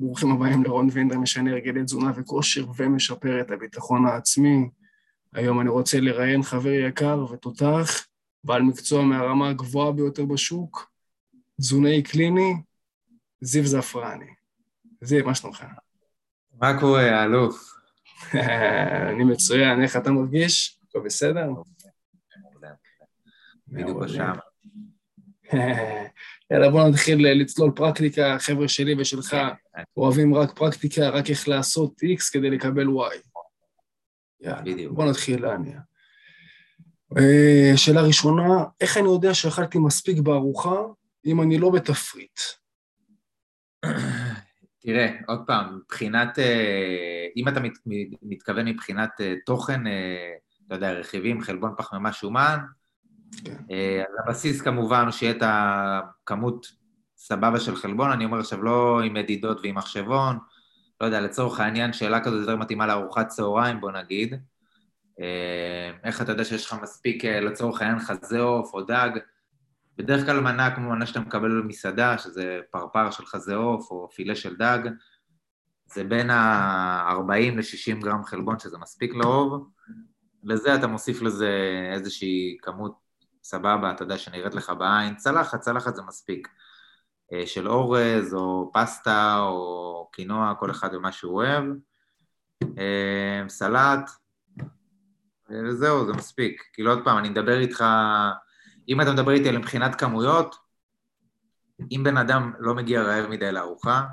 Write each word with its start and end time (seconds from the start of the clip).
ברוכים 0.00 0.30
הבאים 0.32 0.64
לרון 0.64 0.88
וינדר, 0.92 1.18
משנה 1.18 1.50
הרגלי 1.50 1.84
תזונה 1.84 2.12
וכושר 2.16 2.64
ומשפר 2.76 3.40
את 3.40 3.50
הביטחון 3.50 4.06
העצמי. 4.06 4.68
היום 5.32 5.60
אני 5.60 5.68
רוצה 5.68 6.00
לראיין 6.00 6.42
חבר 6.42 6.70
יקר 6.70 7.26
ותותח, 7.32 8.06
בעל 8.44 8.62
מקצוע 8.62 9.04
מהרמה 9.04 9.48
הגבוהה 9.48 9.92
ביותר 9.92 10.24
בשוק, 10.24 10.92
תזונאי 11.60 12.02
קליני, 12.02 12.54
זיו 13.40 13.66
זפרני. 13.66 14.30
זיו, 15.00 15.26
מה 15.26 15.34
שלומך? 15.34 15.64
מה 16.60 16.80
קורה, 16.80 17.20
האלוף? 17.20 17.74
אני 19.10 19.24
מצוין, 19.24 19.82
איך 19.82 19.96
אתה 19.96 20.10
מרגיש? 20.10 20.80
הכל 20.88 21.00
בסדר? 21.04 21.48
בדיוק 23.68 24.02
בשם. 24.02 24.32
יאללה, 26.50 26.70
בוא 26.70 26.88
נתחיל 26.88 27.40
לצלול 27.42 27.70
פרקטיקה, 27.76 28.36
חבר'ה 28.38 28.68
שלי 28.68 28.94
ושלך 28.98 29.24
כן. 29.24 29.46
אוהבים 29.96 30.34
רק 30.34 30.58
פרקטיקה, 30.58 31.08
רק 31.08 31.30
איך 31.30 31.48
לעשות 31.48 31.92
X 32.02 32.32
כדי 32.32 32.50
לקבל 32.50 32.86
Y. 32.86 33.16
יאללה. 34.40 34.88
בוא 34.90 35.04
נתחיל 35.10 35.42
להניע. 35.42 35.78
אה, 37.18 37.72
שאלה 37.76 38.00
ראשונה, 38.02 38.64
איך 38.80 38.96
אני 38.96 39.06
יודע 39.06 39.34
שאכלתי 39.34 39.78
מספיק 39.78 40.18
בארוחה 40.18 40.76
אם 41.26 41.42
אני 41.42 41.58
לא 41.58 41.70
בתפריט? 41.70 42.40
תראה, 44.80 45.08
עוד 45.28 45.38
פעם, 45.46 45.76
מבחינת, 45.76 46.38
אה, 46.38 47.26
אם 47.36 47.48
אתה 47.48 47.60
מת- 47.60 47.78
מתכוון 48.22 48.68
מבחינת 48.68 49.10
אה, 49.20 49.34
תוכן, 49.46 49.86
אה, 49.86 50.32
אתה 50.66 50.74
יודע, 50.74 50.92
רכיבים, 50.92 51.40
חלבון 51.40 51.74
פחמימה 51.78 52.12
שומן, 52.12 52.58
כן. 53.44 53.56
אה, 53.70 54.02
אז 54.08 54.14
הבסיס 54.24 54.62
כמובן 54.62 55.12
שיהיה 55.12 55.32
את 55.32 55.42
הכמות 55.42 56.66
סבבה 57.16 57.60
של 57.60 57.76
חלבון, 57.76 58.10
אני 58.10 58.24
אומר 58.24 58.38
עכשיו 58.38 58.62
לא 58.62 59.00
עם 59.00 59.14
מדידות 59.14 59.60
ועם 59.62 59.74
מחשבון, 59.74 60.38
לא 61.00 61.06
יודע, 61.06 61.20
לצורך 61.20 61.60
העניין, 61.60 61.92
שאלה 61.92 62.20
כזאת 62.20 62.40
יותר 62.40 62.56
מתאימה 62.56 62.86
לארוחת 62.86 63.28
צהריים, 63.28 63.80
בוא 63.80 63.92
נגיד. 63.92 64.34
אה, 65.20 65.90
איך 66.04 66.22
אתה 66.22 66.32
יודע 66.32 66.44
שיש 66.44 66.66
לך 66.66 66.76
מספיק, 66.82 67.24
אה, 67.24 67.40
לצורך 67.40 67.82
העניין, 67.82 67.98
חזה 67.98 68.40
עוף 68.40 68.74
או 68.74 68.82
דג? 68.82 69.10
בדרך 69.96 70.26
כלל 70.26 70.40
מנה 70.40 70.74
כמו 70.74 70.90
מנה 70.90 71.06
שאתה 71.06 71.20
מקבל 71.20 71.62
במסעדה, 71.62 72.18
שזה 72.18 72.60
פרפר 72.70 73.10
של 73.10 73.26
חזה 73.26 73.54
עוף 73.54 73.90
או 73.90 74.08
פילה 74.10 74.34
של 74.34 74.56
דג, 74.56 74.78
זה 75.86 76.04
בין 76.04 76.30
ה-40 76.30 77.56
ל-60 77.56 78.04
גרם 78.04 78.24
חלבון, 78.24 78.58
שזה 78.58 78.78
מספיק 78.78 79.14
לרוב. 79.14 79.68
לזה 80.44 80.74
אתה 80.74 80.86
מוסיף 80.86 81.22
לזה 81.22 81.50
איזושהי 81.92 82.56
כמות 82.62 83.07
סבבה, 83.48 83.90
אתה 83.90 84.02
יודע, 84.02 84.18
שנראית 84.18 84.54
לך 84.54 84.72
בעין. 84.78 85.16
צלחת, 85.16 85.60
צלחת 85.60 85.94
זה 85.94 86.02
מספיק. 86.02 86.48
אה, 87.32 87.46
של 87.46 87.68
אורז, 87.68 88.34
או 88.34 88.70
פסטה, 88.74 89.38
או 89.40 90.08
קינוע, 90.12 90.54
כל 90.58 90.70
אחד 90.70 90.94
ומה 90.94 91.12
שהוא 91.12 91.34
אוהב. 91.34 91.64
אה, 92.78 93.48
סלט, 93.48 94.10
אה, 95.50 95.74
זהו, 95.74 96.06
זה 96.06 96.12
מספיק. 96.12 96.62
כאילו, 96.72 96.90
עוד 96.90 97.04
פעם, 97.04 97.18
אני 97.18 97.28
מדבר 97.28 97.58
איתך... 97.58 97.84
אם 98.88 99.00
אתה 99.00 99.12
מדבר 99.12 99.32
איתי 99.32 99.48
על 99.48 99.58
מבחינת 99.58 99.94
כמויות, 99.94 100.56
אם 101.92 102.00
בן 102.04 102.16
אדם 102.16 102.52
לא 102.58 102.74
מגיע 102.74 103.02
רעב 103.02 103.26
מדי 103.30 103.52
לארוחה, 103.52 104.04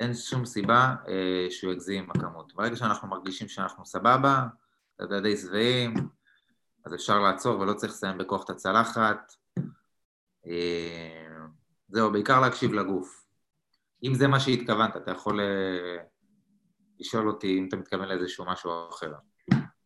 אין 0.00 0.14
שום 0.14 0.44
סיבה 0.44 0.94
אה, 1.08 1.46
שהוא 1.50 1.72
יגזים 1.72 2.04
עם 2.04 2.10
הכמות. 2.10 2.52
ברגע 2.54 2.76
שאנחנו 2.76 3.08
מרגישים 3.08 3.48
שאנחנו 3.48 3.86
סבבה, 3.86 4.46
אתה 4.96 5.04
יודע, 5.04 5.20
די 5.20 5.36
שבעים, 5.36 5.94
אז 6.84 6.94
אפשר 6.94 7.18
לעצור 7.18 7.60
ולא 7.60 7.72
צריך 7.72 7.92
לסיים 7.92 8.18
בכוח 8.18 8.44
את 8.44 8.50
הצלחת. 8.50 9.32
אה, 10.46 11.26
זהו, 11.88 12.12
בעיקר 12.12 12.40
להקשיב 12.40 12.72
לגוף. 12.72 13.24
אם 14.04 14.14
זה 14.14 14.28
מה 14.28 14.40
שהתכוונת, 14.40 14.96
אתה 14.96 15.10
יכול 15.10 15.40
אה, 15.40 16.04
לשאול 17.00 17.28
אותי 17.28 17.58
אם 17.58 17.66
אתה 17.68 17.76
מתכוון 17.76 18.08
לאיזשהו 18.08 18.44
משהו 18.46 18.70
אחר. 18.90 19.12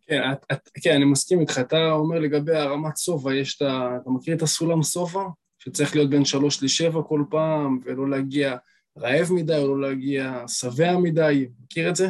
כן, 0.07 0.33
את, 0.33 0.45
את, 0.53 0.69
כן, 0.83 0.95
אני 0.95 1.05
מסכים 1.05 1.41
איתך. 1.41 1.59
אתה 1.59 1.93
אומר 1.93 2.19
לגבי 2.19 2.57
הרמת 2.57 2.97
שובע, 2.97 3.35
יש 3.35 3.57
את 3.57 3.63
ה... 3.63 3.97
אתה 4.03 4.11
מכיר 4.11 4.37
את 4.37 4.43
הסולם 4.43 4.83
שובע? 4.83 5.25
שצריך 5.59 5.97
להיות 5.97 6.11
בין 6.11 6.25
שלוש 6.25 6.63
לשבע 6.63 7.03
כל 7.03 7.25
פעם, 7.31 7.81
ולא 7.85 8.11
להגיע 8.11 8.57
רעב 8.99 9.33
מדי, 9.33 9.59
או 9.59 9.77
לא 9.77 9.89
להגיע 9.89 10.49
שבע 10.49 10.97
מדי. 10.97 11.49
מכיר 11.65 11.91
את 11.91 11.97
זה? 11.97 12.09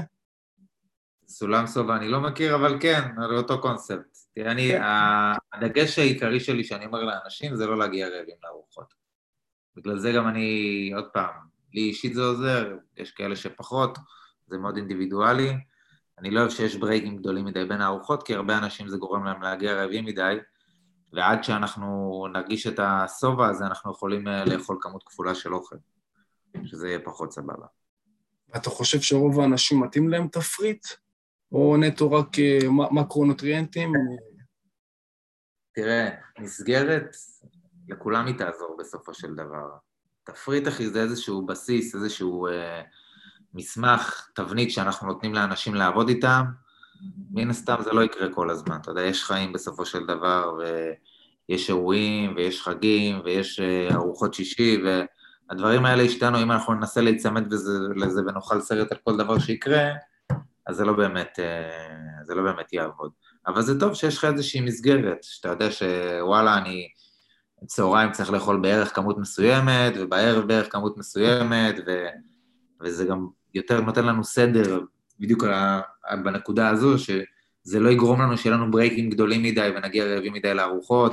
סולם 1.29 1.67
סובה 1.67 1.97
אני 1.97 2.09
לא 2.09 2.21
מכיר, 2.21 2.55
אבל 2.55 2.77
כן, 2.81 3.03
על 3.17 3.37
אותו 3.37 3.61
קונספט. 3.61 4.16
תראה, 4.37 4.53
אני, 4.53 4.69
כן. 4.69 4.83
הדגש 5.53 5.99
העיקרי 5.99 6.41
שלי 6.41 6.65
שאני 6.65 6.87
אומר 6.87 7.05
לאנשים 7.05 7.57
זה 7.57 7.67
לא 7.67 7.79
להגיע 7.79 8.09
רעבים 8.09 8.37
לארוחות. 8.45 8.95
בגלל 9.77 9.99
זה 9.99 10.13
גם 10.13 10.29
אני, 10.29 10.91
עוד 10.95 11.09
פעם, 11.13 11.35
לי 11.75 11.81
אישית 11.81 12.15
זה 12.15 12.23
עוזר, 12.23 12.77
יש 12.97 13.11
כאלה 13.11 13.37
שפחות, 13.37 13.99
זה 14.47 14.59
מאוד 14.59 14.77
אינדיבידואלי. 14.77 15.53
אני 16.19 16.31
לא 16.31 16.41
אוהב 16.41 16.51
שיש 16.51 16.77
ברייקים 16.77 17.17
גדולים 17.17 17.45
מדי 17.45 17.65
בין 17.65 17.81
הארוחות, 17.81 18.23
כי 18.23 18.35
הרבה 18.35 18.59
אנשים 18.59 18.89
זה 18.89 18.97
גורם 18.97 19.25
להם 19.25 19.43
להגיע 19.43 19.75
רעבים 19.75 20.05
מדי, 20.05 20.37
ועד 21.13 21.45
שאנחנו 21.45 22.27
נרגיש 22.33 22.67
את 22.67 22.81
השובע 22.83 23.49
הזה, 23.49 23.67
אנחנו 23.67 23.93
יכולים 23.93 24.29
אה, 24.29 24.45
לאכול 24.45 24.79
כמות 24.81 25.03
כפולה 25.07 25.35
של 25.35 25.55
אוכל, 25.55 25.77
שזה 26.65 26.89
יהיה 26.89 26.99
פחות 26.99 27.33
סבבה. 27.33 27.67
אתה 28.57 28.71
חושב 28.71 29.01
שרוב 29.01 29.41
האנשים 29.41 29.81
מתאים 29.81 30.09
להם 30.09 30.29
תפריט? 30.29 30.87
או 31.53 31.77
נטו 31.77 32.13
רק 32.13 32.39
אה, 32.39 32.59
מקרונוטריאנטים? 32.91 33.93
תראה, 35.77 36.09
מסגרת, 36.39 37.17
לכולם 37.89 38.27
היא 38.27 38.35
תעזור 38.39 38.77
בסופו 38.79 39.15
של 39.15 39.35
דבר. 39.35 39.69
תפריט, 40.25 40.69
אחי, 40.69 40.87
זה 40.87 41.03
איזשהו 41.03 41.47
בסיס, 41.47 41.95
איזשהו 41.95 42.47
אה, 42.47 42.83
מסמך, 43.55 44.29
תבנית 44.35 44.71
שאנחנו 44.71 45.07
נותנים 45.07 45.35
לאנשים 45.35 45.75
לעבוד 45.75 46.09
איתם. 46.09 46.45
מן 47.31 47.51
הסתם 47.51 47.77
זה 47.85 47.93
לא 47.93 48.05
יקרה 48.05 48.35
כל 48.35 48.51
הזמן, 48.51 48.77
אתה 48.77 48.91
יודע, 48.91 49.03
יש 49.03 49.25
חיים 49.25 49.53
בסופו 49.53 49.87
של 49.87 50.07
דבר, 50.07 50.59
ויש 51.49 51.69
אירועים, 51.69 52.33
ויש 52.37 52.63
חגים, 52.63 53.21
ויש 53.25 53.61
אה, 53.61 53.95
ארוחות 53.95 54.35
שישי, 54.35 54.83
והדברים 54.85 55.85
האלה 55.85 56.03
השתנו, 56.03 56.43
אם 56.43 56.53
אנחנו 56.53 56.75
ננסה 56.75 57.01
להיצמד 57.01 57.51
בזה, 57.51 57.73
לזה 57.97 58.21
ונאכל 58.21 58.61
סרט 58.61 58.93
על 58.93 58.99
כל 59.05 59.17
דבר 59.17 59.39
שיקרה, 59.39 59.89
אז 60.67 60.77
זה 60.77 60.85
לא 60.85 60.93
באמת, 60.93 61.39
אה, 61.39 62.25
זה 62.25 62.35
לא 62.35 62.43
באמת 62.43 62.73
יעבוד. 62.73 63.11
אבל 63.47 63.63
זה 63.63 63.81
טוב 63.81 63.95
שיש 63.95 64.17
לך 64.19 64.25
איזושהי 64.25 64.61
מסגרת, 64.61 65.23
שאתה 65.23 65.49
יודע 65.49 65.69
שוואלה, 65.71 66.59
אני 66.59 66.89
צהריים 67.67 68.13
צריך 68.13 68.31
לאכול 68.31 68.61
בערך 68.61 68.95
כמות 68.95 69.19
מסוימת, 69.19 69.93
ובערב 69.97 70.49
בערך 70.49 70.73
כמות 70.73 70.99
מסוימת, 70.99 71.75
ו... 71.87 72.07
וזה 72.81 73.05
גם 73.05 73.27
יותר 73.55 73.81
נותן 73.81 74.05
לנו 74.05 74.25
סדר 74.25 74.81
בדיוק 75.21 75.45
על 75.45 75.53
ה- 75.53 75.81
בנקודה 76.25 76.69
הזו, 76.69 76.99
שזה 76.99 77.81
לא 77.81 77.89
יגרום 77.89 78.23
לנו 78.23 78.39
שיהיה 78.39 78.57
לנו 78.57 78.71
ברייקים 78.71 79.11
גדולים 79.11 79.43
מדי 79.43 79.71
ונגיע 79.77 80.05
רעבים 80.05 80.33
מדי 80.33 80.55
לארוחות, 80.55 81.13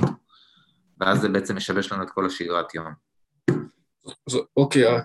ואז 1.00 1.20
זה 1.20 1.28
בעצם 1.28 1.56
משבש 1.56 1.92
לנו 1.92 2.02
את 2.02 2.10
כל 2.10 2.26
השגרת 2.26 2.74
יום. 2.74 2.86
אוקיי, 4.56 4.86
אה, 4.86 5.00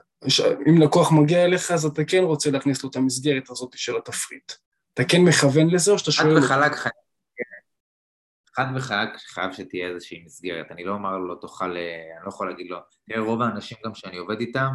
אם 0.69 0.81
לקוח 0.81 1.11
מגיע 1.11 1.46
אליך, 1.46 1.72
אז 1.72 1.85
אתה 1.85 2.03
כן 2.03 2.23
רוצה 2.23 2.51
להכניס 2.51 2.84
לו 2.84 2.90
את 2.90 2.96
המסגרת 2.96 3.50
הזאת 3.50 3.69
של 3.75 3.97
התפריט. 3.97 4.51
אתה 4.94 5.03
כן 5.03 5.22
מכוון 5.22 5.69
לזה, 5.69 5.91
או 5.91 6.00
שאתה 6.00 6.11
חד 6.11 6.23
שואל... 6.23 6.35
אותו? 6.35 6.46
וחלק 6.46 6.75
חייב, 6.75 6.94
חד 8.59 8.66
וחלק 8.75 9.09
חייב 9.18 9.52
שתהיה 9.52 9.88
איזושהי 9.88 10.24
מסגרת. 10.25 10.72
אני 10.72 10.84
לא 10.84 10.94
אומר 10.94 11.18
לו, 11.18 11.28
לא 11.28 11.36
תאכל, 11.42 11.78
אה, 11.78 12.02
אני 12.18 12.25
לא 12.25 12.30
יכול 12.30 12.50
להגיד 12.50 12.68
לו, 12.70 12.78
תראה, 13.06 13.20
רוב 13.20 13.42
האנשים 13.42 13.78
גם 13.86 13.94
שאני 13.94 14.18
עובד 14.18 14.40
איתם, 14.40 14.72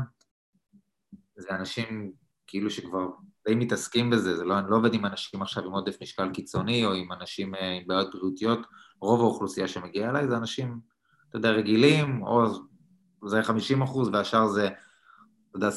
זה 1.36 1.48
אנשים 1.50 2.12
כאילו 2.46 2.70
שכבר 2.70 3.08
די 3.48 3.54
מתעסקים 3.54 4.10
בזה, 4.10 4.36
זה 4.36 4.44
לא, 4.44 4.58
אני 4.58 4.70
לא 4.70 4.76
עובד 4.76 4.94
עם 4.94 5.06
אנשים 5.06 5.42
עכשיו 5.42 5.64
עם 5.64 5.72
עודף 5.72 5.96
משקל 6.02 6.30
קיצוני, 6.30 6.84
או 6.84 6.92
עם 6.92 7.12
אנשים 7.12 7.54
אה, 7.54 7.72
עם 7.72 7.82
בעיות 7.86 8.14
בריאותיות, 8.14 8.66
רוב 9.00 9.20
האוכלוסייה 9.20 9.68
שמגיעה 9.68 10.10
אליי 10.10 10.28
זה 10.28 10.36
אנשים, 10.36 10.80
אתה 11.28 11.38
יודע, 11.38 11.50
רגילים, 11.50 12.22
או 12.22 12.44
זה 13.26 13.42
50 13.42 13.82
אחוז, 13.82 14.08
והשאר 14.12 14.46
זה, 14.46 14.66
אתה 14.66 15.56
יודע, 15.56 15.68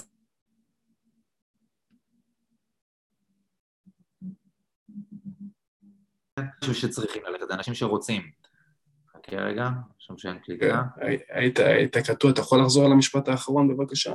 אנשים 6.37 6.73
שצריכים 6.73 7.21
ללכת, 7.27 7.47
זה 7.47 7.53
אנשים 7.53 7.73
שרוצים. 7.73 8.21
חכה 9.11 9.35
רגע, 9.35 9.69
שם 9.99 10.17
שאין 10.17 10.33
כן, 10.33 10.39
קליטה. 10.39 10.83
הי- 10.95 11.17
היית 11.29 11.59
היית 11.59 11.97
קטוע, 11.97 12.31
אתה 12.31 12.41
יכול 12.41 12.61
לחזור 12.61 12.85
על 12.85 12.91
המשפט 12.91 13.27
האחרון, 13.27 13.67
בבקשה? 13.67 14.13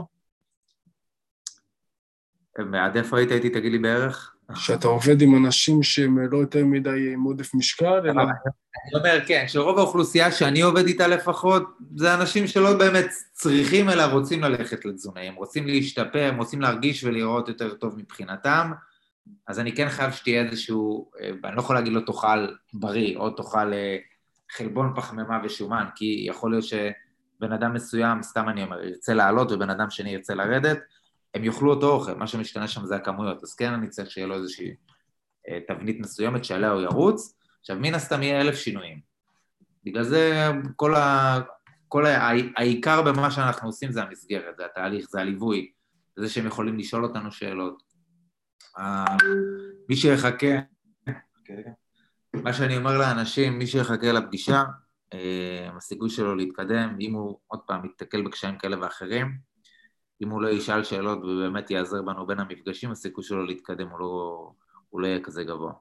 עד 2.75 2.97
איפה 2.97 3.19
היית 3.19 3.33
איתי, 3.33 3.51
תגיד 3.51 3.73
לי 3.73 3.79
בערך? 3.79 4.35
שאתה 4.55 4.89
עובד 4.89 5.23
עם 5.23 5.47
אנשים 5.47 5.83
שהם 5.83 6.19
לא 6.33 6.39
יותר 6.39 6.65
מדי 6.65 7.13
עם 7.13 7.23
עודף 7.23 7.55
משקל, 7.55 8.01
אלא... 8.05 8.23
אני 8.23 8.99
אומר, 8.99 9.21
כן, 9.27 9.45
שרוב 9.49 9.79
האוכלוסייה 9.79 10.33
שאני 10.33 10.61
עובד 10.61 10.87
איתה 10.87 11.07
לפחות, 11.09 11.63
זה 11.97 12.15
אנשים 12.15 12.47
שלא 12.47 12.79
באמת 12.79 13.07
צריכים, 13.33 13.91
אלא 13.91 14.03
רוצים 14.03 14.43
ללכת 14.43 14.85
לתזונאים, 14.85 15.33
הם 15.33 15.39
רוצים 15.39 15.67
להשתפר, 15.67 16.29
הם 16.29 16.37
רוצים 16.39 16.61
להרגיש 16.61 17.05
ולראות 17.05 17.49
יותר 17.49 17.75
טוב 17.75 17.99
מבחינתם, 17.99 18.73
אז 19.47 19.61
אני 19.61 19.77
כן 19.77 19.89
חייב 19.89 20.13
שתהיה 20.13 20.43
איזשהו, 20.43 21.11
אה, 21.21 21.31
אני 21.45 21.57
לא 21.57 21.61
יכול 21.61 21.77
להגיד 21.77 21.93
לו 21.93 22.01
תאכל 22.01 22.47
בריא, 22.75 23.17
או 23.17 23.31
תאכל 23.31 23.73
אה, 23.73 23.97
חלבון 24.51 24.93
פחמימה 24.97 25.41
ושומן, 25.45 25.87
כי 25.95 26.25
יכול 26.29 26.51
להיות 26.51 26.65
שבן 26.65 27.53
אדם 27.53 27.75
מסוים, 27.75 28.23
סתם 28.23 28.49
אני 28.49 28.63
אומר, 28.63 28.83
ירצה 28.85 29.15
לעלות 29.15 29.53
ובן 29.53 29.71
אדם 29.71 29.91
שני 29.91 30.11
ירצה 30.11 30.35
לרדת, 30.35 30.79
הם 31.35 31.45
יאכלו 31.45 31.71
אותו 31.71 31.91
אוכל, 31.91 32.15
מה 32.15 32.27
שמשתנה 32.27 32.69
שם 32.69 32.87
זה 32.87 32.97
הכמויות, 32.97 33.43
אז 33.43 33.55
כן 33.55 33.73
אני 33.73 33.89
צריך 33.89 34.11
שיהיה 34.11 34.27
לו 34.27 34.35
איזושהי 34.35 34.75
אה, 35.49 35.59
תבנית 35.69 36.01
מסוימת 36.01 36.45
שעליה 36.45 36.71
הוא 36.71 36.83
ירוץ. 36.83 37.39
עכשיו, 37.61 37.77
מן 37.81 37.95
הסתם 37.95 38.23
יהיה 38.23 38.41
אלף 38.41 38.55
שינויים. 38.55 39.01
בגלל 39.85 40.03
זה 40.03 40.51
כל 40.77 40.95
ה... 40.95 41.39
כל 41.89 42.07
ה... 42.07 42.31
העיקר 42.57 43.03
במה 43.03 43.31
שאנחנו 43.31 43.69
עושים 43.69 43.93
זה 43.93 44.03
המסגרת, 44.03 44.57
זה 44.57 44.65
התהליך, 44.65 45.07
זה 45.11 45.21
הליווי, 45.21 45.73
זה 46.17 46.29
שהם 46.29 46.47
יכולים 46.47 46.79
לשאול 46.79 47.05
אותנו 47.05 47.33
שאלות. 47.33 47.92
מי 49.89 49.97
שיחכה, 49.97 50.47
מה 52.35 52.53
שאני 52.53 52.77
אומר 52.77 52.99
לאנשים, 52.99 53.59
מי 53.59 53.67
שיחכה 53.67 54.13
לפגישה, 54.13 54.63
אה, 55.15 55.71
הסיכוי 55.77 56.11
שלו 56.11 56.35
להתקדם, 56.35 56.97
אם 57.01 57.15
הוא 57.15 57.39
עוד 57.47 57.61
פעם 57.67 57.85
יתקל 57.85 58.23
בקשיים 58.23 58.59
כאלה 58.59 58.81
ואחרים, 58.81 59.39
אם 60.23 60.29
הוא 60.29 60.43
לא 60.43 60.49
ישאל 60.49 60.85
שאלות 60.85 61.19
ובאמת 61.19 61.71
יעזר 61.71 62.03
בנו 62.03 62.27
בין 62.27 62.41
המפגשים, 62.41 62.91
הסיכוי 62.91 63.25
שלו 63.25 63.47
להתקדם 63.47 63.89
הוא 63.89 64.01
לא, 64.01 64.51
הוא 64.89 65.01
לא 65.01 65.07
יהיה 65.07 65.21
כזה 65.21 65.45
גבוה. 65.45 65.73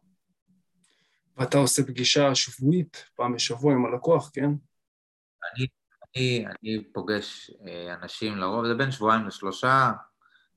ואתה 1.37 1.57
עושה 1.57 1.83
פגישה 1.83 2.35
שבועית, 2.35 3.05
פעם 3.15 3.35
בשבוע 3.35 3.73
עם 3.73 3.85
הלקוח, 3.85 4.31
כן? 4.33 4.45
אני, 4.45 5.67
אני, 6.15 6.45
אני 6.47 6.83
פוגש 6.93 7.51
אה, 7.67 7.93
אנשים 7.93 8.37
לרוב, 8.37 8.65
זה 8.65 8.73
בין 8.73 8.91
שבועיים 8.91 9.27
לשלושה, 9.27 9.91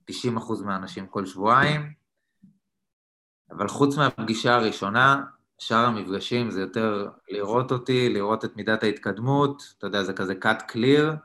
90 0.05 0.37
אחוז 0.37 0.63
מהאנשים 0.63 1.07
כל 1.07 1.27
שבועיים, 1.27 1.95
אבל 3.51 3.69
חוץ 3.69 3.97
מהפגישה 3.97 4.55
הראשונה, 4.55 5.23
שאר 5.59 5.87
המפגשים 5.87 6.51
זה 6.51 6.61
יותר 6.61 7.09
לראות 7.31 7.73
אותי, 7.73 8.09
לראות 8.09 8.45
את 8.45 8.57
מידת 8.57 8.83
ההתקדמות, 8.83 9.75
אתה 9.79 9.87
יודע, 9.87 10.03
זה 10.03 10.13
כזה 10.13 10.35
cut 10.45 10.73
clear. 10.73 11.17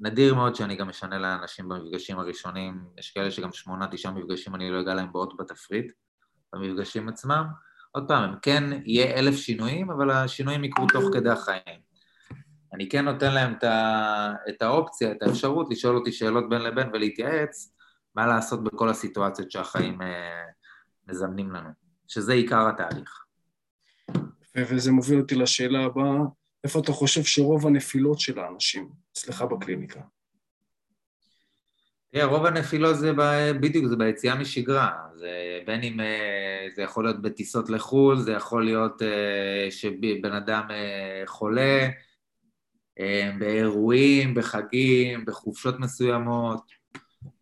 נדיר 0.00 0.34
מאוד 0.34 0.54
שאני 0.54 0.76
גם 0.76 0.88
משנה 0.88 1.18
לאנשים 1.18 1.68
במפגשים 1.68 2.18
הראשונים, 2.18 2.84
יש 2.98 3.10
כאלה 3.10 3.30
שגם 3.30 3.52
שמונה, 3.52 3.86
תשעה 3.86 4.12
מפגשים 4.12 4.54
אני 4.54 4.70
לא 4.70 4.80
אגע 4.80 4.94
להם 4.94 5.12
באות 5.12 5.36
בתפריט, 5.36 5.92
במפגשים 6.52 7.08
עצמם. 7.08 7.44
עוד 7.92 8.08
פעם, 8.08 8.22
הם 8.22 8.34
כן, 8.42 8.64
יהיה 8.84 9.18
אלף 9.18 9.36
שינויים, 9.36 9.90
אבל 9.90 10.10
השינויים 10.10 10.64
יקרו 10.64 10.86
תוך 10.86 11.04
כדי 11.12 11.30
החיים. 11.30 11.92
אני 12.74 12.88
כן 12.88 13.04
נותן 13.04 13.34
להם 13.34 13.52
את, 13.52 13.64
ה, 13.64 14.32
את 14.48 14.62
האופציה, 14.62 15.12
את 15.12 15.22
האפשרות 15.22 15.70
לשאול 15.70 15.96
אותי 15.96 16.12
שאלות 16.12 16.48
בין 16.48 16.62
לבין 16.62 16.90
ולהתייעץ 16.92 17.74
מה 18.14 18.26
לעשות 18.26 18.64
בכל 18.64 18.88
הסיטואציות 18.88 19.50
שהחיים 19.50 20.02
אה, 20.02 20.42
מזמנים 21.08 21.50
לנו. 21.50 21.70
שזה 22.08 22.32
עיקר 22.32 22.68
התהליך. 22.68 23.24
וזה 24.56 24.92
מוביל 24.92 25.20
אותי 25.20 25.34
לשאלה 25.34 25.84
הבאה, 25.84 26.18
איפה 26.64 26.80
אתה 26.80 26.92
חושב 26.92 27.24
שרוב 27.24 27.66
הנפילות 27.66 28.20
של 28.20 28.38
האנשים 28.38 28.88
אצלך 29.12 29.42
בקליניקה? 29.42 30.00
תראה, 32.12 32.24
רוב 32.24 32.46
הנפילות 32.46 32.96
זה 32.96 33.12
ב... 33.12 33.20
בדיוק, 33.60 33.86
זה 33.86 33.96
ביציאה 33.96 34.34
משגרה. 34.34 34.92
זה 35.14 35.60
בין 35.66 35.82
אם 35.82 36.00
אה, 36.00 36.66
זה 36.74 36.82
יכול 36.82 37.04
להיות 37.04 37.22
בטיסות 37.22 37.70
לחו"ל, 37.70 38.18
זה 38.18 38.32
יכול 38.32 38.64
להיות 38.64 39.02
אה, 39.02 39.70
שבן 39.70 40.32
אדם 40.32 40.66
אה, 40.70 41.22
חולה, 41.26 41.88
באירועים, 43.38 44.34
בחגים, 44.34 45.24
בחופשות 45.24 45.80
מסוימות. 45.80 46.81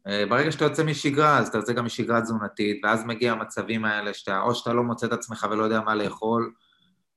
אה, 0.06 0.25
ברגע 0.29 0.53
שאתה 0.53 0.65
יוצא 0.65 0.85
משגרה, 0.85 1.38
אז 1.38 1.49
אתה 1.49 1.59
יוצא 1.59 1.73
גם 1.73 1.85
משגרה 1.85 2.21
תזונתית, 2.21 2.81
ואז 2.85 3.05
מגיע 3.05 3.32
המצבים 3.32 3.85
האלה 3.85 4.15
שאתה, 4.15 4.41
או 4.41 4.55
שאתה 4.55 4.73
לא 4.73 4.82
מוצא 4.82 5.06
את 5.06 5.12
עצמך 5.12 5.47
ולא 5.50 5.65
יודע 5.65 5.81
מה 5.81 5.94
לאכול, 5.94 6.53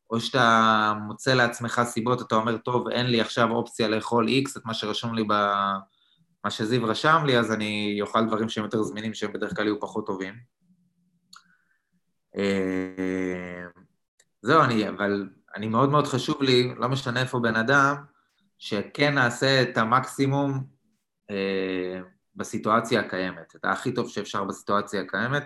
או 0.09 0.19
שאתה 0.19 0.93
מוצא 1.01 1.33
לעצמך 1.33 1.81
סיבות, 1.85 2.21
אתה 2.21 2.35
אומר, 2.35 2.57
טוב, 2.57 2.87
אין 2.87 3.05
לי 3.05 3.21
עכשיו 3.21 3.51
אופציה 3.51 3.87
לאכול 3.87 4.27
X, 4.27 4.57
את 4.57 4.65
מה 4.65 4.73
שרשום 4.73 5.13
לי 5.13 5.23
ב... 5.29 5.33
מה 6.43 6.51
שזיו 6.51 6.85
רשם 6.87 7.23
לי, 7.25 7.39
אז 7.39 7.51
אני 7.51 7.99
אוכל 8.01 8.25
דברים 8.25 8.49
שהם 8.49 8.63
יותר 8.63 8.83
זמינים, 8.83 9.13
שהם 9.13 9.33
בדרך 9.33 9.55
כלל 9.55 9.65
יהיו 9.65 9.79
פחות 9.79 10.05
טובים. 10.05 10.33
אה, 12.37 13.63
זהו, 14.41 14.61
אני, 14.61 14.89
אבל 14.89 15.29
אני 15.55 15.67
מאוד 15.67 15.89
מאוד 15.89 16.07
חשוב 16.07 16.41
לי, 16.41 16.75
לא 16.77 16.89
משנה 16.89 17.21
איפה 17.21 17.39
בן 17.39 17.55
אדם, 17.55 17.95
שכן 18.57 19.13
נעשה 19.13 19.61
את 19.61 19.77
המקסימום 19.77 20.63
אה, 21.29 22.01
בסיטואציה 22.35 22.99
הקיימת, 22.99 23.55
את 23.55 23.65
הכי 23.65 23.91
טוב 23.91 24.09
שאפשר 24.09 24.43
בסיטואציה 24.43 25.01
הקיימת, 25.01 25.43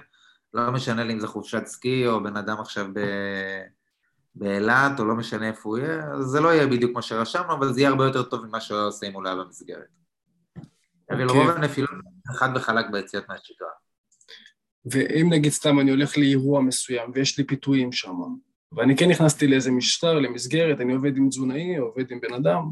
לא 0.54 0.72
משנה 0.72 1.04
לי 1.04 1.13
אם 1.13 1.19
זה 1.19 1.28
חופשת 1.28 1.66
סקי 1.66 2.07
או 2.07 2.24
בן 2.24 2.38
אדם 2.38 2.57
עכשיו 2.60 2.88
ב... 2.94 3.00
באילת, 4.36 5.00
או 5.00 5.06
לא 5.06 5.16
משנה 5.16 5.48
איפה 5.48 5.69
הוא 5.69 5.78
יהיה, 5.78 6.22
זה 6.22 6.39
לא 6.39 6.54
יהיה 6.54 6.68
בדיוק 6.68 6.92
מה 6.95 7.01
שרשמנו, 7.01 7.54
אבל 7.54 7.74
זה 7.74 7.80
יהיה 7.80 7.89
הרבה 7.89 8.06
יותר 8.06 8.24
טוב 8.24 8.45
ממה 8.45 8.62
שהוא 8.62 8.80
עושה 8.80 9.07
אם 9.07 9.13
הוא 9.13 9.24
לא 9.24 9.30
היה 9.30 9.44
במסגרת. 9.44 9.88
אבל 11.12 11.30
okay. 11.30 11.34
רוב 11.34 11.50
הנפילות 11.50 11.89
חד 12.28 12.50
וחלק 12.56 12.86
ביציאות 12.92 13.30
מהשגרה. 13.30 13.69
ואם 14.92 15.33
נגיד 15.33 15.51
סתם 15.51 15.80
אני 15.80 15.92
הולך 15.92 16.18
לאירוע 16.18 16.62
מסוים 16.62 17.12
ויש 17.13 17.38
לי 17.38 17.44
פיתויים 17.44 17.92
שם, 17.92 18.16
ואני 18.72 18.98
כן 18.98 19.10
נכנסתי 19.10 19.48
לאיזה 19.48 19.72
משטר, 19.72 20.13
למסגרת, 20.13 20.81
אני 20.81 20.94
עובד 20.94 21.18
עם 21.18 21.30
תזונאי, 21.30 21.78
עובד 21.78 22.12
עם 22.12 22.19
בן 22.22 22.33
אדם, 22.33 22.63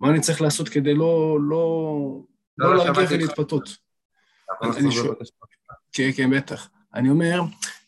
מה 0.00 0.10
אני 0.10 0.20
צריך 0.20 0.40
לעשות 0.40 0.68
כדי 0.68 0.94
לא, 0.94 1.38
לא, 1.48 2.22
לא, 2.58 2.76
לא 2.76 2.84
להגיע 2.84 3.04
ולהתפתות. 3.10 3.68
כן, 5.92 6.10
כן, 6.16 6.30
בטח. 6.30 6.68
אני 6.94 7.10
אומר, 7.10 7.40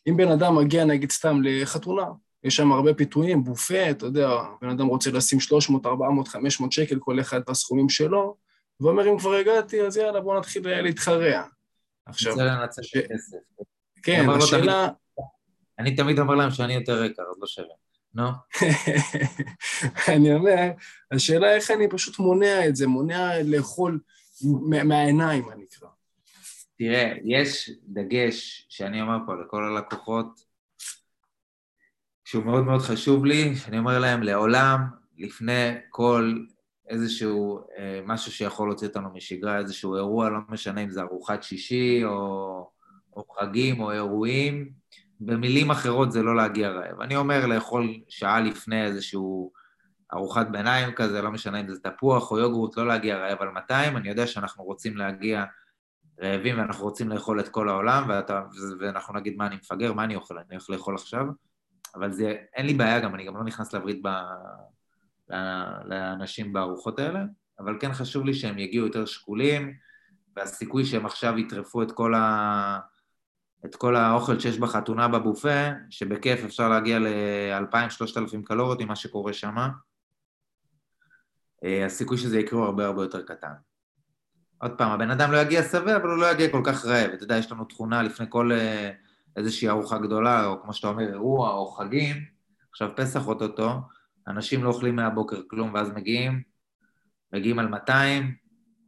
אם 0.09 0.17
בן 0.17 0.29
אדם 0.29 0.57
מגיע 0.57 0.85
נגיד 0.85 1.11
סתם 1.11 1.41
לחתונה, 1.43 2.05
יש 2.45 2.57
שם 2.57 2.73
הרבה 2.73 2.95
פיתויים, 2.95 3.45
בופה, 3.45 3.91
אתה 3.91 4.07
יודע, 4.07 4.29
בן 4.63 4.69
אדם 4.69 4.87
רוצה 4.87 5.11
לשים 5.11 5.41
300, 5.41 5.87
400, 5.87 6.29
500 6.29 6.73
שקל, 6.73 6.99
כל 6.99 7.21
אחד 7.21 7.41
בסכומים 7.49 7.89
שלו, 7.89 8.37
ואומר, 8.81 9.13
אם 9.13 9.19
כבר 9.19 9.35
הגעתי, 9.35 9.83
אז 9.83 9.97
יאללה, 9.97 10.21
בוא 10.21 10.39
נתחיל 10.39 10.83
להתחרע. 10.83 11.43
עכשיו... 12.07 12.33
הכסף. 12.41 13.37
כן, 14.03 14.31
השאלה... 14.31 14.89
אני 15.79 15.97
תמיד 15.97 16.19
אומר 16.19 16.35
להם 16.35 16.51
שאני 16.51 16.75
יותר 16.75 17.05
יקר, 17.05 17.23
אז 17.23 17.37
לא 17.41 17.47
שווה. 17.47 17.75
נו. 18.15 18.29
אני 20.15 20.35
אומר, 20.35 20.71
השאלה 21.11 21.55
איך 21.55 21.71
אני 21.71 21.89
פשוט 21.91 22.19
מונע 22.19 22.69
את 22.69 22.77
זה, 22.77 22.87
מונע 22.87 23.43
לאכול 23.45 24.01
מהעיניים, 24.85 25.45
מה 25.45 25.55
נקרא. 25.55 25.89
תראה, 26.79 27.13
יש 27.25 27.71
דגש 27.85 28.67
שאני 28.69 29.03
אומר 29.03 29.19
פה 29.27 29.33
לכל 29.35 29.65
הלקוחות, 29.65 30.45
שהוא 32.25 32.45
מאוד 32.45 32.65
מאוד 32.65 32.81
חשוב 32.81 33.25
לי, 33.25 33.57
שאני 33.57 33.79
אומר 33.79 33.99
להם, 33.99 34.23
לעולם, 34.23 34.81
לפני 35.19 35.75
כל 35.91 36.45
איזשהו 36.89 37.61
אה, 37.79 38.01
משהו 38.07 38.33
שיכול 38.33 38.69
להוציא 38.69 38.89
אותנו 38.89 39.11
משגרה, 39.15 39.59
איזשהו 39.59 39.97
אירוע, 39.97 40.31
לא 40.31 40.39
משנה 40.49 40.81
אם 40.81 40.91
זה 40.91 41.03
ארוחת 41.03 41.43
שישי 41.43 42.05
או, 42.05 42.71
או 43.17 43.25
חגים 43.29 43.81
או 43.81 43.93
אירועים, 43.93 44.73
במילים 45.21 45.71
אחרות 45.71 46.13
זה 46.13 46.23
לא 46.23 46.37
להגיע 46.37 46.71
רעב. 46.71 47.01
אני 47.01 47.17
אומר 47.17 47.47
לאכול 47.47 47.95
שעה 48.09 48.41
לפני 48.41 48.85
איזשהו 48.85 49.53
ארוחת 50.15 50.47
ביניים 50.51 50.93
כזה, 50.93 51.23
לא 51.23 51.31
משנה 51.31 51.61
אם 51.61 51.69
זה 51.69 51.81
תפוח 51.81 52.31
או 52.31 52.39
יוגורט, 52.39 52.77
לא 52.77 52.87
להגיע 52.87 53.17
רעב 53.17 53.43
על 53.43 53.49
200, 53.49 53.97
אני 53.97 54.09
יודע 54.09 54.27
שאנחנו 54.27 54.65
רוצים 54.65 54.97
להגיע 54.97 55.45
רעבים 56.23 56.59
ואנחנו 56.59 56.85
רוצים 56.85 57.09
לאכול 57.09 57.41
את 57.41 57.49
כל 57.49 57.69
העולם, 57.69 58.05
ואתה, 58.09 58.43
ואנחנו 58.81 59.15
נגיד 59.15 59.37
מה 59.37 59.47
אני 59.47 59.57
מפגר, 59.57 59.93
מה 59.93 60.05
אני 60.05 60.17
אוכל, 60.17 60.39
אני 60.39 60.47
הולך 60.51 60.71
לאכול 60.71 60.95
עכשיו, 60.95 61.27
אבל 61.95 62.13
זה, 62.13 62.37
אין 62.55 62.67
לי 62.67 62.75
בעיה 62.75 63.01
גם, 63.01 63.15
אני 63.15 63.25
גם 63.25 63.37
לא 63.37 63.45
נכנס 63.45 63.73
להבריד 63.73 64.01
ב, 64.03 64.09
לאנשים 65.85 66.53
בארוחות 66.53 66.99
האלה, 66.99 67.21
אבל 67.59 67.77
כן 67.81 67.93
חשוב 67.93 68.25
לי 68.25 68.35
שהם 68.35 68.59
יגיעו 68.59 68.87
יותר 68.87 69.05
שקולים, 69.05 69.75
והסיכוי 70.37 70.85
שהם 70.85 71.07
עכשיו 71.07 71.39
יטרפו 71.39 71.83
את 71.83 71.93
כל, 71.93 72.15
ה, 72.15 72.79
את 73.65 73.75
כל 73.75 73.97
האוכל 73.97 74.41
שיש 74.41 74.59
בחתונה 74.59 75.09
בבופה, 75.09 75.71
שבכיף 75.91 76.45
אפשר 76.45 76.69
להגיע 76.69 76.99
ל-2,000-3,000 76.99 78.43
קלוריות 78.45 78.81
עם 78.81 78.89
מה 78.89 78.97
שקורה 78.97 79.33
שם, 79.33 79.57
הסיכוי 81.87 82.19
שזה 82.19 82.39
יקרה 82.39 82.59
הוא 82.59 82.67
הרבה 82.67 82.87
הרבה 82.87 83.03
יותר 83.03 83.23
קטן. 83.23 83.53
עוד 84.59 84.79
פעם, 84.79 84.91
הבן 84.91 85.11
אדם 85.11 85.33
לא 85.33 85.37
יגיע 85.37 85.63
שבע, 85.63 85.97
אבל 85.97 86.09
הוא 86.09 86.19
לא 86.19 86.31
יגיע 86.33 86.51
כל 86.51 86.63
כך 86.65 86.85
רעב. 86.85 87.11
אתה 87.11 87.25
יודע, 87.25 87.37
יש 87.37 87.53
לנו 87.53 87.65
תכונה 87.65 88.03
לפני 88.03 88.27
כל 88.29 88.53
אה, 88.53 88.91
איזושהי 89.37 89.69
ארוחה 89.69 89.99
גדולה, 89.99 90.47
או 90.47 90.63
כמו 90.63 90.73
שאתה 90.73 90.89
אומר, 90.89 91.09
אירוע 91.09 91.51
או 91.51 91.67
חגים, 91.67 92.17
עכשיו 92.71 92.91
פסח 92.97 93.27
אוטוטו, 93.27 93.81
אנשים 94.29 94.65
לא 94.65 94.69
אוכלים 94.69 94.97
מהבוקר 94.97 95.41
כלום, 95.51 95.75
ואז 95.75 95.91
מגיעים, 95.91 96.43
מגיעים 97.33 97.59
על 97.59 97.69
200, 97.69 98.35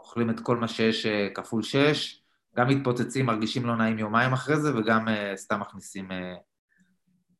אוכלים 0.01 0.31
את 0.31 0.41
כל 0.41 0.57
מה 0.57 0.69
שיש 0.69 1.07
אה, 1.07 1.29
כפול 1.35 1.63
6, 1.63 2.23
גם 2.57 2.69
מתפוצצים, 2.69 3.27
מרגישים 3.27 3.67
לא 3.67 3.77
נעים 3.77 3.99
יומיים 3.99 4.33
אחרי 4.33 4.61
זה, 4.61 4.79
וגם 4.79 5.09
uh, 5.09 5.11
סתם 5.37 5.61
מכניסים 5.61 6.11
uh, 6.11 6.15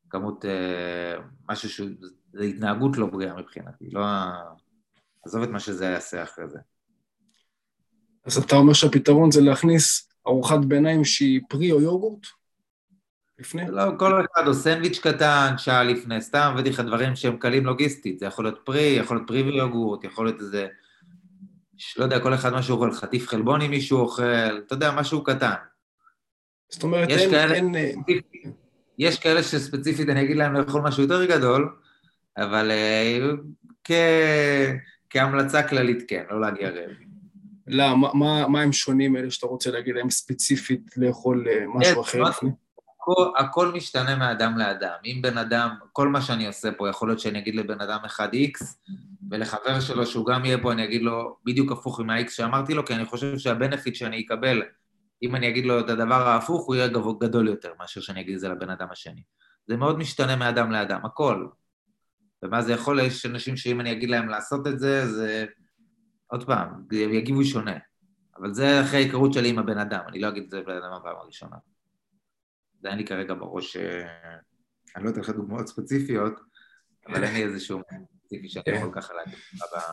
כמות, 0.09 0.45
uh, 0.45 1.21
משהו 1.49 1.69
שהוא, 1.69 1.89
זה 2.33 2.43
התנהגות 2.43 2.97
לא 2.97 3.05
בריאה 3.05 3.35
מבחינתי, 3.35 3.89
לא 3.91 4.05
ה... 4.05 4.33
עזוב 5.25 5.43
את 5.43 5.49
מה 5.49 5.59
שזה 5.59 5.85
יעשה 5.85 6.23
אחרי 6.23 6.49
זה. 6.49 6.59
אז 8.25 8.37
אתה 8.37 8.55
אומר 8.55 8.73
שהפתרון 8.73 9.31
זה 9.31 9.41
להכניס 9.41 10.09
ארוחת 10.27 10.59
ביניים 10.59 11.05
שהיא 11.05 11.41
פרי 11.49 11.71
או 11.71 11.81
יוגורט? 11.81 12.27
לפני? 13.39 13.61
לא, 13.69 13.83
כל 13.99 14.25
אחד 14.25 14.47
או 14.47 14.53
סנדוויץ' 14.53 14.99
קטן, 14.99 15.53
שעה 15.57 15.83
לפני, 15.83 16.21
סתם 16.21 16.51
הבאתי 16.53 16.69
לך 16.69 16.79
דברים 16.79 17.15
שהם 17.15 17.37
קלים 17.37 17.65
לוגיסטית, 17.65 18.19
זה 18.19 18.25
יכול 18.25 18.45
להיות 18.45 18.59
פרי, 18.65 18.81
יכול 18.99 19.17
להיות 19.17 19.27
פרי 19.27 19.41
ויוגורט, 19.41 20.03
יכול 20.03 20.25
להיות 20.25 20.41
איזה 20.41 20.67
לא 21.97 22.03
יודע, 22.03 22.19
כל 22.19 22.33
אחד 22.33 22.53
משהו 22.53 22.75
אוכל, 22.75 22.91
חטיף 22.91 23.27
חלבון 23.27 23.61
אם 23.61 23.71
מישהו 23.71 23.99
אוכל, 23.99 24.57
אתה 24.65 24.73
יודע, 24.73 24.91
משהו 24.91 25.23
קטן. 25.23 25.53
זאת 26.69 26.83
אומרת, 26.83 27.09
אין... 27.09 27.29
כאלה, 27.29 27.53
אין... 27.53 27.75
יש 28.97 29.19
כאלה 29.19 29.43
שספציפית 29.43 30.09
אני 30.09 30.21
אגיד 30.21 30.37
להם 30.37 30.53
לאכול 30.53 30.81
משהו 30.81 31.03
יותר 31.03 31.25
גדול, 31.25 31.75
אבל 32.37 32.71
כ... 33.83 33.91
כהמלצה 35.09 35.63
כללית 35.63 36.03
כן, 36.07 36.23
לא 36.29 36.41
להגיע 36.41 36.69
רעבים. 36.69 37.07
לא, 37.67 37.97
מה, 37.97 38.13
מה, 38.13 38.47
מה 38.47 38.61
הם 38.61 38.71
שונים 38.71 39.17
אלה 39.17 39.31
שאתה 39.31 39.47
רוצה 39.47 39.71
להגיד 39.71 39.95
להם 39.95 40.09
ספציפית 40.09 40.97
לאכול 40.97 41.47
משהו 41.75 42.01
אחר 42.01 42.21
לפני? 42.23 42.49
הכל, 43.01 43.31
הכל 43.37 43.71
משתנה 43.71 44.15
מאדם 44.15 44.57
לאדם. 44.57 44.95
אם 45.05 45.19
בן 45.21 45.37
אדם, 45.37 45.69
כל 45.93 46.07
מה 46.07 46.21
שאני 46.21 46.47
עושה 46.47 46.71
פה, 46.71 46.89
יכול 46.89 47.09
להיות 47.09 47.19
שאני 47.19 47.39
אגיד 47.39 47.55
לבן 47.55 47.81
אדם 47.81 47.99
אחד 48.05 48.33
X, 48.33 48.63
ולחבר 49.31 49.79
שלו 49.79 50.05
שהוא 50.05 50.25
גם 50.25 50.45
יהיה 50.45 50.57
פה, 50.57 50.71
אני 50.71 50.83
אגיד 50.83 51.01
לו 51.01 51.37
בדיוק 51.45 51.71
הפוך 51.71 51.99
עם 51.99 52.09
ה-X 52.09 52.29
שאמרתי 52.29 52.73
לו, 52.73 52.85
כי 52.85 52.93
אני 52.93 53.05
חושב 53.05 53.37
שהבנפיט 53.37 53.95
שאני 53.95 54.25
אקבל, 54.25 54.63
אם 55.23 55.35
אני 55.35 55.49
אגיד 55.49 55.65
לו 55.65 55.79
את 55.79 55.89
הדבר 55.89 56.27
ההפוך, 56.27 56.65
הוא 56.65 56.75
יהיה 56.75 56.87
גדול 57.19 57.47
יותר 57.47 57.71
מאשר 57.79 58.01
שאני 58.01 58.21
אגיד 58.21 58.33
את 58.33 58.39
זה 58.39 58.49
לבן 58.49 58.69
אדם 58.69 58.87
השני. 58.91 59.21
זה 59.67 59.77
מאוד 59.77 59.97
משתנה 59.97 60.35
מאדם 60.35 60.71
לאדם, 60.71 60.99
הכל. 61.05 61.47
ומה 62.43 62.61
זה 62.61 62.73
יכול, 62.73 62.99
יש 62.99 63.25
אנשים 63.25 63.57
שאם 63.57 63.81
אני 63.81 63.91
אגיד 63.91 64.09
להם 64.09 64.29
לעשות 64.29 64.67
את 64.67 64.79
זה, 64.79 65.07
זה... 65.07 65.45
עוד 66.27 66.45
פעם, 66.45 66.69
הם 66.91 67.13
יגיבו 67.13 67.43
שונה. 67.43 67.77
אבל 68.37 68.53
זה 68.53 68.81
אחרי 68.81 68.99
ההיכרות 68.99 69.33
שלי 69.33 69.49
עם 69.49 69.59
הבן 69.59 69.77
אדם, 69.77 70.01
אני 70.07 70.19
לא 70.19 70.27
אגיד 70.27 70.43
את 70.43 70.49
זה 70.49 70.59
לבן 70.59 70.75
אדם 70.75 70.93
הפעם 70.93 71.15
הראשונה. 71.15 71.55
זה 72.81 72.89
אין 72.89 72.97
לי 72.97 73.05
כרגע 73.05 73.33
בראש, 73.33 73.77
אה, 73.77 74.07
אני 74.95 75.05
לא 75.05 75.09
אתן 75.09 75.19
לך 75.19 75.29
דוגמאות 75.29 75.67
ספציפיות, 75.67 76.33
אבל 77.07 77.23
אין 77.23 77.33
לי 77.33 77.43
איזשהו 77.43 77.81
ספציפי 78.19 78.49
שאני 78.49 78.77
יכול 78.77 78.91
ככה 78.95 79.13
להגיד 79.13 79.33
לך 79.55 79.83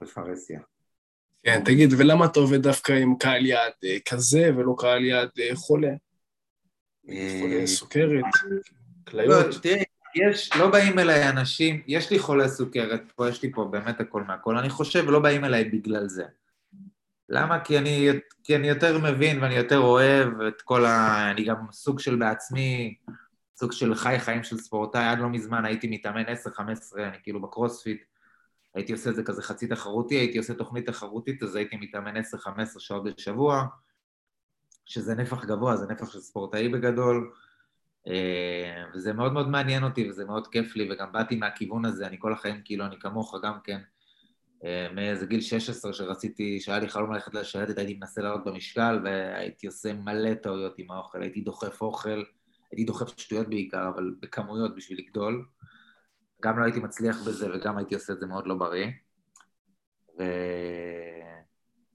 בפרהסיה. 0.00 0.60
כן, 1.42 1.64
תגיד, 1.64 1.92
ולמה 1.98 2.26
אתה 2.26 2.40
עובד 2.40 2.62
דווקא 2.62 2.92
עם 2.92 3.14
קהל 3.18 3.46
יעד 3.46 3.72
אה, 3.84 3.96
כזה 4.08 4.50
ולא 4.56 4.74
קהל 4.78 5.04
יעד 5.04 5.30
אה, 5.40 5.56
חולה? 5.56 5.92
חולה 7.40 7.66
סוכרת, 7.66 8.24
כליות? 9.08 9.46
לא, 9.54 9.60
תראה, 9.62 9.82
יש, 10.14 10.50
לא 10.56 10.70
באים 10.70 10.98
אליי 10.98 11.28
אנשים, 11.28 11.82
יש 11.86 12.10
לי 12.10 12.18
חולה 12.18 12.48
סוכרת 12.48 13.12
פה, 13.16 13.28
יש 13.28 13.42
לי 13.42 13.52
פה 13.52 13.64
באמת 13.64 14.00
הכל 14.00 14.22
מהכל, 14.22 14.58
אני 14.58 14.70
חושב, 14.70 15.10
לא 15.10 15.18
באים 15.18 15.44
אליי 15.44 15.64
בגלל 15.64 16.08
זה. 16.08 16.24
למה? 17.28 17.60
כי 17.60 17.78
אני, 17.78 18.08
כי 18.44 18.56
אני 18.56 18.68
יותר 18.68 18.98
מבין 18.98 19.42
ואני 19.42 19.54
יותר 19.54 19.78
אוהב 19.78 20.40
את 20.40 20.62
כל 20.62 20.84
ה... 20.84 21.30
אני 21.30 21.44
גם 21.44 21.56
סוג 21.72 22.00
של 22.00 22.16
בעצמי, 22.16 22.94
סוג 23.56 23.72
של 23.72 23.94
חי 23.94 24.18
חיים 24.18 24.42
של 24.42 24.56
ספורטאי, 24.56 25.04
עד 25.04 25.18
לא 25.18 25.28
מזמן 25.28 25.64
הייתי 25.64 25.86
מתאמן 25.86 26.24
10-15, 26.26 26.58
אני 26.96 27.16
כאילו 27.22 27.42
בקרוספיט, 27.42 28.02
הייתי 28.74 28.92
עושה 28.92 29.10
את 29.10 29.14
זה 29.14 29.22
כזה 29.22 29.42
חצי 29.42 29.66
תחרותי, 29.66 30.14
הייתי 30.14 30.38
עושה 30.38 30.54
תוכנית 30.54 30.86
תחרותית, 30.86 31.42
אז 31.42 31.54
הייתי 31.54 31.76
מתאמן 31.76 32.16
10-15 32.16 32.20
שעות 32.78 33.04
בשבוע, 33.04 33.64
שזה 34.84 35.14
נפח 35.14 35.44
גבוה, 35.44 35.76
זה 35.76 35.86
נפח 35.86 36.12
של 36.12 36.20
ספורטאי 36.20 36.68
בגדול, 36.68 37.32
וזה 38.94 39.12
מאוד 39.12 39.32
מאוד 39.32 39.48
מעניין 39.48 39.84
אותי 39.84 40.10
וזה 40.10 40.24
מאוד 40.24 40.46
כיף 40.46 40.76
לי, 40.76 40.92
וגם 40.92 41.12
באתי 41.12 41.36
מהכיוון 41.36 41.84
הזה, 41.84 42.06
אני 42.06 42.16
כל 42.18 42.32
החיים 42.32 42.60
כאילו, 42.64 42.86
אני 42.86 42.98
כמוך 43.00 43.34
גם 43.42 43.58
כן, 43.64 43.80
אה, 44.64 44.88
מאיזה 44.94 45.26
גיל 45.26 45.40
16 45.40 45.92
שרציתי, 45.92 46.60
שהיה 46.60 46.78
לי 46.78 46.88
חלום 46.88 47.12
ללכת 47.12 47.34
לשייטת, 47.34 47.78
הייתי 47.78 47.94
מנסה 47.94 48.22
לעלות 48.22 48.44
במשקל 48.44 49.00
והייתי 49.04 49.66
עושה 49.66 49.92
מלא 49.92 50.34
טעויות 50.34 50.74
עם 50.78 50.90
האוכל, 50.90 51.22
הייתי 51.22 51.40
דוחף 51.40 51.82
אוכל, 51.82 52.22
הייתי 52.70 52.84
דוחף 52.84 53.18
שטויות 53.18 53.48
בעיקר, 53.48 53.88
אבל 53.88 54.14
בכמויות 54.20 54.76
בשביל 54.76 54.98
לגדול. 54.98 55.46
גם 56.42 56.58
לא 56.58 56.64
הייתי 56.64 56.80
מצליח 56.80 57.22
בזה 57.26 57.54
וגם 57.54 57.78
הייתי 57.78 57.94
עושה 57.94 58.12
את 58.12 58.20
זה 58.20 58.26
מאוד 58.26 58.46
לא 58.46 58.54
בריא. 58.54 58.86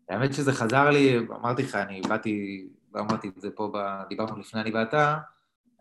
והאמת 0.09 0.33
שזה 0.33 0.53
חזר 0.53 0.89
לי, 0.89 1.17
אמרתי 1.17 1.63
לך, 1.63 1.75
אני 1.75 2.01
באתי, 2.01 2.67
לא 2.93 3.01
אמרתי 3.01 3.27
את 3.27 3.41
זה 3.41 3.51
פה, 3.51 3.71
דיברנו 4.09 4.39
לפני 4.39 4.61
אני 4.61 4.71
ואתה, 4.71 5.17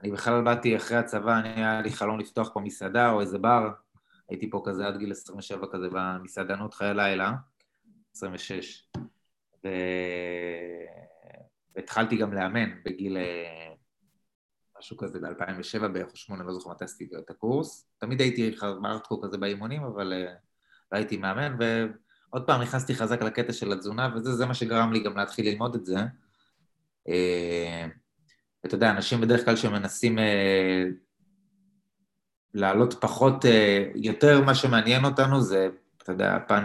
אני 0.03 0.11
בכלל 0.11 0.43
באתי 0.43 0.77
אחרי 0.77 0.97
הצבא, 0.97 1.39
אני 1.39 1.49
היה 1.49 1.81
לי 1.81 1.91
חלום 1.91 2.21
לפתוח 2.21 2.51
פה 2.55 2.61
מסעדה 2.61 3.11
או 3.11 3.21
איזה 3.21 3.39
בר, 3.39 3.71
הייתי 4.29 4.51
פה 4.51 4.63
כזה 4.65 4.87
עד 4.87 4.97
גיל 4.97 5.13
27 5.13 5.67
כזה 5.73 5.89
במסעדנות 5.93 6.75
חיי 6.75 6.95
לילה, 6.95 7.33
26. 8.13 8.89
ו... 9.65 9.69
והתחלתי 11.77 12.17
גם 12.17 12.33
לאמן 12.33 12.83
בגיל 12.85 13.17
אה, 13.17 13.73
משהו 14.79 14.97
כזה 14.97 15.19
ב-2007 15.21 15.89
בערך 15.89 16.11
או 16.11 16.17
שמונה, 16.17 16.45
לא 16.45 16.53
זוכר 16.53 16.71
מתי 16.71 16.85
עשיתי 16.85 17.17
את 17.19 17.31
הקורס. 17.31 17.89
תמיד 17.99 18.21
הייתי 18.21 18.57
בארטקו 18.83 19.21
כזה 19.21 19.39
באימונים, 19.39 19.83
אבל 19.85 20.13
אה, 20.13 20.35
לא 20.93 20.97
הייתי 20.97 21.17
מאמן, 21.17 21.57
ועוד 21.59 22.47
פעם 22.47 22.63
נכנסתי 22.63 22.95
חזק 22.95 23.23
לקטע 23.23 23.53
של 23.53 23.73
התזונה, 23.73 24.15
וזה 24.15 24.47
מה 24.47 24.55
שגרם 24.55 24.93
לי 24.93 25.03
גם 25.03 25.17
להתחיל 25.17 25.49
ללמוד 25.49 25.75
את 25.75 25.87
זה. 25.87 25.97
אה, 28.67 28.69
אתה 28.69 28.75
יודע, 28.75 28.91
אנשים 28.91 29.21
בדרך 29.21 29.45
כלל 29.45 29.57
שמנסים 29.57 30.19
לעלות 32.57 32.95
פחות, 33.01 33.45
אה, 33.45 33.85
יותר 33.95 34.45
מה 34.45 34.55
שמעניין 34.55 35.05
אותנו 35.05 35.41
זה, 35.41 35.69
אתה 36.03 36.13
יודע, 36.13 36.37
הפן 36.37 36.65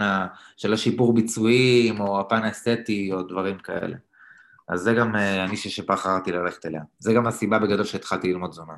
של 0.58 0.74
השיפור 0.74 1.14
ביצועים, 1.14 2.00
או 2.00 2.20
הפן 2.20 2.44
האסתטי, 2.44 3.14
או 3.14 3.22
דברים 3.24 3.58
כאלה. 3.58 3.98
אז 4.68 4.80
זה 4.80 4.94
גם 4.94 5.16
אה, 5.16 5.44
הנישה 5.44 5.70
שבחרתי 5.70 6.32
ללכת 6.32 6.66
אליה. 6.66 6.82
זה 7.00 7.14
גם 7.14 7.28
הסיבה 7.28 7.60
בגדול 7.60 7.86
שהתחלתי 7.86 8.34
ללמוד 8.34 8.50
תזונה. 8.50 8.74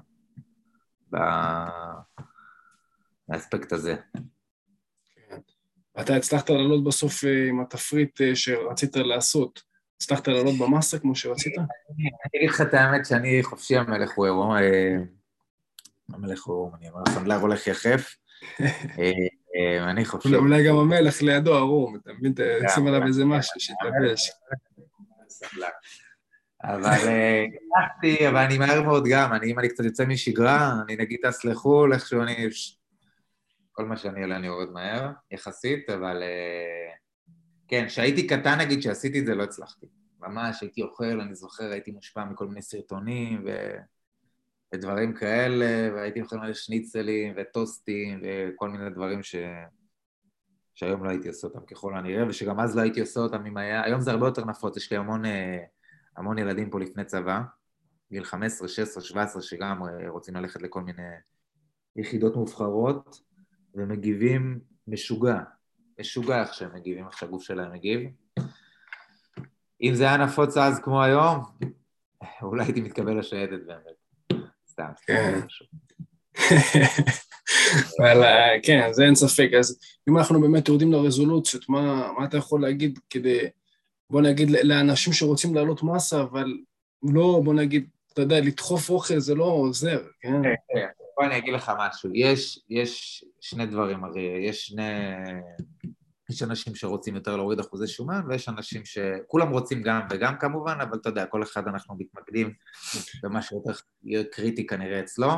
באספקט 3.28 3.74
הזה. 3.74 3.96
כן. 5.16 5.38
אתה 6.02 6.16
הצלחת 6.16 6.50
לעלות 6.50 6.84
בסוף 6.84 7.24
אה, 7.24 7.50
עם 7.50 7.62
התפריט 7.62 8.22
שרצית 8.34 8.96
לעשות. 8.96 9.73
הצלחת 10.04 10.28
לעלות 10.28 10.58
במאסה 10.58 11.00
כמו 11.00 11.16
שרצית? 11.16 11.54
אני 11.58 12.10
אגיד 12.38 12.50
לך 12.50 12.62
את 12.62 12.74
האמת 12.74 13.06
שאני 13.06 13.44
חופשי 13.44 13.78
המלך 13.78 14.12
הוא 14.16 14.26
עירום. 14.26 14.56
המלך 16.14 16.44
הוא, 16.44 16.72
אני 16.78 16.90
אומר, 16.90 17.02
הסנדלר 17.08 17.36
הולך 17.36 17.68
יחף. 17.68 18.16
אה, 18.62 19.12
אה, 19.56 19.90
אני 19.90 20.06
חושב... 20.06 20.34
אולי 20.34 20.68
גם 20.68 20.76
המלך 20.76 21.22
לידו 21.22 21.56
ערום, 21.56 21.96
אתה 21.96 22.14
מבין? 22.14 22.34
שים 22.76 22.88
עליו 22.88 23.08
איזה 23.08 23.26
משהו 23.26 23.60
שיתלבש. 23.60 24.32
אבל 26.64 26.84
הצלחתי, 26.84 28.18
אה, 28.22 28.30
אבל 28.30 28.38
אני 28.38 28.58
מהר 28.58 28.82
מאוד 28.82 29.04
גם, 29.10 29.34
אני, 29.34 29.52
אם 29.52 29.60
אני 29.60 29.70
קצת 29.70 29.84
יוצא 29.84 30.06
משגרה, 30.06 30.74
אני 30.86 30.96
נגיד 30.96 31.20
טס 31.24 31.46
לחו"ל, 31.46 31.94
איכשהו 31.94 32.22
אני... 32.22 32.50
כל 33.72 33.86
מה 33.86 33.98
שאני 33.98 34.22
עולה 34.22 34.36
אני 34.36 34.48
יורד 34.48 34.70
מהר, 34.72 35.12
יחסית, 35.32 35.90
אבל 35.90 36.24
כן, 37.74 37.88
כשהייתי 37.88 38.28
קטן 38.28 38.60
נגיד, 38.60 38.82
שעשיתי 38.82 39.20
את 39.20 39.26
זה, 39.26 39.36
לא 39.36 39.44
הצלחתי. 39.44 39.86
ממש, 40.20 40.62
הייתי 40.62 40.82
אוכל, 40.82 41.22
אני 41.22 41.36
זוכר, 41.36 41.64
הייתי 41.64 41.92
מושפע 41.92 42.26
מכל 42.26 42.48
מיני 42.48 42.62
סרטונים, 42.62 43.44
ו... 43.46 43.50
ודברים 44.74 45.14
כאלה, 45.14 45.94
והייתי 45.94 46.22
אוכל 46.22 46.38
מלא 46.38 46.54
שניצלים 46.54 47.34
וטוסטים 47.38 48.22
וכל 48.24 48.70
מיני 48.70 48.90
דברים 48.90 49.24
ש... 49.24 49.36
שהיום 50.76 51.04
לא 51.04 51.10
הייתי 51.10 51.28
עושה 51.28 51.48
אותם 51.48 51.66
ככל 51.66 51.98
הנראה, 51.98 52.28
ושגם 52.28 52.60
אז 52.60 52.76
לא 52.76 52.82
הייתי 52.82 53.02
עושה 53.02 53.20
אותם 53.20 53.46
אם 53.46 53.58
היה... 53.58 53.84
היום 53.84 54.02
זה 54.02 54.12
הרבה 54.12 54.28
יותר 54.28 54.46
נפוץ, 54.46 54.78
יש 54.78 54.92
לי 54.92 54.98
המון, 54.98 55.26
אה, 55.26 55.64
המון 56.18 56.38
ילדים 56.38 56.70
פה 56.70 56.80
לפני 56.80 57.06
צבא, 57.06 57.42
גיל 58.12 58.24
15, 58.24 58.68
16, 58.68 59.04
17, 59.04 59.42
שגם 59.42 59.84
אה, 59.84 60.10
רוצים 60.10 60.36
ללכת 60.36 60.62
לכל 60.62 60.82
מיני 60.82 61.04
יחידות 61.96 62.36
מובחרות, 62.36 63.22
ומגיבים 63.76 64.60
משוגע, 64.88 65.40
משוגע 66.04 66.42
איך 66.42 66.54
שהם 66.54 66.70
מגיבים, 66.76 67.08
איך 67.08 67.18
שהגוף 67.18 67.44
שלהם 67.44 67.74
מגיב. 67.74 68.02
אם 69.82 69.96
זה 69.96 70.04
היה 70.04 70.18
נפוץ 70.18 70.58
אז 70.58 70.80
כמו 70.84 71.04
היום, 71.04 71.44
אולי 72.42 72.64
הייתי 72.64 72.82
מתקבל 72.82 73.20
לשייטת 73.20 73.60
באמת. 73.66 74.44
סתם. 74.70 74.90
כן. 75.06 75.40
אבל 78.00 78.24
כן, 78.64 78.88
זה 78.92 79.04
אין 79.04 79.16
ספק. 79.16 79.50
אז 79.60 79.80
אם 80.10 80.18
אנחנו 80.18 80.42
באמת 80.42 80.68
יורדים 80.68 80.92
לרזולוציות, 80.92 81.70
מה, 81.70 82.12
מה 82.18 82.26
אתה 82.26 82.38
יכול 82.38 82.62
להגיד 82.62 83.00
כדי, 83.10 83.40
בוא 84.10 84.22
נגיד, 84.22 84.50
לאנשים 84.50 85.14
שרוצים 85.14 85.56
להעלות 85.56 85.84
מסה, 85.84 86.22
אבל 86.22 86.58
לא, 87.04 87.42
בוא 87.44 87.54
נגיד, 87.54 87.90
אתה 88.14 88.22
יודע, 88.22 88.40
לדחוף 88.40 88.90
אוכל 88.90 89.20
זה 89.20 89.36
לא 89.36 89.46
עוזר, 89.46 90.02
כן? 90.22 90.42
בוא 91.18 91.26
אני 91.26 91.38
אגיד 91.38 91.54
לך 91.54 91.72
משהו. 91.80 92.10
יש, 92.14 92.60
יש 92.70 93.26
שני 93.42 93.66
דברים, 93.66 94.04
הרי 94.04 94.22
יש 94.48 94.68
שני... 94.68 94.92
יש 96.30 96.44
אנשים 96.44 96.76
שרוצים 96.76 97.16
יותר 97.16 97.36
להוריד 97.36 97.60
אחוזי 97.60 97.88
שומן, 97.88 98.22
ויש 98.28 98.50
אנשים 98.50 98.82
שכולם 98.86 99.50
רוצים 99.50 99.82
גם 99.84 100.02
וגם 100.10 100.38
כמובן, 100.38 100.78
אבל 100.82 100.98
אתה 100.98 101.10
יודע, 101.10 101.26
כל 101.26 101.44
אחד 101.44 101.68
אנחנו 101.68 101.96
מתמקדים 102.00 102.54
במה 103.24 103.42
שיותר 103.42 103.72
יהיה 104.04 104.24
קריטי 104.24 104.68
כנראה 104.68 105.00
אצלו. 105.00 105.32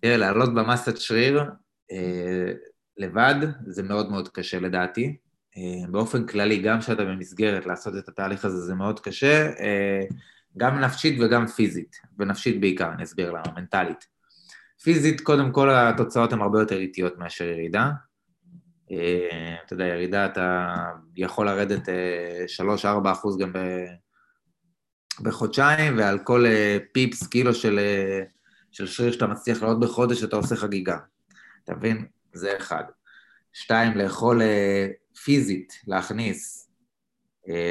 תראה, 0.00 0.16
לעלות 0.16 0.54
במסת 0.54 0.96
שריר 0.96 1.44
אה, 1.92 2.52
לבד 2.96 3.34
זה 3.66 3.82
מאוד 3.82 4.10
מאוד 4.10 4.28
קשה 4.28 4.60
לדעתי. 4.60 5.16
אה, 5.56 5.90
באופן 5.90 6.26
כללי, 6.26 6.58
גם 6.58 6.80
כשאתה 6.80 7.04
במסגרת 7.04 7.66
לעשות 7.66 7.94
את 7.98 8.08
התהליך 8.08 8.44
הזה 8.44 8.60
זה 8.60 8.74
מאוד 8.74 9.00
קשה, 9.00 9.46
אה, 9.46 10.00
גם 10.56 10.80
נפשית 10.80 11.20
וגם 11.20 11.46
פיזית, 11.46 11.96
ונפשית 12.18 12.60
בעיקר, 12.60 12.92
אני 12.92 13.02
אסביר 13.02 13.30
למה, 13.30 13.52
מנטלית. 13.56 14.13
פיזית, 14.82 15.20
קודם 15.20 15.52
כל 15.52 15.70
התוצאות 15.70 16.32
הן 16.32 16.40
הרבה 16.40 16.60
יותר 16.60 16.76
איטיות 16.76 17.18
מאשר 17.18 17.44
ירידה, 17.44 17.90
אה, 18.90 19.56
אתה 19.66 19.74
יודע, 19.74 19.84
ירידה, 19.84 20.26
אתה 20.26 20.74
יכול 21.16 21.46
לרדת 21.46 21.88
3-4 22.46 23.12
אחוז 23.12 23.38
גם. 23.38 23.52
בחודשיים, 25.20 25.98
ועל 25.98 26.18
כל 26.18 26.44
פיפס, 26.92 27.26
קילו 27.26 27.54
של, 27.54 27.78
של 28.72 28.86
שריר 28.86 29.12
שאתה 29.12 29.26
מצליח 29.26 29.62
לעלות 29.62 29.80
בחודש, 29.80 30.24
אתה 30.24 30.36
עושה 30.36 30.56
חגיגה. 30.56 30.98
אתה 31.64 31.74
מבין? 31.74 32.06
זה 32.32 32.56
אחד. 32.56 32.84
שתיים, 33.52 33.96
לאכול 33.98 34.42
פיזית, 35.24 35.72
להכניס 35.86 36.70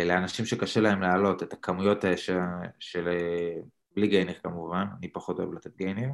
לאנשים 0.06 0.46
שקשה 0.46 0.80
להם 0.80 1.02
להעלות 1.02 1.44
את 1.44 1.54
הכמויות 1.54 2.06
של, 2.16 2.40
של 2.80 3.08
בלי 3.96 4.08
גיינר 4.08 4.34
כמובן, 4.44 4.86
אני 5.00 5.12
פחות 5.12 5.40
אוהב 5.40 5.54
לתת 5.54 5.78
גיינר. 5.78 6.10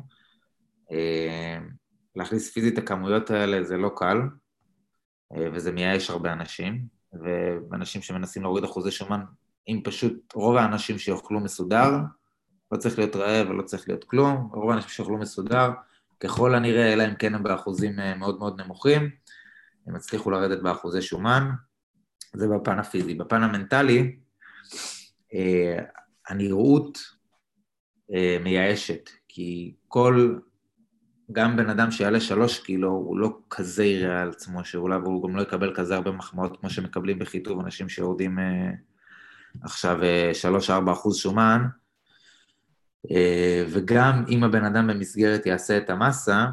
להכניס 2.16 2.54
פיזית 2.54 2.74
את 2.74 2.84
הכמויות 2.84 3.30
האלה 3.30 3.64
זה 3.64 3.78
לא 3.78 3.92
קל, 3.96 4.18
אה, 5.34 5.48
וזה 5.54 5.72
מייאש 5.72 6.10
הרבה 6.10 6.34
אנשים, 6.34 6.88
ואנשים 7.72 8.02
שמנסים 8.02 8.42
להוריד 8.42 8.64
אחוזי 8.64 8.92
שומן, 8.92 9.22
אם 9.68 9.82
פשוט 9.84 10.34
רוב 10.34 10.56
האנשים 10.56 10.98
שיאכלו 10.98 11.40
מסודר, 11.40 11.92
לא 12.72 12.78
צריך 12.78 12.98
להיות 12.98 13.16
רעב 13.16 13.50
ולא 13.50 13.62
צריך 13.62 13.88
להיות 13.88 14.04
כלום, 14.04 14.50
רוב 14.54 14.72
האנשים 14.72 14.90
שיאכלו 14.90 15.18
מסודר, 15.18 15.72
ככל 16.20 16.56
הנראה, 16.56 16.94
אלא 16.94 17.06
אם 17.06 17.16
כן 17.16 17.36
הם 17.36 17.44
באחוזים 17.44 18.00
אה, 18.00 18.16
מאוד 18.16 18.40
מאוד 18.40 18.62
נמוכים, 18.62 19.10
הם 19.88 19.96
יצליחו 19.96 20.32
לרדת 20.32 20.62
באחוזי 20.62 21.02
שומן, 21.02 21.50
זה 22.36 22.48
בפן 22.48 22.80
הפיזי. 22.80 23.16
בפן 23.16 23.44
המנטלי, 23.44 24.16
אה, 25.34 25.84
הנראות 26.28 26.98
מייאשת, 28.44 29.10
כי 29.28 29.76
כל 29.88 30.40
גם 31.32 31.58
בן 31.58 31.70
אדם 31.70 31.92
שיעלה 31.92 32.20
שלוש 32.20 32.60
קילו, 32.60 32.90
הוא 32.90 33.18
לא 33.18 33.38
כזה 33.50 33.86
יראה 33.86 34.22
על 34.22 34.30
עצמו 34.30 34.66
שאולי, 34.66 34.98
והוא 34.98 35.30
גם 35.30 35.36
לא 35.36 35.42
יקבל 35.42 35.76
כזה 35.76 35.96
הרבה 35.96 36.12
מחמאות 36.12 36.58
כמו 36.60 36.70
שמקבלים 36.70 37.20
בחיטוב 37.20 37.60
אנשים 37.60 37.90
שיורדים 37.90 38.40
אה, 38.40 38.72
עכשיו 39.62 40.04
אה, 40.04 40.32
שלוש-ארבע 40.34 40.92
אחוז 40.92 41.18
שומן, 41.18 41.66
אה, 43.12 43.66
וגם 43.70 44.24
אם 44.30 44.44
הבן 44.44 44.66
אדם 44.66 44.88
במסגרת 44.88 45.46
יעשה 45.46 45.78
את 45.78 45.90
המסה, 45.90 46.46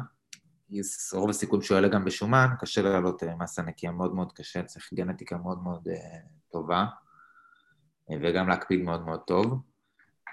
רוב 1.13 1.29
הסיכון 1.29 1.61
שהוא 1.61 1.75
יעלה 1.75 1.87
גם 1.87 2.05
בשומן, 2.05 2.47
קשה 2.59 2.81
לעלות 2.81 3.23
אה, 3.23 3.35
מסה 3.35 3.61
נקייה 3.61 3.91
מאוד 3.91 4.15
מאוד 4.15 4.33
קשה, 4.33 4.63
צריך 4.63 4.93
גנטיקה 4.93 5.37
מאוד 5.37 5.63
מאוד 5.63 5.87
אה, 5.87 6.19
טובה, 6.51 6.85
אה, 8.11 8.15
וגם 8.21 8.47
להקפיד 8.47 8.81
מאוד 8.81 9.05
מאוד 9.05 9.19
טוב. 9.19 9.61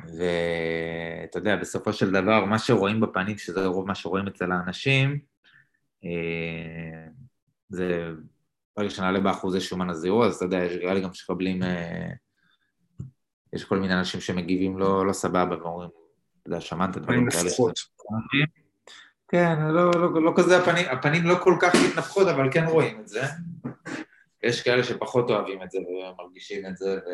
ואתה 0.00 1.38
יודע, 1.38 1.56
בסופו 1.56 1.92
של 1.92 2.10
דבר, 2.10 2.44
מה 2.44 2.58
שרואים 2.58 3.00
בפנים, 3.00 3.38
שזה 3.38 3.66
רוב 3.66 3.86
מה 3.86 3.94
שרואים 3.94 4.26
אצל 4.26 4.52
האנשים, 4.52 5.18
אה, 6.04 7.06
זה 7.68 8.10
ברגע 8.76 8.90
שנעלה 8.90 9.20
באחוזי 9.20 9.60
שומן 9.60 9.90
הזירו, 9.90 10.24
אז 10.24 10.36
אתה 10.36 10.44
יודע, 10.44 10.64
יש 10.64 10.72
לי 10.72 11.00
גם 11.00 11.14
שמקבלים, 11.14 11.62
אה, 11.62 12.10
יש 13.52 13.64
כל 13.64 13.78
מיני 13.78 13.94
אנשים 13.94 14.20
שמגיבים 14.20 14.78
לא, 14.78 15.06
לא 15.06 15.12
סבבה 15.12 15.56
ואומרים, 15.58 15.88
אתה 16.42 16.48
יודע, 16.48 16.60
שמנת 16.60 16.96
דברים 16.96 17.30
כאלה. 17.30 17.50
כן, 19.28 19.58
לא, 19.60 19.90
לא, 19.90 20.22
לא 20.22 20.32
כזה, 20.36 20.58
הפנים, 20.58 20.86
הפנים 20.90 21.24
לא 21.24 21.34
כל 21.34 21.56
כך 21.60 21.74
מתנפחות, 21.74 22.28
אבל 22.28 22.52
כן 22.52 22.64
רואים 22.64 23.00
את 23.00 23.08
זה. 23.08 23.22
יש 24.42 24.62
כאלה 24.62 24.84
שפחות 24.84 25.30
אוהבים 25.30 25.62
את 25.62 25.70
זה 25.70 25.78
ומרגישים 25.78 26.66
את 26.66 26.76
זה, 26.76 26.98
ו... 27.06 27.10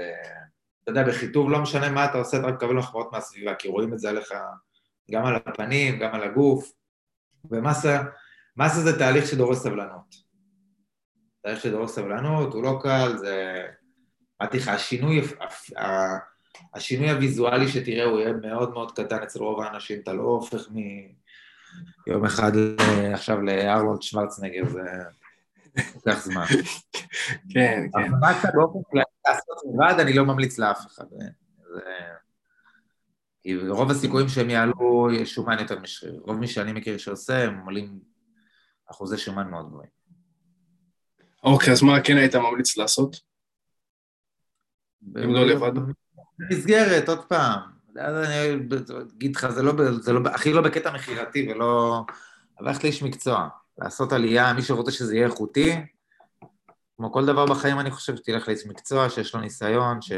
יודע, 0.91 1.09
בחיטוב 1.09 1.51
לא 1.51 1.59
משנה 1.59 1.91
מה 1.91 2.05
אתה 2.05 2.19
עושה, 2.19 2.39
אתה 2.39 2.47
רק 2.47 2.55
מקבל 2.55 2.75
מחמאות 2.75 3.13
מהסביבה, 3.13 3.55
כי 3.55 3.69
רואים 3.69 3.93
את 3.93 3.99
זה 3.99 4.11
עליך 4.11 4.35
גם 5.11 5.27
על 5.27 5.37
הפנים, 5.37 5.99
גם 5.99 6.15
על 6.15 6.23
הגוף, 6.23 6.73
ומסה, 7.51 8.03
מסה 8.57 8.81
זה 8.81 8.99
תהליך 8.99 9.27
שדורש 9.27 9.59
סבלנות. 9.59 10.15
תהליך 11.43 11.61
שדורש 11.61 11.91
סבלנות, 11.91 12.55
הוא 12.55 12.63
לא 12.63 12.79
קל, 12.83 13.17
זה... 13.17 13.67
אמרתי 14.43 14.57
לך, 14.57 14.69
השינוי, 14.69 15.21
השינוי 16.75 17.11
הוויזואלי 17.11 17.69
שתראה 17.69 18.05
הוא 18.05 18.21
יהיה 18.21 18.33
מאוד 18.33 18.71
מאוד 18.71 18.93
קטן 18.93 19.23
אצל 19.23 19.39
רוב 19.39 19.61
האנשים, 19.61 20.01
אתה 20.01 20.13
לא 20.13 20.23
הופך 20.23 20.69
מיום 22.07 22.25
אחד 22.25 22.53
עכשיו 23.13 23.41
לארלונד 23.41 24.03
שוורצנגר, 24.03 24.69
זה... 24.69 24.81
לוקח 25.95 26.25
זמן. 26.25 26.45
כן, 27.55 27.87
כן. 27.93 27.99
אבל 27.99 28.09
מה 28.09 28.33
באופן 28.55 28.79
כללי 28.91 29.05
לעשות 29.29 29.57
לבד, 29.75 30.01
אני 30.01 30.13
לא 30.13 30.25
ממליץ 30.25 30.59
לאף 30.59 30.87
אחד. 30.87 31.05
כי 33.43 33.57
רוב 33.69 33.91
הסיכויים 33.91 34.29
שהם 34.29 34.51
יעלו 34.51 35.09
שומן 35.25 35.59
יותר 35.59 35.79
משריר. 35.79 36.21
רוב 36.25 36.37
מי 36.37 36.47
שאני 36.47 36.73
מכיר 36.73 36.99
שעושה, 36.99 37.45
הם 37.45 37.61
עולים 37.65 37.99
אחוזי 38.91 39.19
שומן 39.19 39.51
מאוד 39.51 39.69
גבוהים. 39.69 39.91
אוקיי, 41.45 41.73
אז 41.73 41.83
מה 41.83 42.01
כן 42.01 42.17
היית 42.17 42.35
ממליץ 42.35 42.77
לעשות? 42.77 43.21
אם 45.25 45.35
לא 45.35 45.47
לבד? 45.47 45.73
במסגרת, 46.39 47.09
עוד 47.09 47.25
פעם. 47.25 47.61
אני 47.97 48.55
אגיד 49.17 49.37
לך, 49.37 49.49
זה 49.49 49.63
לא, 49.63 49.73
זה 50.01 50.13
לא, 50.13 50.21
הכי 50.31 50.53
לא 50.53 50.63
בקטע 50.63 50.95
מכירתי 50.95 51.49
ולא... 51.51 52.03
אבל 52.59 52.69
איך 52.69 52.85
לאיש 52.85 53.03
מקצוע. 53.03 53.49
לעשות 53.81 54.13
עלייה, 54.13 54.53
מי 54.53 54.63
שרוצה 54.63 54.91
שזה 54.91 55.15
יהיה 55.15 55.27
איכותי, 55.27 55.73
כמו 56.97 57.13
כל 57.13 57.27
דבר 57.27 57.47
בחיים 57.47 57.81
אני 57.81 57.91
חושב 57.91 58.17
שתלך 58.17 58.49
לאיש 58.49 58.67
מקצוע 58.67 59.11
שיש 59.11 59.35
לו 59.35 59.41
ניסיון, 59.41 60.03
ש... 60.03 60.13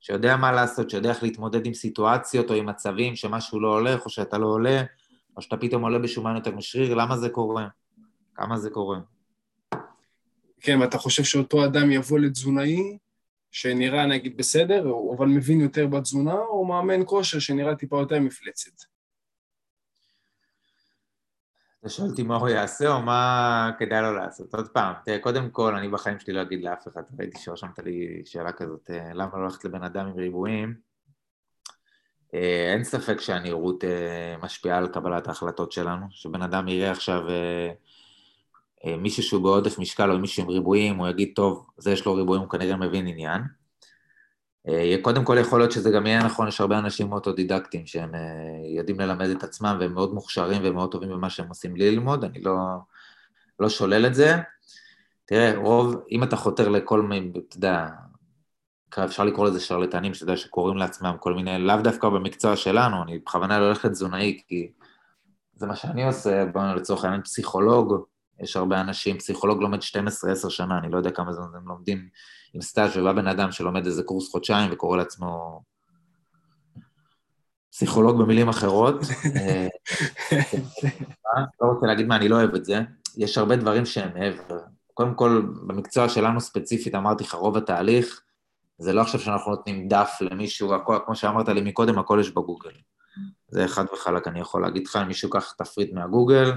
שיודע 0.00 0.36
מה 0.36 0.52
לעשות, 0.52 0.90
שיודע 0.90 1.10
איך 1.10 1.22
להתמודד 1.22 1.66
עם 1.66 1.74
סיטואציות 1.74 2.50
או 2.50 2.54
עם 2.54 2.66
מצבים 2.66 3.16
שמשהו 3.16 3.60
לא 3.60 3.68
הולך 3.68 4.04
או 4.04 4.10
שאתה 4.10 4.38
לא 4.38 4.46
עולה, 4.46 4.82
או 5.36 5.42
שאתה 5.42 5.56
פתאום 5.56 5.82
עולה 5.82 5.98
בשומן 5.98 6.36
יותר 6.36 6.50
משריר, 6.56 6.94
למה 6.94 7.16
זה 7.16 7.28
קורה? 7.28 7.68
כמה 8.34 8.58
זה 8.58 8.70
קורה? 8.70 8.98
כן, 10.60 10.80
ואתה 10.80 10.98
חושב 10.98 11.24
שאותו 11.24 11.64
אדם 11.64 11.90
יבוא 11.90 12.18
לתזונאי 12.18 12.98
שנראה 13.50 14.06
נגיד 14.06 14.36
בסדר, 14.36 14.92
אבל 15.16 15.26
מבין 15.26 15.60
יותר 15.60 15.86
בתזונה, 15.86 16.34
או 16.34 16.64
מאמן 16.64 17.00
כושר 17.06 17.38
שנראה 17.38 17.76
טיפה 17.76 18.00
יותר 18.00 18.20
מפלצת? 18.20 18.91
אותי 21.98 22.22
מה 22.22 22.36
הוא 22.36 22.48
יעשה 22.48 22.94
או 22.94 23.02
מה 23.02 23.70
כדאי 23.78 24.02
לו 24.02 24.14
לעשות. 24.14 24.54
עוד 24.54 24.68
פעם, 24.68 24.94
תראה, 25.04 25.18
קודם 25.18 25.50
כל, 25.50 25.74
אני 25.74 25.88
בחיים 25.88 26.18
שלי 26.18 26.32
לא 26.32 26.42
אגיד 26.42 26.62
לאף 26.62 26.88
אחד, 26.88 27.02
ראיתי 27.18 27.38
שרשמת 27.38 27.78
לי 27.78 28.22
שאלה 28.24 28.52
כזאת, 28.52 28.90
אה, 28.90 29.10
למה 29.14 29.30
לא 29.38 29.44
ללכת 29.44 29.64
לבן 29.64 29.82
אדם 29.82 30.06
עם 30.06 30.16
ריבועים? 30.16 30.74
אה, 32.34 32.72
אין 32.72 32.84
ספק 32.84 33.20
שהנראות 33.20 33.84
אה, 33.84 34.36
משפיעה 34.42 34.78
על 34.78 34.88
קבלת 34.88 35.28
ההחלטות 35.28 35.72
שלנו, 35.72 36.06
שבן 36.10 36.42
אדם 36.42 36.68
יראה 36.68 36.90
עכשיו 36.90 37.22
מישהו 38.98 39.22
שהוא 39.22 39.42
בעודף 39.42 39.78
משקל 39.78 40.10
או 40.10 40.18
מישהו 40.18 40.42
עם 40.42 40.48
ריבועים, 40.48 40.96
הוא 40.96 41.08
יגיד, 41.08 41.32
טוב, 41.34 41.66
זה 41.76 41.92
יש 41.92 42.06
לו 42.06 42.14
ריבועים, 42.14 42.42
הוא 42.42 42.50
כנראה 42.50 42.76
מבין 42.76 43.06
עניין. 43.06 43.42
אה, 44.68 44.96
קודם 45.02 45.24
כל 45.24 45.36
יכול 45.40 45.60
להיות 45.60 45.72
שזה 45.72 45.90
גם 45.90 46.06
יהיה 46.06 46.22
נכון, 46.22 46.48
יש 46.48 46.60
הרבה 46.60 46.78
אנשים 46.78 47.12
אוטודידקטים 47.12 47.86
שהם 47.86 48.14
אה, 48.14 48.20
יודעים 48.76 49.00
ללמד 49.00 49.28
את 49.28 49.42
עצמם 49.42 49.76
והם 49.80 49.94
מאוד 49.94 50.14
מוכשרים 50.14 50.62
ומאוד 50.64 50.92
טובים 50.92 51.08
במה 51.08 51.30
שהם 51.30 51.48
עושים 51.48 51.74
בלי 51.74 51.90
ללמוד, 51.90 52.24
אני 52.24 52.40
לא, 52.40 52.56
לא 53.60 53.68
שולל 53.68 54.06
את 54.06 54.14
זה. 54.14 54.36
תראה, 55.24 55.52
רוב, 55.56 55.96
אם 56.10 56.22
אתה 56.22 56.36
חותר 56.36 56.68
לכל 56.68 57.02
מיני, 57.02 57.30
אתה 57.48 57.56
יודע, 57.56 57.86
אפשר 59.04 59.24
לקרוא 59.24 59.46
לזה 59.46 59.60
שרלטנים, 59.60 60.14
שאתה 60.14 60.24
יודע, 60.24 60.36
שקוראים 60.36 60.76
לעצמם 60.76 61.16
כל 61.20 61.34
מיני, 61.34 61.58
לאו 61.58 61.76
דווקא 61.76 62.08
במקצוע 62.08 62.56
שלנו, 62.56 63.02
אני 63.02 63.18
בכוונה 63.18 63.60
לא 63.60 63.64
הולך 63.64 63.84
לתזונאי, 63.84 64.40
כי 64.48 64.72
זה 65.54 65.66
מה 65.66 65.76
שאני 65.76 66.06
עושה, 66.06 66.44
בואו 66.44 66.74
לצורך 66.74 67.04
העניין 67.04 67.22
פסיכולוג, 67.22 68.04
יש 68.40 68.56
הרבה 68.56 68.80
אנשים, 68.80 69.18
פסיכולוג 69.18 69.62
לומד 69.62 69.78
12-10 69.78 69.82
שנה, 70.48 70.78
אני 70.78 70.92
לא 70.92 70.96
יודע 70.96 71.10
כמה 71.10 71.32
זמן 71.32 71.46
הם 71.56 71.68
לומדים 71.68 72.08
עם 72.54 72.60
סטאז' 72.60 72.96
ובא 72.96 73.12
בן 73.12 73.26
אדם 73.26 73.52
שלומד 73.52 73.86
איזה 73.86 74.02
קורס 74.02 74.30
חודשיים 74.30 74.72
וקורא 74.72 74.96
לעצמו 74.96 75.62
פסיכולוג 77.70 78.18
במילים 78.22 78.48
אחרות. 78.48 78.94
אה, 79.36 79.66
לא 81.60 81.66
רוצה 81.66 81.86
להגיד 81.86 82.06
מה, 82.06 82.16
אני 82.16 82.28
לא 82.28 82.36
אוהב 82.36 82.54
את 82.54 82.64
זה. 82.64 82.80
יש 83.16 83.38
הרבה 83.38 83.56
דברים 83.56 83.86
שהם 83.86 84.10
מעבר. 84.14 84.58
קודם 84.94 85.14
כל, 85.14 85.42
במקצוע 85.66 86.08
שלנו 86.08 86.40
ספציפית, 86.40 86.94
אמרתי 86.94 87.24
לך, 87.24 87.34
רוב 87.34 87.56
התהליך, 87.56 88.22
זה 88.78 88.92
לא 88.92 89.00
עכשיו 89.00 89.20
שאנחנו 89.20 89.50
נותנים 89.50 89.88
דף 89.88 90.18
למישהו, 90.20 90.74
הכל, 90.74 90.98
כמו 91.06 91.16
שאמרת 91.16 91.48
לי 91.48 91.60
מקודם, 91.60 91.98
הכל 91.98 92.18
יש 92.20 92.30
בגוגל. 92.30 92.70
זה 93.48 93.68
חד 93.68 93.84
וחלק, 93.92 94.28
אני 94.28 94.40
יכול 94.40 94.62
להגיד 94.62 94.86
לך, 94.86 94.96
אם 94.96 95.08
מישהו 95.08 95.28
ייקח 95.28 95.52
תפריט 95.52 95.92
מהגוגל 95.92 96.52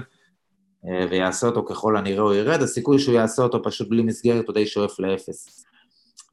אה, 0.86 1.06
ויעשה 1.10 1.46
אותו 1.46 1.64
ככל 1.64 1.96
הנראה 1.96 2.22
הוא 2.22 2.34
ירד, 2.34 2.62
הסיכוי 2.62 2.98
שהוא 2.98 3.14
יעשה 3.14 3.42
אותו 3.42 3.62
פשוט 3.62 3.88
בלי 3.88 4.02
מסגרת 4.02 4.46
הוא 4.46 4.54
די 4.54 4.66
שואף 4.66 4.98
לאפס. 4.98 5.65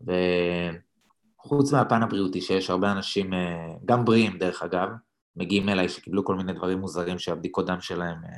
וחוץ 0.03 1.73
מהפן 1.73 2.03
הבריאותי, 2.03 2.41
שיש 2.41 2.69
הרבה 2.69 2.91
אנשים, 2.91 3.33
אה, 3.33 3.73
גם 3.85 4.05
בריאים 4.05 4.37
דרך 4.37 4.63
אגב, 4.63 4.89
מגיעים 5.35 5.69
אליי 5.69 5.89
שקיבלו 5.89 6.25
כל 6.25 6.35
מיני 6.35 6.53
דברים 6.53 6.79
מוזרים 6.79 7.19
שהבדיקות 7.19 7.65
דם 7.65 7.81
שלהם 7.81 8.17
אה, 8.25 8.29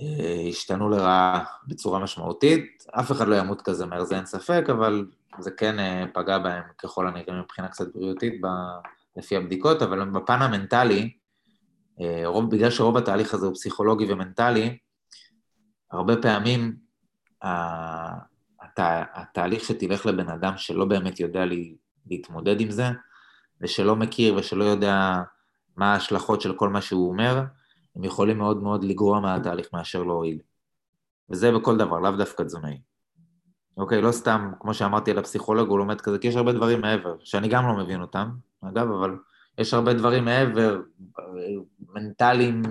אה, 0.00 0.48
השתנו 0.48 0.88
לרעה 0.88 1.44
בצורה 1.66 1.98
משמעותית. 1.98 2.86
אף 2.90 3.12
אחד 3.12 3.28
לא 3.28 3.36
ימות 3.36 3.62
כזה 3.62 3.86
מהר, 3.86 4.04
זה 4.04 4.16
אין 4.16 4.26
ספק, 4.26 4.64
אבל 4.70 5.06
זה 5.38 5.50
כן 5.50 5.76
פגע 6.14 6.38
בהם 6.38 6.62
ככל 6.78 7.08
הנראה 7.08 7.40
מבחינה 7.40 7.68
קצת 7.68 7.94
בריאותית 7.94 8.40
ב... 8.40 8.46
לפי 9.16 9.36
הבדיקות, 9.36 9.82
אבל 9.82 10.10
בפן 10.10 10.42
המנטלי, 10.42 11.12
רוב, 12.24 12.50
בגלל 12.50 12.70
שרוב 12.70 12.96
התהליך 12.96 13.34
הזה 13.34 13.46
הוא 13.46 13.54
פסיכולוגי 13.54 14.12
ומנטלי, 14.12 14.78
הרבה 15.90 16.16
פעמים 16.16 16.76
הת... 18.78 19.06
התהליך 19.14 19.64
שתלך 19.64 20.06
לבן 20.06 20.28
אדם 20.28 20.52
שלא 20.56 20.84
באמת 20.84 21.20
יודע 21.20 21.44
לי, 21.44 21.74
להתמודד 22.06 22.60
עם 22.60 22.70
זה, 22.70 22.84
ושלא 23.60 23.96
מכיר 23.96 24.34
ושלא 24.34 24.64
יודע 24.64 25.22
מה 25.76 25.92
ההשלכות 25.92 26.40
של 26.40 26.54
כל 26.54 26.68
מה 26.68 26.80
שהוא 26.80 27.08
אומר, 27.08 27.42
הם 27.96 28.04
יכולים 28.04 28.38
מאוד 28.38 28.62
מאוד 28.62 28.84
לגרוע 28.84 29.20
מהתהליך 29.20 29.68
מאשר 29.72 30.02
להועיל. 30.02 30.38
וזה 31.30 31.52
בכל 31.52 31.76
דבר, 31.76 31.98
לאו 31.98 32.10
דווקא 32.10 32.42
תזונאי. 32.42 32.80
אוקיי, 33.76 34.02
לא 34.02 34.12
סתם, 34.12 34.52
כמו 34.60 34.74
שאמרתי 34.74 35.10
על 35.10 35.18
הפסיכולוג, 35.18 35.68
הוא 35.68 35.78
לומד 35.78 36.00
כזה, 36.00 36.18
כי 36.18 36.28
יש 36.28 36.36
הרבה 36.36 36.52
דברים 36.52 36.80
מעבר, 36.80 37.16
שאני 37.24 37.48
גם 37.48 37.66
לא 37.66 37.84
מבין 37.84 38.00
אותם, 38.00 38.30
אגב, 38.62 38.90
אבל 38.90 39.16
יש 39.58 39.74
הרבה 39.74 39.94
דברים 39.94 40.24
מעבר, 40.24 40.80
מנטליים, 41.94 42.62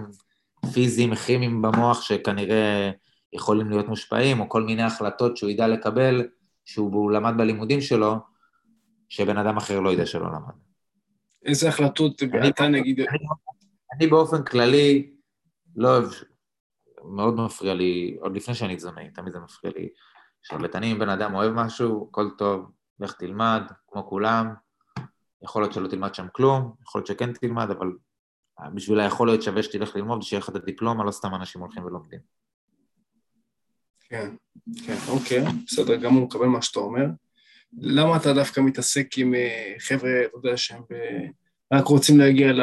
פיזיים, 0.73 1.15
כימיים 1.15 1.61
במוח, 1.61 2.01
שכנראה 2.01 2.91
יכולים 3.33 3.69
להיות 3.69 3.87
מושפעים, 3.87 4.39
או 4.39 4.49
כל 4.49 4.63
מיני 4.63 4.83
החלטות 4.83 5.37
שהוא 5.37 5.49
ידע 5.49 5.67
לקבל, 5.67 6.27
שהוא 6.65 7.11
למד 7.11 7.33
בלימודים 7.37 7.81
שלו, 7.81 8.15
שבן 9.09 9.37
אדם 9.37 9.57
אחר 9.57 9.79
לא 9.79 9.93
ידע 9.93 10.05
שלא 10.05 10.27
למד. 10.27 10.53
איזה 11.45 11.69
החלטות 11.69 12.23
אתה 12.49 12.67
נגיד... 12.67 12.99
אני, 12.99 13.07
אני 13.93 14.07
באופן 14.07 14.43
כללי 14.43 15.11
לא 15.75 15.97
אוהב, 15.97 16.11
מאוד 17.03 17.35
מפריע 17.35 17.73
לי, 17.73 18.17
עוד 18.21 18.35
לפני 18.35 18.53
שאני 18.53 18.75
תזונאי, 18.75 19.09
תמיד 19.09 19.33
זה 19.33 19.39
מפריע 19.39 19.73
לי. 19.77 19.89
שהרבתנים, 20.43 20.91
אם 20.91 20.99
בן 20.99 21.09
אדם 21.09 21.35
אוהב 21.35 21.51
משהו, 21.53 22.07
הכל 22.09 22.29
טוב, 22.37 22.71
לך 22.99 23.13
תלמד, 23.13 23.61
כמו 23.87 24.07
כולם. 24.07 24.53
יכול 25.43 25.61
להיות 25.61 25.73
שלא 25.73 25.87
תלמד 25.87 26.15
שם 26.15 26.27
כלום, 26.33 26.73
יכול 26.81 26.99
להיות 26.99 27.07
שכן 27.07 27.33
תלמד, 27.33 27.69
אבל 27.69 27.91
בשביל 28.73 28.99
היכול 28.99 29.27
להיות 29.27 29.41
שווה 29.41 29.63
שתלך 29.63 29.95
ללמוד, 29.95 30.21
שיהיה 30.21 30.39
לך 30.39 30.49
את 30.49 30.55
הדיפלומה, 30.55 31.03
לא 31.03 31.11
סתם 31.11 31.35
אנשים 31.35 31.61
הולכים 31.61 31.85
ולומדים. 31.85 32.19
כן, 34.11 34.29
כן, 34.85 34.95
אוקיי, 35.07 35.43
בסדר 35.65 35.95
גמור, 35.95 36.25
מקבל 36.25 36.45
מה 36.45 36.61
שאתה 36.61 36.79
אומר. 36.79 37.05
למה 37.77 38.17
אתה 38.17 38.33
דווקא 38.33 38.61
מתעסק 38.61 39.07
עם 39.17 39.35
אה, 39.35 39.73
חבר'ה, 39.79 40.25
אתה 40.25 40.37
יודע, 40.37 40.57
שהם 40.57 40.81
ב... 40.89 40.95
רק 41.73 41.85
רוצים 41.85 42.19
להגיע 42.19 42.53
ל... 42.53 42.61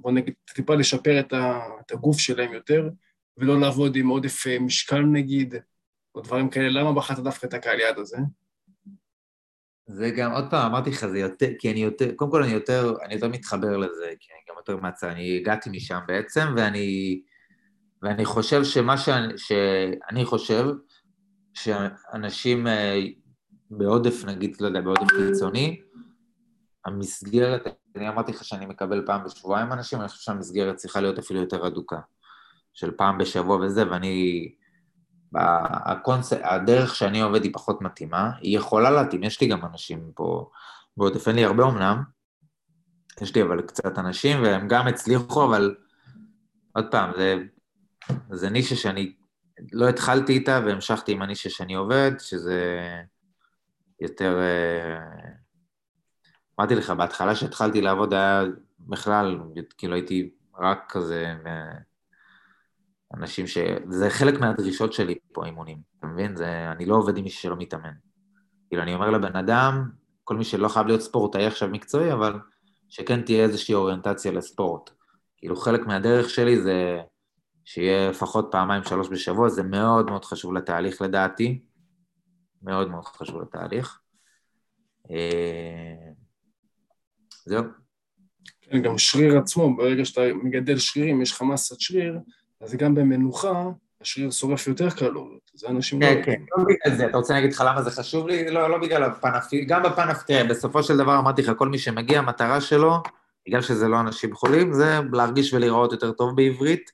בוא 0.00 0.12
נגיד, 0.12 0.34
טיפה 0.54 0.74
לשפר 0.74 1.20
את, 1.20 1.32
ה... 1.32 1.60
את 1.86 1.92
הגוף 1.92 2.18
שלהם 2.18 2.52
יותר, 2.52 2.88
ולא 3.36 3.60
לעבוד 3.60 3.96
עם 3.96 4.08
עודף 4.08 4.46
אה, 4.46 4.58
משקל 4.58 5.00
נגיד, 5.00 5.54
או 6.14 6.20
דברים 6.20 6.48
כאלה, 6.50 6.80
למה 6.80 6.92
בחרת 6.92 7.18
דווקא 7.18 7.46
את 7.46 7.54
הקהל 7.54 7.80
יעד 7.80 7.98
הזה? 7.98 8.16
זה 9.86 10.10
גם, 10.10 10.32
עוד 10.32 10.44
פעם, 10.50 10.70
אמרתי 10.70 10.90
לך, 10.90 11.06
זה 11.06 11.18
יותר, 11.18 11.50
כי 11.58 11.70
אני 11.70 11.80
יותר, 11.80 12.14
קודם 12.14 12.30
כל 12.30 12.42
אני 12.42 12.52
יותר, 12.52 12.94
אני 13.04 13.14
יותר 13.14 13.28
מתחבר 13.28 13.76
לזה, 13.76 14.12
כי 14.20 14.32
אני 14.32 14.40
גם 14.48 14.54
יותר 14.56 14.76
מהצד, 14.76 15.08
אני 15.08 15.36
הגעתי 15.36 15.70
משם 15.70 16.00
בעצם, 16.06 16.46
ואני, 16.56 17.20
ואני 18.02 18.24
חושב 18.24 18.64
שמה 18.64 18.98
שאני, 18.98 19.32
שאני 19.36 20.24
חושב, 20.24 20.66
שאנשים 21.54 22.66
אה, 22.66 23.00
בעודף, 23.70 24.24
נגיד, 24.24 24.56
לא 24.60 24.66
יודע, 24.66 24.80
בעודף 24.80 25.06
קיצוני, 25.10 25.80
המסגרת, 26.84 27.66
אני 27.96 28.08
אמרתי 28.08 28.32
לך 28.32 28.44
שאני 28.44 28.66
מקבל 28.66 29.06
פעם 29.06 29.24
בשבועיים 29.24 29.72
אנשים, 29.72 30.00
אני 30.00 30.08
חושב 30.08 30.22
שהמסגרת 30.22 30.76
צריכה 30.76 31.00
להיות 31.00 31.18
אפילו 31.18 31.40
יותר 31.40 31.66
אדוקה, 31.66 32.00
של 32.74 32.90
פעם 32.90 33.18
בשבוע 33.18 33.56
וזה, 33.56 33.90
ואני... 33.90 34.48
הקונספט, 35.84 36.40
הדרך 36.44 36.94
שאני 36.94 37.20
עובד 37.20 37.42
היא 37.44 37.54
פחות 37.54 37.82
מתאימה, 37.82 38.30
היא 38.40 38.56
יכולה 38.56 38.90
להתאים, 38.90 39.22
יש 39.24 39.40
לי 39.40 39.46
גם 39.46 39.64
אנשים 39.64 40.10
פה 40.14 40.50
בעודף, 40.96 41.28
אין 41.28 41.36
לי 41.36 41.44
הרבה 41.44 41.64
אמנם, 41.64 42.02
יש 43.20 43.34
לי 43.34 43.42
אבל 43.42 43.62
קצת 43.62 43.98
אנשים, 43.98 44.42
והם 44.42 44.68
גם 44.68 44.86
הצליחו, 44.86 45.44
אבל 45.44 45.74
עוד 46.72 46.84
פעם, 46.90 47.10
זה, 47.16 47.36
זה 48.30 48.50
נישה 48.50 48.76
שאני 48.76 49.12
לא 49.72 49.88
התחלתי 49.88 50.32
איתה 50.32 50.60
והמשכתי 50.66 51.12
עם 51.12 51.22
הנישה 51.22 51.50
שאני 51.50 51.74
עובד, 51.74 52.12
שזה 52.18 52.80
יותר... 54.00 54.38
אה, 54.40 55.32
אמרתי 56.60 56.74
לך, 56.74 56.90
בהתחלה 56.90 57.34
שהתחלתי 57.34 57.80
לעבוד 57.80 58.14
היה 58.14 58.42
בכלל, 58.80 59.38
כאילו 59.78 59.94
הייתי 59.94 60.30
רק 60.58 60.84
כזה 60.88 61.34
אנשים 63.14 63.46
ש... 63.46 63.58
זה 63.88 64.10
חלק 64.10 64.40
מהדרישות 64.40 64.92
שלי 64.92 65.14
פה, 65.32 65.46
אימונים, 65.46 65.78
אתה 65.98 66.06
מבין? 66.06 66.36
זה... 66.36 66.72
אני 66.72 66.86
לא 66.86 66.94
עובד 66.94 67.16
עם 67.16 67.24
מישהו 67.24 67.40
שלא 67.40 67.56
מתאמן. 67.58 67.92
כאילו, 68.68 68.82
אני 68.82 68.94
אומר 68.94 69.10
לבן 69.10 69.36
אדם, 69.36 69.88
כל 70.24 70.36
מי 70.36 70.44
שלא 70.44 70.68
חייב 70.68 70.86
להיות 70.86 71.00
ספורטאי 71.00 71.46
עכשיו 71.46 71.68
מקצועי, 71.68 72.12
אבל 72.12 72.38
שכן 72.88 73.22
תהיה 73.22 73.44
איזושהי 73.44 73.74
אוריינטציה 73.74 74.32
לספורט. 74.32 74.90
כאילו, 75.36 75.56
חלק 75.56 75.86
מהדרך 75.86 76.30
שלי 76.30 76.62
זה 76.62 77.00
שיהיה 77.64 78.10
לפחות 78.10 78.48
פעמיים, 78.50 78.84
שלוש 78.84 79.08
בשבוע, 79.08 79.48
זה 79.48 79.62
מאוד 79.62 80.06
מאוד 80.06 80.24
חשוב 80.24 80.54
לתהליך 80.54 81.02
לדעתי. 81.02 81.62
מאוד 82.62 82.90
מאוד 82.90 83.04
חשוב 83.04 83.42
לתהליך. 83.42 83.98
אה, 85.10 86.12
זהו. 87.44 87.64
כן, 88.60 88.82
גם 88.82 88.98
שריר 88.98 89.38
עצמו, 89.38 89.76
ברגע 89.76 90.04
שאתה 90.04 90.20
מגדל 90.42 90.78
שרירים, 90.78 91.22
יש 91.22 91.32
לך 91.32 91.42
מסת 91.42 91.80
שריר, 91.80 92.18
אז 92.60 92.74
גם 92.74 92.94
במנוחה, 92.94 93.64
השריר 94.00 94.30
שורף 94.30 94.66
יותר 94.66 94.90
קלוריות, 94.90 95.50
זה 95.54 95.68
אנשים 95.68 96.00
כן, 96.00 96.18
לא... 96.18 96.24
כן, 96.24 96.42
לא 96.56 96.64
בגלל 96.64 96.98
זה, 96.98 97.06
אתה 97.06 97.16
רוצה 97.16 97.34
להגיד 97.34 97.52
לך 97.52 97.64
למה 97.66 97.82
זה 97.82 97.90
חשוב 97.90 98.28
לי? 98.28 98.50
לא, 98.50 98.70
לא 98.70 98.78
בגלל 98.78 99.02
הפן 99.02 99.34
הפי... 99.34 99.64
גם 99.64 99.82
בפן 99.82 100.08
הפי... 100.08 100.44
בסופו 100.50 100.82
של 100.82 100.96
דבר 100.96 101.18
אמרתי 101.18 101.42
לך, 101.42 101.52
כל 101.56 101.68
מי 101.68 101.78
שמגיע, 101.78 102.18
המטרה 102.18 102.60
שלו, 102.60 103.02
בגלל 103.46 103.62
שזה 103.62 103.88
לא 103.88 104.00
אנשים 104.00 104.34
חולים, 104.34 104.72
זה 104.72 105.00
להרגיש 105.12 105.54
ולהיראות 105.54 105.92
יותר 105.92 106.12
טוב 106.12 106.36
בעברית, 106.36 106.92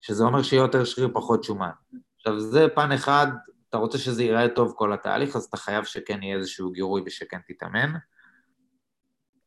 שזה 0.00 0.24
אומר 0.24 0.42
שיהיה 0.42 0.60
יותר 0.60 0.84
שריר, 0.84 1.10
פחות 1.14 1.44
שומן. 1.44 1.70
עכשיו, 2.16 2.40
זה 2.40 2.66
פן 2.74 2.92
אחד, 2.92 3.26
אתה 3.68 3.76
רוצה 3.76 3.98
שזה 3.98 4.22
ייראה 4.22 4.48
טוב 4.48 4.72
כל 4.76 4.92
התהליך, 4.92 5.36
אז 5.36 5.44
אתה 5.44 5.56
חייב 5.56 5.84
שכן 5.84 6.22
יהיה 6.22 6.36
איזשהו 6.36 6.72
גירוי 6.72 7.02
ושכן 7.06 7.38
תתאמן. 7.46 7.92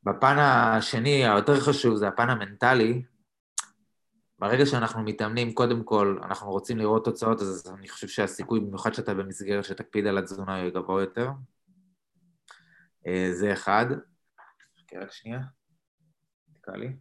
בפן 0.04 0.38
השני, 0.40 1.28
היותר 1.28 1.60
חשוב, 1.60 1.96
זה 1.96 2.08
הפן 2.08 2.30
המנטלי, 2.30 3.04
ברגע 4.40 4.66
שאנחנו 4.66 5.04
מתאמנים, 5.04 5.54
קודם 5.54 5.84
כל, 5.84 6.20
אנחנו 6.24 6.52
רוצים 6.52 6.78
לראות 6.78 7.06
תוצאות, 7.06 7.42
אז 7.42 7.74
אני 7.78 7.90
חושב 7.90 8.08
שהסיכוי, 8.08 8.60
במיוחד 8.60 8.94
שאתה 8.94 9.14
במסגרת 9.14 9.64
שתקפיד 9.64 10.08
על 10.08 10.18
התזונה, 10.18 10.58
יהיה 10.58 10.70
גבוה 10.70 11.02
יותר. 11.02 11.30
אה, 13.08 13.30
זה 13.34 13.54
אחד. 13.54 13.86
חכה 14.80 15.00
רק 15.00 15.12
שנייה. 15.12 15.40
תקרא 16.54 16.76
לי. 16.76 16.96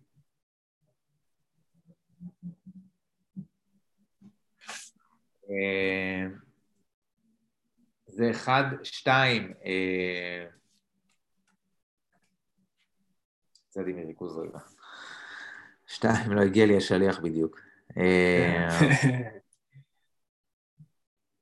אה, 5.51 6.27
זה 8.07 8.31
אחד, 8.31 8.65
שתיים, 8.83 9.53
יצאתי 13.69 13.91
אה, 13.91 13.97
מריכוז 13.97 14.39
רגע. 14.39 14.59
שתיים, 15.87 16.33
לא 16.33 16.41
הגיע 16.41 16.67
לי 16.67 16.77
השליח 16.77 17.21
בדיוק. 17.21 17.61
אה, 17.99 18.69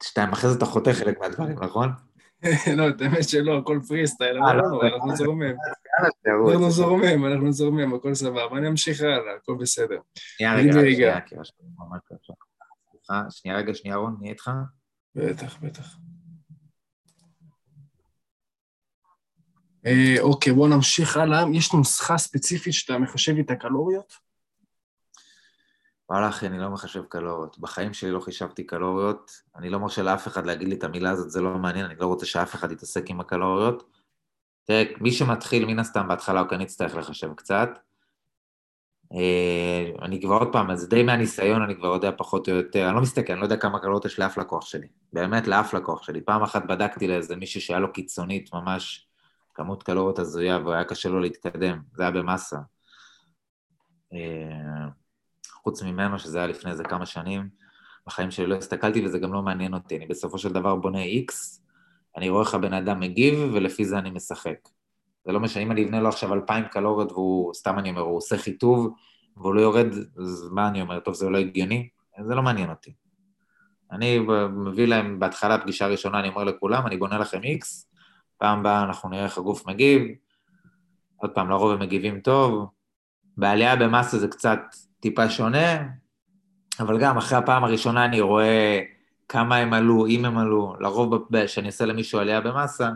שתיים, 0.03 0.33
אחרי 0.33 0.51
זה 0.51 0.57
אתה 0.57 0.65
חותך 0.65 0.91
חלק 0.91 1.19
מהדברים, 1.21 1.59
נכון? 1.63 1.89
לא, 2.77 2.85
האמת 3.01 3.29
שלא, 3.29 3.59
הכל 3.59 3.81
פרי 3.89 4.07
סטייל, 4.07 4.39
אבל 4.39 4.57
לא, 4.57 4.81
אנחנו 4.83 5.17
זורמים. 5.17 5.57
אנחנו 6.37 6.71
זורמים, 6.71 7.27
אנחנו 7.27 7.53
זורמים, 7.53 7.95
הכל 7.95 8.15
סבבה. 8.15 8.59
אני 8.59 8.69
אמשיך 8.69 9.03
הלאה, 9.03 9.35
הכל 9.37 9.57
בסדר. 9.61 9.99
שנייה 10.15 10.55
רגע, 10.55 10.73
שנייה, 10.73 11.21
שנייה 13.31 13.57
רגע, 13.57 13.75
שנייה 13.75 13.97
רון, 13.97 14.17
נהיה 14.21 14.33
איתך? 14.33 14.51
בטח, 15.15 15.57
בטח. 15.63 15.97
אה, 19.87 20.15
אוקיי, 20.21 20.53
בואו 20.53 20.69
נמשיך 20.69 21.17
הלאה. 21.17 21.45
יש 21.53 21.73
נוסחה 21.73 22.19
ספציפית 22.19 22.73
שאתה 22.73 22.99
מחשב 22.99 23.37
איתה 23.37 23.55
קלוריות? 23.57 24.13
וואלה 26.11 26.29
אחי, 26.29 26.47
אני 26.47 26.59
לא 26.59 26.71
מחשב 26.71 27.05
קלוריות. 27.05 27.59
בחיים 27.59 27.95
שלי 27.95 28.11
לא 28.11 28.21
חישבתי 28.21 28.67
קלוריות. 28.67 29.31
אני 29.57 29.71
לא 29.71 29.79
מרשה 29.79 30.03
לאף 30.03 30.29
אחד 30.29 30.47
להגיד 30.47 30.69
לי 30.69 30.75
את 30.75 30.85
המילה 30.85 31.11
הזאת, 31.11 31.31
זה 31.31 31.41
לא 31.41 31.59
מעניין, 31.59 31.87
אני 31.87 31.95
לא 31.99 32.07
רוצה 32.07 32.27
שאף 32.27 32.55
אחד 32.55 32.73
יתעסק 32.73 33.11
עם 33.11 33.21
הקלוריות. 33.21 33.91
תראה, 34.65 34.85
מי 35.01 35.13
שמתחיל, 35.13 35.65
מן 35.65 35.79
הסתם 35.79 36.09
בהתחלה 36.09 36.41
הוא 36.41 36.49
כן 36.49 36.61
יצטרך 36.61 36.97
לחשב 36.97 37.35
קצת. 37.35 37.69
אה, 39.15 39.91
אני 40.03 40.21
כבר 40.21 40.35
עוד 40.35 40.53
פעם, 40.53 40.77
זה 40.77 40.87
די 40.87 41.03
מהניסיון, 41.03 41.63
אני 41.63 41.77
כבר 41.77 41.89
יודע 41.89 42.11
פחות 42.19 42.49
או 42.49 42.55
יותר, 42.55 42.87
אני 42.87 42.95
לא 42.95 43.01
מסתכל, 43.01 43.33
אני 43.33 43.41
לא 43.41 43.47
יודע 43.47 43.57
כמה 43.57 43.79
קלוריות 43.79 44.05
יש 44.05 44.19
לאף 44.19 44.39
לקוח 44.39 44.67
שלי. 44.67 44.87
באמת, 45.13 45.47
לאף 45.47 45.75
לקוח 45.75 46.03
שלי. 46.03 46.21
פעם 46.21 46.43
אחת 46.43 46.67
בדקתי 46.67 47.09
לאיזה 47.09 47.37
מישהו 47.37 47.61
שהיה 47.61 47.79
לו 47.79 47.93
קיצונית, 47.93 48.55
ממש 48.55 49.07
כמות 49.55 49.83
קלוריות 49.83 50.19
הזויה, 50.19 50.59
והיה 50.59 50.85
קשה 50.85 51.09
לו 51.09 51.21
להתקדם, 51.21 51.79
זה 51.95 52.03
היה 52.03 52.13
במאסה. 52.13 52.59
אה, 54.13 54.89
חוץ 55.51 55.83
ממנו, 55.83 56.19
שזה 56.19 56.39
היה 56.39 56.47
לפני 56.47 56.71
איזה 56.71 56.85
כמה 56.85 57.07
שנים, 57.07 57.49
בחיים 58.07 58.31
שלי 58.31 58.47
לא 58.47 58.55
הסתכלתי 58.55 59.07
וזה 59.07 59.19
גם 59.19 59.33
לא 59.33 59.43
מעניין 59.43 59.75
אותי. 59.75 59.97
אני 59.97 60.07
בסופו 60.07 60.39
של 60.39 60.53
דבר 60.53 60.77
בונה 60.77 61.03
איקס, 61.03 61.63
אני 62.17 62.29
רואה 62.29 62.43
איך 62.43 62.55
הבן 62.55 62.73
אדם 62.73 63.01
מגיב, 63.01 63.51
ולפי 63.55 63.85
זה 63.85 63.99
אני 63.99 64.11
משחק. 64.11 64.69
זה 65.25 65.33
לא 65.33 65.41
משנה, 65.41 65.63
אם 65.63 65.73
אני 65.73 65.85
אבנה 65.85 66.01
לו 66.01 66.09
עכשיו 66.09 66.35
אלפיים 66.35 66.65
קלוריות 66.65 67.13
והוא, 67.13 67.55
סתם 67.55 67.79
אני 67.79 67.91
אומר, 67.91 68.01
הוא 68.01 68.17
עושה 68.17 68.39
חיטוב, 68.39 68.95
והוא 69.37 69.55
לא 69.55 69.61
יורד, 69.61 69.87
אז 70.19 70.49
מה 70.53 70.69
אני 70.69 70.83
אומר, 70.83 71.01
טוב, 71.01 71.15
זה 71.15 71.31
לא 71.31 71.39
הגיוני? 71.39 71.89
זה 72.27 72.35
לא 72.35 72.43
מעניין 72.43 72.71
אותי. 72.71 72.93
אני 73.93 74.19
מביא 74.51 74.87
להם 74.87 75.19
בהתחלה 75.19 75.59
פגישה 75.59 75.87
ראשונה, 75.87 76.21
אני 76.21 76.29
אומר 76.29 76.45
לכולם, 76.45 76.87
אני 76.87 76.97
בונה 76.97 77.19
לכם 77.19 77.43
איקס, 77.43 77.91
פעם 78.39 78.59
הבאה 78.59 78.83
אנחנו 78.83 79.09
נראה 79.09 79.25
איך 79.25 79.39
הגוף 79.39 79.67
מגיב, 79.67 80.03
עוד 81.17 81.31
פעם, 81.31 81.51
לרוב 81.51 81.73
הם 81.73 81.81
מגיבים 81.81 82.21
טוב, 82.21 82.67
בעלייה 83.37 83.77
במסה 83.77 84.19
זה 84.19 84.29
קצת 84.29 84.61
טיפה 85.01 85.31
שונה, 85.31 85.79
אבל 86.81 87.01
גם 87.01 87.17
אחרי 87.17 87.39
הפעם 87.39 87.65
הראשונה 87.65 88.05
אני 88.05 88.21
רואה 88.21 88.81
כמה 89.29 89.57
הם 89.57 89.73
עלו, 89.73 90.07
אם 90.07 90.25
הם 90.25 90.39
עלו, 90.39 90.77
לרוב 90.81 91.29
כשאני 91.45 91.67
עושה 91.67 91.87
למישהו 91.87 92.19
עלייה 92.19 92.41
במסה, 92.41 92.91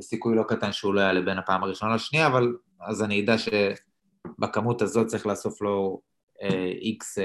סיכוי 0.00 0.36
לא 0.36 0.42
קטן 0.42 0.72
שהוא 0.72 0.94
לא 0.94 1.00
יעלה 1.00 1.20
בין 1.20 1.38
הפעם 1.38 1.62
הראשונה 1.62 1.94
לשנייה, 1.94 2.26
אבל 2.26 2.56
אז 2.80 3.02
אני 3.02 3.24
אדע 3.24 3.34
שבכמות 3.38 4.82
הזאת 4.82 5.06
צריך 5.06 5.26
לאסוף 5.26 5.62
לו 5.62 6.00
איקס, 6.80 7.18
אה, 7.18 7.24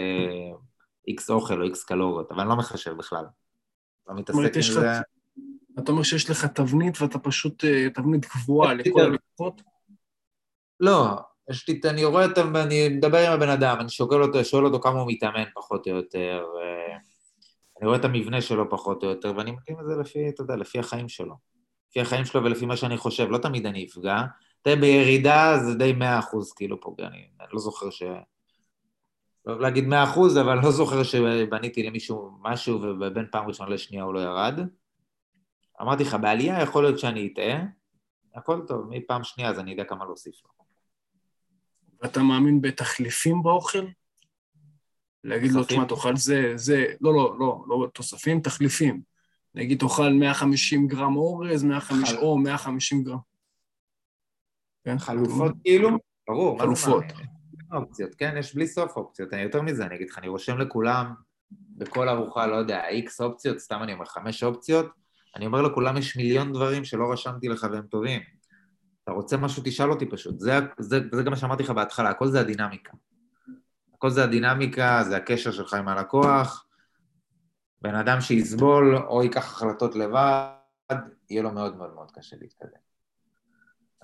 איקס 1.07 1.29
אה, 1.29 1.35
אוכל 1.35 1.61
או 1.61 1.63
איקס 1.63 1.83
קלוריות, 1.83 2.31
אבל 2.31 2.39
אני 2.39 2.49
לא 2.49 2.55
מחשב 2.55 2.91
בכלל. 2.91 3.25
לא 4.07 4.15
מתעסק 4.15 4.55
עם 4.55 4.61
זה. 4.61 4.87
אתה 5.79 5.91
אומר 5.91 6.03
שיש 6.03 6.29
לך 6.29 6.45
תבנית 6.45 7.01
ואתה 7.01 7.19
פשוט, 7.19 7.65
אה, 7.65 7.89
תבנית 7.93 8.25
קבועה 8.25 8.73
לכל 8.73 9.01
הלקוחות? 9.01 9.61
לא, 10.79 11.15
יש 11.49 11.69
לי, 11.69 11.81
אני 11.85 12.05
רואה, 12.05 12.25
אני 12.63 12.89
מדבר 12.89 13.27
עם 13.27 13.33
הבן 13.33 13.49
אדם, 13.49 13.77
אני 13.79 13.89
שואל 13.89 14.23
אותו, 14.23 14.45
שואל 14.45 14.65
אותו 14.65 14.79
כמה 14.79 14.99
הוא 14.99 15.11
מתאמן 15.11 15.43
פחות 15.55 15.87
או 15.87 15.91
יותר, 15.91 16.43
אני 17.79 17.87
רואה 17.87 17.99
את 17.99 18.05
המבנה 18.05 18.41
שלו 18.41 18.69
פחות 18.69 19.03
או 19.03 19.09
יותר, 19.09 19.33
ואני 19.37 19.51
מתאים 19.51 19.79
את 19.79 19.85
זה 19.85 19.95
לפי, 20.01 20.29
אתה 20.29 20.43
יודע, 20.43 20.55
לפי 20.55 20.79
החיים 20.79 21.09
שלו. 21.09 21.35
לפי 21.91 22.01
החיים 22.01 22.25
שלו 22.25 22.43
ולפי 22.43 22.65
מה 22.65 22.77
שאני 22.77 22.97
חושב, 22.97 23.27
לא 23.29 23.37
תמיד 23.37 23.65
אני 23.65 23.85
אפגע. 23.85 24.21
תראה, 24.61 24.75
בירידה 24.75 25.57
זה 25.65 25.75
די 25.75 25.93
מאה 25.93 26.19
אחוז 26.19 26.53
כאילו 26.53 26.79
פוגע, 26.81 27.07
אני, 27.07 27.17
אני 27.39 27.47
לא 27.53 27.59
זוכר 27.59 27.89
ש... 27.89 28.03
לא 29.45 29.51
אוהב 29.51 29.59
להגיד 29.59 29.87
מאה 29.87 30.03
אחוז, 30.03 30.37
אבל 30.37 30.55
לא 30.63 30.71
זוכר 30.71 31.03
שבניתי 31.03 31.83
למישהו 31.83 32.31
משהו 32.41 32.81
ובין 32.81 33.25
פעם 33.31 33.47
ראשונה 33.47 33.69
לשנייה 33.69 34.03
הוא 34.03 34.13
לא 34.13 34.19
ירד. 34.19 34.59
אמרתי 35.81 36.03
לך, 36.03 36.17
בעלייה 36.21 36.61
יכול 36.61 36.83
להיות 36.83 36.99
שאני 36.99 37.29
אטעה, 37.33 37.63
הכל 38.35 38.61
טוב, 38.67 38.87
מפעם 38.89 39.23
שנייה 39.23 39.49
אז 39.49 39.59
אני 39.59 39.73
אדע 39.73 39.83
כמה 39.83 40.05
להוסיף 40.05 40.35
לו. 40.43 40.49
ואתה 42.01 42.23
מאמין 42.23 42.61
בתחליפים 42.61 43.43
באוכל? 43.43 43.85
להגיד 45.23 45.51
לו, 45.51 45.63
תשמע, 45.63 45.85
תאכל 45.85 46.15
זה, 46.15 46.53
זה, 46.55 46.85
לא, 47.01 47.13
לא, 47.13 47.35
לא, 47.39 47.65
לא 47.69 47.87
תוספים, 47.93 48.41
תחליפים. 48.41 49.10
נגיד 49.55 49.79
תאכל 49.79 50.13
150 50.13 50.87
גרם 50.87 51.15
אורז, 51.15 51.63
150, 51.63 52.17
או 52.17 52.37
150 52.37 53.03
גרם. 53.03 53.17
כן, 54.83 54.99
חלופות 54.99 55.51
כאילו? 55.63 55.89
ברור. 56.27 56.59
חלופות. 56.59 57.03
אופציות, 57.73 58.15
כן, 58.15 58.35
יש 58.39 58.55
בלי 58.55 58.67
סוף 58.67 58.97
אופציות. 58.97 59.33
אני 59.33 59.41
יותר 59.41 59.61
מזה, 59.61 59.85
אני 59.85 59.95
אגיד 59.95 60.09
לך, 60.09 60.17
אני 60.17 60.27
רושם 60.27 60.57
לכולם 60.57 61.13
בכל 61.51 62.09
ארוחה, 62.09 62.47
לא 62.47 62.55
יודע, 62.55 62.87
איקס 62.87 63.21
אופציות, 63.21 63.59
סתם 63.59 63.83
אני 63.83 63.93
אומר 63.93 64.05
חמש 64.05 64.43
אופציות, 64.43 64.85
אני 65.35 65.45
אומר 65.45 65.61
לכולם, 65.61 65.97
יש 65.97 66.17
מיליון 66.17 66.53
דברים 66.53 66.85
שלא 66.85 67.11
רשמתי 67.11 67.47
לך 67.47 67.67
והם 67.71 67.85
טובים. 67.87 68.21
אתה 69.03 69.11
רוצה 69.11 69.37
משהו, 69.37 69.63
תשאל 69.65 69.89
אותי 69.89 70.05
פשוט. 70.05 70.39
זה, 70.39 70.59
זה, 70.79 70.99
זה 71.11 71.23
גם 71.23 71.31
מה 71.31 71.37
שאמרתי 71.37 71.63
לך 71.63 71.69
בהתחלה, 71.69 72.09
הכל 72.09 72.27
זה 72.27 72.39
הדינמיקה. 72.39 72.91
הכל 73.93 74.09
זה 74.09 74.23
הדינמיקה, 74.23 75.03
זה 75.03 75.17
הקשר 75.17 75.51
שלך 75.51 75.73
עם 75.73 75.87
הלקוח. 75.87 76.65
בן 77.81 77.95
אדם 77.95 78.21
שיסבול 78.21 78.97
או 78.97 79.23
ייקח 79.23 79.51
החלטות 79.51 79.95
לבד, 79.95 80.47
יהיה 81.29 81.41
לו 81.41 81.51
מאוד 81.51 81.75
מאוד 81.75 81.93
מאוד 81.93 82.11
קשה 82.11 82.35
להתקדם. 82.39 82.81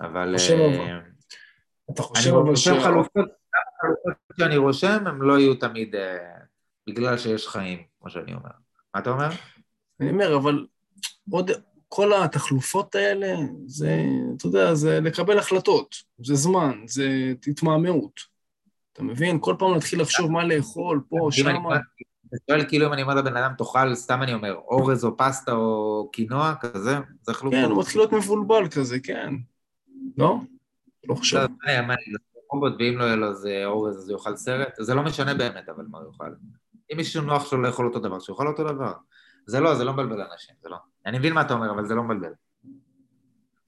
אבל... 0.00 0.36
אה, 0.38 0.98
אתה 1.90 2.02
חושב 2.02 2.34
אבל 2.34 2.56
ש... 2.56 2.68
אני 2.68 2.80
חלופות 2.80 3.28
שאני 4.38 4.56
רושם, 4.56 5.06
הם 5.06 5.22
לא 5.22 5.38
יהיו 5.38 5.54
תמיד 5.54 5.94
אה, 5.94 6.18
בגלל 6.86 7.18
שיש 7.18 7.48
חיים, 7.48 7.82
כמו 8.00 8.10
שאני 8.10 8.34
אומר. 8.34 8.50
מה 8.94 9.00
אתה 9.00 9.10
אומר? 9.10 9.28
אני 10.00 10.10
אומר, 10.10 10.36
אבל 10.36 10.66
עוד, 11.30 11.50
כל 11.88 12.12
התחלופות 12.22 12.94
האלה, 12.94 13.34
זה, 13.66 14.04
אתה 14.36 14.46
יודע, 14.46 14.74
זה 14.74 15.00
לקבל 15.00 15.38
החלטות, 15.38 15.96
זה 16.24 16.34
זמן, 16.34 16.80
זה 16.86 17.32
התמהמהות. 17.46 18.20
אתה 18.92 19.02
מבין? 19.02 19.38
כל 19.40 19.54
פעם 19.58 19.74
להתחיל 19.74 20.00
לחשוב 20.00 20.30
מה 20.30 20.44
לאכול, 20.44 21.00
פה, 21.08 21.28
שם. 21.30 21.62
אתה 22.28 22.36
שואל 22.50 22.68
כאילו 22.68 22.86
אם 22.86 22.92
אני 22.92 23.02
אומר 23.02 23.14
לבן 23.14 23.36
אדם, 23.36 23.52
תאכל, 23.58 23.94
סתם 23.94 24.22
אני 24.22 24.34
אומר, 24.34 24.54
אורז 24.54 25.04
או 25.04 25.16
פסטה 25.16 25.52
או 25.52 26.08
קינוע, 26.12 26.54
כזה? 26.60 26.98
זה 27.22 27.34
חלופות. 27.34 27.58
כן, 27.64 27.70
הוא 27.70 27.80
מתחיל 27.80 28.00
להיות 28.00 28.12
מבולבל 28.12 28.68
כזה, 28.68 29.00
כן. 29.00 29.34
לא? 30.16 30.40
לא 31.08 31.14
חושב. 31.14 31.36
לא, 31.36 31.80
מה, 31.86 31.94
רובוט, 32.50 32.72
ואם 32.78 32.98
לא 32.98 33.04
יהיה 33.04 33.16
לו 33.16 33.28
איזה 33.28 33.62
אורז 33.64 33.96
אז 33.96 34.10
הוא 34.10 34.18
יאכל 34.18 34.36
סרט? 34.36 34.68
זה 34.78 34.94
לא 34.94 35.02
משנה 35.02 35.34
באמת, 35.34 35.68
אבל 35.68 35.84
מה 35.90 35.98
הוא 35.98 36.06
יאכל. 36.12 36.34
אם 36.92 36.96
מישהו 36.96 37.22
נוח 37.22 37.50
שלו 37.50 37.62
לאכול 37.62 37.86
אותו 37.86 37.98
דבר, 37.98 38.18
שיאכל 38.18 38.46
אותו 38.46 38.64
דבר. 38.64 38.92
זה 39.46 39.60
לא, 39.60 39.74
זה 39.74 39.84
לא 39.84 39.92
מבלבל 39.92 40.20
אנשים, 40.32 40.54
זה 40.62 40.68
לא. 40.68 40.76
אני 41.06 41.18
מבין 41.18 41.32
מה 41.32 41.40
אתה 41.40 41.54
אומר, 41.54 41.70
אבל 41.70 41.86
זה 41.86 41.94
לא 41.94 42.02
מבלבל. 42.02 42.32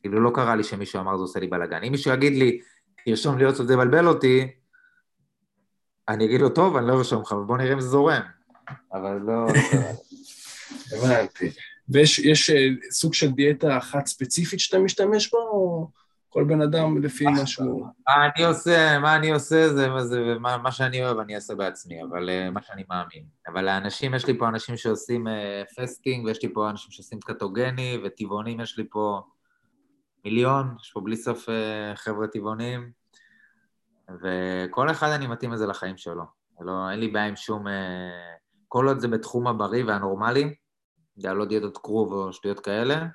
כאילו 0.01 0.20
לא 0.20 0.31
קרה 0.35 0.57
לי 0.57 0.64
שמישהו 0.64 1.01
אמר 1.01 1.16
זה 1.16 1.23
עושה 1.23 1.40
לי 1.40 1.46
בלאגן. 1.46 1.83
אם 1.83 1.92
מישהו 1.92 2.12
יגיד 2.12 2.33
לי, 2.33 2.61
תרשום 3.05 3.38
לי 3.38 3.44
עוד 3.44 3.55
זה 3.55 3.75
יבלבל 3.75 4.07
אותי, 4.07 4.53
אני 6.09 6.25
אגיד 6.25 6.40
לו, 6.40 6.49
טוב, 6.49 6.77
אני 6.77 6.87
לא 6.88 6.99
ארשום 6.99 7.23
לך, 7.23 7.33
בוא 7.46 7.59
נראה 7.59 7.73
אם 7.73 7.81
זה 7.81 7.88
זורם. 7.88 8.23
אבל 8.92 9.16
לא... 9.26 9.46
הבנתי. 10.92 11.50
ויש 11.90 12.50
אה, 12.50 12.68
סוג 12.90 13.14
של 13.14 13.30
דיאטה 13.30 13.78
אחת 13.78 14.06
ספציפית 14.06 14.61
שאתה 14.61 14.78
משתמש 14.78 15.35
בה, 15.35 15.38
או 15.38 15.88
כל 16.28 16.44
בן 16.44 16.62
אדם 16.62 17.02
לפי 17.02 17.24
מה 17.24 17.46
שהוא... 17.46 17.87
מה 18.09 18.26
אני 18.26 18.44
עושה, 18.44 18.98
מה 18.98 19.16
אני 19.16 19.30
עושה, 19.30 19.68
זה, 19.68 19.88
זה 20.02 20.35
מה, 20.40 20.56
מה 20.56 20.72
שאני 20.72 21.04
אוהב 21.04 21.18
אני 21.18 21.35
אעשה 21.35 21.54
בעצמי, 21.54 22.02
אבל 22.02 22.28
uh, 22.28 22.50
מה 22.50 22.62
שאני 22.62 22.85
מאמין. 22.90 23.24
אבל 23.48 23.68
האנשים, 23.68 24.14
יש 24.14 24.26
לי 24.26 24.38
פה 24.38 24.48
אנשים 24.48 24.76
שעושים 24.76 25.26
uh, 25.26 25.30
פסטינג, 25.76 26.26
ויש 26.26 26.42
לי 26.42 26.52
פה 26.54 26.70
אנשים 26.70 26.90
שעושים 26.90 27.20
קטוגני, 27.20 27.98
וטבעונים 28.04 28.61
יש 28.61 28.78
לי 28.78 28.85
פה 28.90 29.20
מיליון, 30.24 30.74
יש 30.83 30.90
פה 30.90 31.00
בלי 31.00 31.16
סוף 31.16 31.48
חבר'ה 31.94 32.26
טבעונים, 32.26 32.90
וכל 34.22 34.90
אחד 34.90 35.09
אני 35.09 35.26
מתאים 35.26 35.52
את 35.52 35.59
זה 35.59 35.66
לחיים 35.66 35.96
שלו. 35.96 36.24
לא, 36.61 36.90
אין 36.90 37.00
לי 37.00 37.09
בעיה 37.09 37.26
עם 37.26 37.37
שום... 37.37 37.64
כל 38.72 38.88
עוד 38.88 38.98
זה 38.98 39.09
בתחום 39.09 39.46
הבריא 39.46 39.85
והנורמלי, 39.85 40.54
זה 41.16 41.33
לא 41.33 41.44
דיאטות 41.44 41.78
כרוב 41.78 42.12
או 42.12 42.33
שטויות 42.33 42.61
כאלה, 42.61 43.06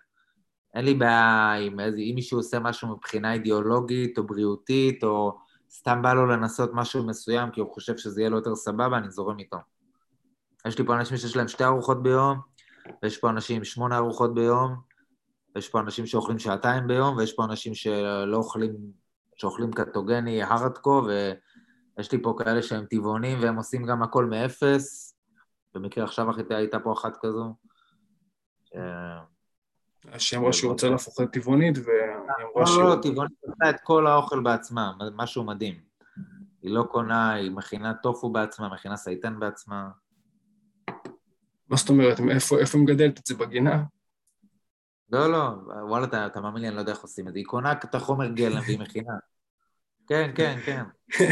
אין 0.73 0.85
לי 0.85 0.93
בעיה 0.93 1.55
אם, 1.55 1.79
אם 1.79 2.11
מישהו 2.15 2.39
עושה 2.39 2.59
משהו 2.59 2.87
מבחינה 2.87 3.33
אידיאולוגית 3.33 4.17
או 4.17 4.23
בריאותית, 4.23 5.03
או 5.03 5.37
סתם 5.71 6.01
בא 6.01 6.13
לו 6.13 6.25
לנסות 6.25 6.69
משהו 6.73 7.07
מסוים 7.07 7.51
כי 7.51 7.61
הוא 7.61 7.73
חושב 7.73 7.97
שזה 7.97 8.21
יהיה 8.21 8.29
לו 8.29 8.37
יותר 8.37 8.55
סבבה, 8.55 8.97
אני 8.97 9.11
זורם 9.11 9.39
איתו. 9.39 9.57
יש 10.67 10.79
לי 10.79 10.85
פה 10.85 10.95
אנשים 10.95 11.17
שיש 11.17 11.35
להם 11.35 11.47
שתי 11.47 11.63
ארוחות 11.63 12.03
ביום, 12.03 12.37
ויש 13.03 13.17
פה 13.17 13.29
אנשים 13.29 13.57
עם 13.57 13.63
שמונה 13.63 13.97
ארוחות 13.97 14.33
ביום, 14.33 14.75
ויש 15.55 15.69
פה 15.69 15.79
אנשים 15.79 16.05
שאוכלים 16.05 16.39
שעתיים 16.39 16.87
ביום, 16.87 17.17
ויש 17.17 17.33
פה 17.33 17.45
אנשים 17.45 17.75
שלא 17.75 18.37
אוכלים, 18.37 18.75
שאוכלים 19.35 19.71
קטוגני 19.71 20.43
הארדקו, 20.43 21.03
ויש 21.97 22.11
לי 22.11 22.21
פה 22.21 22.35
כאלה 22.37 22.61
שהם 22.61 22.85
טבעונים 22.89 23.39
והם 23.41 23.55
עושים 23.55 23.85
גם 23.85 24.03
הכל 24.03 24.25
מאפס. 24.25 25.14
במקרה 25.75 26.03
עכשיו 26.03 26.27
הייתה 26.49 26.79
פה 26.79 26.93
אחת 26.93 27.17
כזו. 27.21 27.53
שאמרה 30.17 30.53
שהוא 30.53 30.71
רוצה 30.71 30.89
להפוך 30.89 31.19
לטבעונית, 31.19 31.77
והיא 31.77 31.97
אמרה 32.55 32.67
שהוא... 32.67 32.83
לא, 32.83 32.89
לא, 32.89 33.01
טבעונית 33.01 33.37
עושה 33.41 33.69
את 33.69 33.75
כל 33.83 34.07
האוכל 34.07 34.39
בעצמה, 34.39 34.93
משהו 35.15 35.43
מדהים. 35.43 35.79
היא 36.61 36.71
לא 36.71 36.83
קונה, 36.83 37.33
היא 37.33 37.51
מכינה 37.51 37.93
טופו 37.93 38.29
בעצמה, 38.29 38.69
מכינה 38.69 38.97
סייטן 38.97 39.39
בעצמה. 39.39 39.89
מה 41.69 41.77
זאת 41.77 41.89
אומרת? 41.89 42.19
איפה, 42.29 42.59
איפה 42.59 42.77
מגדלת 42.77 43.19
את 43.19 43.25
זה? 43.25 43.35
בגינה? 43.35 43.83
לא, 45.11 45.31
לא, 45.31 45.49
וואלה, 45.87 46.25
אתה 46.25 46.41
מאמין 46.41 46.61
לי, 46.61 46.67
אני 46.67 46.75
לא 46.75 46.81
יודע 46.81 46.91
איך 46.91 47.01
עושים 47.01 47.27
את 47.27 47.33
זה. 47.33 47.39
היא 47.39 47.45
קונה 47.45 47.71
את 47.71 47.95
החומר 47.95 48.27
גלם 48.27 48.61
והיא 48.61 48.79
מכינה. 48.79 49.13
כן, 50.07 50.31
כן, 50.35 50.59
כן. 50.65 50.83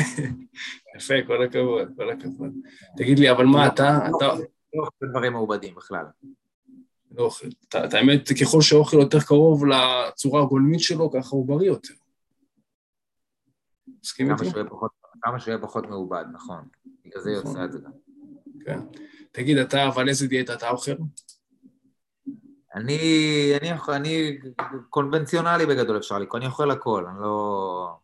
יפה, 0.97 1.13
כל 1.27 1.43
הכבוד, 1.43 1.87
כל 1.95 2.09
הכבוד. 2.09 2.51
תגיד 2.97 3.19
לי, 3.19 3.31
אבל 3.31 3.45
מה, 3.45 3.67
אתה... 3.67 3.97
אתה... 4.17 4.33
לא 4.73 5.09
דברים 5.09 5.33
מעובדים 5.33 5.75
בכלל. 5.75 6.05
לאוכל. 7.11 7.47
את 7.67 7.93
האמת, 7.93 8.29
ככל 8.41 8.61
שהאוכל 8.61 8.97
יותר 8.97 9.19
קרוב 9.19 9.65
לצורה 9.65 10.41
הגולמית 10.41 10.79
שלו, 10.79 11.11
ככה 11.11 11.29
הוא 11.35 11.47
בריא 11.47 11.67
יותר. 11.67 11.93
מסכים 14.03 14.31
איתי? 14.31 14.45
כמה 15.21 15.39
שהוא 15.39 15.51
יהיה 15.51 15.61
פחות 15.61 15.87
מעובד, 15.87 16.23
נכון. 16.33 16.67
בגלל 17.05 17.21
זה 17.21 17.31
נכון. 17.31 17.51
יוצא 17.51 17.65
את 17.65 17.71
זה 17.71 17.79
גם. 17.79 17.91
כן. 18.65 18.79
תגיד, 19.31 19.57
אתה, 19.57 19.87
אבל 19.87 20.09
איזה 20.09 20.27
דיאטה 20.27 20.53
אתה 20.53 20.69
אוכל? 20.69 20.91
אני, 22.75 23.53
אני, 23.61 23.71
אני 23.89 24.37
קונבנציונלי 24.89 25.65
בגדול 25.65 25.97
אפשר 25.97 26.19
לקרוא, 26.19 26.39
אני 26.39 26.47
אוכל 26.47 26.71
הכל, 26.71 27.05
אני 27.05 27.21
לא... 27.21 28.02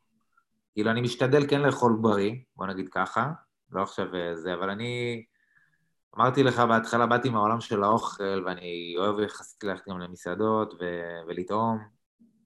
כאילו, 0.74 0.92
אני 0.92 1.02
משתדל 1.02 1.48
כן 1.48 1.62
לאכול 1.62 1.98
בריא, 2.02 2.36
בוא 2.56 2.68
נגיד 2.68 2.90
ככה, 2.90 3.32
לא 3.72 3.82
עכשיו 3.82 4.16
אה, 4.16 4.36
זה, 4.36 4.54
אבל 4.54 4.70
אני... 4.70 5.24
אמרתי 6.18 6.44
לך 6.44 6.60
בהתחלה, 6.60 7.06
באתי 7.06 7.30
מהעולם 7.30 7.62
של 7.62 7.84
האוכל, 7.84 8.44
ואני 8.46 8.96
אוהב 8.98 9.20
יחסית 9.20 9.64
ללכת 9.64 9.90
גם 9.90 10.00
למסעדות 10.00 10.74
ו- 10.74 11.20
ולטעום, 11.28 11.80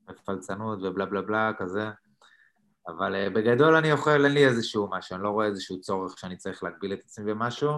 ופלצנות 0.09 0.79
ובלה 0.81 1.05
בלה 1.05 1.21
בלה 1.21 1.51
כזה, 1.57 1.89
אבל 2.87 3.15
uh, 3.15 3.29
בגדול 3.29 3.75
אני 3.75 3.91
אוכל, 3.91 4.25
אין 4.25 4.33
לי 4.33 4.45
איזשהו 4.45 4.89
משהו, 4.91 5.15
אני 5.15 5.23
לא 5.23 5.29
רואה 5.29 5.45
איזשהו 5.45 5.81
צורך 5.81 6.19
שאני 6.19 6.37
צריך 6.37 6.63
להגביל 6.63 6.93
את 6.93 6.99
עצמי 6.99 7.33
במשהו. 7.33 7.73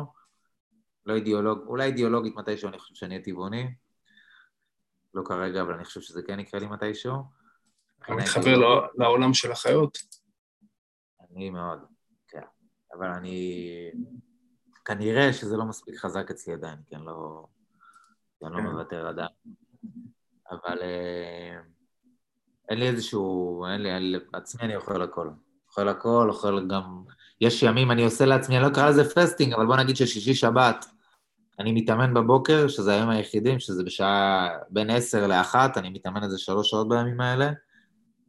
לא 1.05 1.15
אידיאולוג, 1.15 1.59
אולי 1.67 1.85
אידיאולוגית 1.85 2.35
מתישהו 2.35 2.69
אני 2.69 2.79
חושב 2.79 2.95
שאני 2.95 3.15
אהיה 3.15 3.25
טבעוני. 3.25 3.75
לא 5.13 5.23
כרגע, 5.25 5.61
אבל 5.61 5.73
אני 5.73 5.85
חושב 5.85 6.01
שזה 6.01 6.21
כן 6.27 6.39
יקרה 6.39 6.59
לי 6.59 6.67
מתישהו. 6.67 7.15
אתה 8.03 8.13
מתחבר 8.13 8.57
לעולם 8.97 9.33
של 9.33 9.51
החיות? 9.51 9.97
אני 11.35 11.49
מאוד, 11.49 11.79
כן. 12.27 12.41
אבל 12.97 13.07
אני... 13.07 13.69
כנראה 14.85 15.33
שזה 15.33 15.57
לא 15.57 15.65
מספיק 15.65 15.95
חזק 15.95 16.31
אצלי 16.31 16.53
עדיין, 16.53 16.77
כי 16.87 16.95
אני 16.95 17.05
לא, 17.05 17.45
כי 18.39 18.45
אני 18.45 18.53
לא 18.53 18.57
כן. 18.57 18.65
מוותר 18.67 19.07
עדיין. 19.07 19.29
אבל 20.51 20.81
אה, 20.81 21.59
אין 22.69 22.79
לי 22.79 22.87
איזשהו... 22.87 23.65
אין 23.65 23.81
לי, 23.81 23.95
אין 23.95 24.11
לי... 24.11 24.17
עצמי 24.33 24.61
אני 24.65 24.75
אוכל 24.75 25.01
הכל. 25.01 25.29
אוכל 25.67 25.87
הכל, 25.87 26.29
אוכל 26.29 26.67
גם... 26.67 27.03
יש 27.41 27.63
ימים, 27.63 27.91
אני 27.91 28.03
עושה 28.03 28.25
לעצמי, 28.25 28.55
אני 28.55 28.63
לא 28.63 28.67
אקרא 28.67 28.89
לזה 28.89 29.15
פסטינג, 29.15 29.53
אבל 29.53 29.65
בוא 29.65 29.75
נגיד 29.75 29.95
ששישי-שבת 29.95 30.85
אני 31.59 31.71
מתאמן 31.71 32.13
בבוקר, 32.13 32.67
שזה 32.67 32.93
היום 32.93 33.09
היחידים, 33.09 33.59
שזה 33.59 33.83
בשעה 33.83 34.49
בין 34.69 34.89
עשר 34.89 35.27
לאחת, 35.27 35.77
אני 35.77 35.89
מתאמן 35.89 36.23
איזה 36.23 36.37
שלוש 36.37 36.69
שעות 36.69 36.89
בימים 36.89 37.21
האלה, 37.21 37.51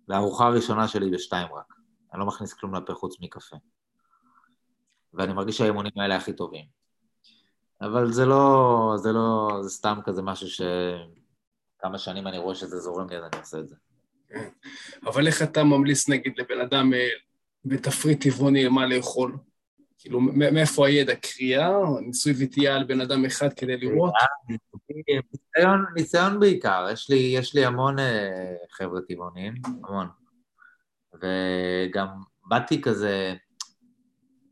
והארוחה 0.08 0.46
הראשונה 0.46 0.88
שלי 0.88 1.10
בשתיים 1.10 1.48
רק. 1.54 1.75
אני 2.16 2.20
לא 2.20 2.26
מכניס 2.26 2.52
כלום 2.52 2.74
לפה 2.74 2.94
חוץ 2.94 3.20
מקפה. 3.20 3.56
ואני 5.14 5.32
מרגיש 5.32 5.58
שהאימונים 5.58 5.92
האלה 5.96 6.16
הכי 6.16 6.32
טובים. 6.32 6.64
אבל 7.80 8.12
זה 8.12 8.26
לא, 8.26 8.92
זה 8.96 9.12
לא, 9.12 9.58
זה 9.62 9.70
סתם 9.70 9.98
כזה 10.04 10.22
משהו 10.22 10.48
שכמה 10.48 11.98
שנים 11.98 12.26
אני 12.26 12.38
רואה 12.38 12.54
שזה 12.54 12.78
זורם 12.78 13.10
לי, 13.10 13.16
אז 13.16 13.22
אני 13.32 13.40
עושה 13.40 13.58
את 13.58 13.68
זה. 13.68 13.76
אבל 15.06 15.26
איך 15.26 15.42
אתה 15.42 15.64
ממליץ, 15.64 16.08
נגיד, 16.08 16.32
לבן 16.38 16.60
אדם 16.60 16.94
אה, 16.94 17.08
בתפריט 17.64 18.22
טבעוני 18.22 18.68
מה 18.68 18.86
לאכול? 18.86 19.36
כאילו, 19.98 20.20
מאיפה 20.20 20.86
הידע? 20.86 21.14
קריאה? 21.14 21.70
ניסוי 22.00 22.32
וטעייה 22.38 22.76
על 22.76 22.84
בן 22.84 23.00
אדם 23.00 23.24
אחד 23.24 23.52
כדי 23.52 23.76
לראות? 23.76 24.12
ניסיון, 24.88 25.84
ניסיון 25.94 26.40
בעיקר. 26.40 26.86
יש 26.92 27.10
לי, 27.10 27.16
יש 27.16 27.54
לי 27.54 27.64
המון 27.64 27.98
אה, 27.98 28.54
חבר'ה 28.70 29.00
טבעונים, 29.08 29.54
המון. 29.84 30.06
וגם 31.20 32.08
באתי 32.46 32.82
כזה, 32.82 33.34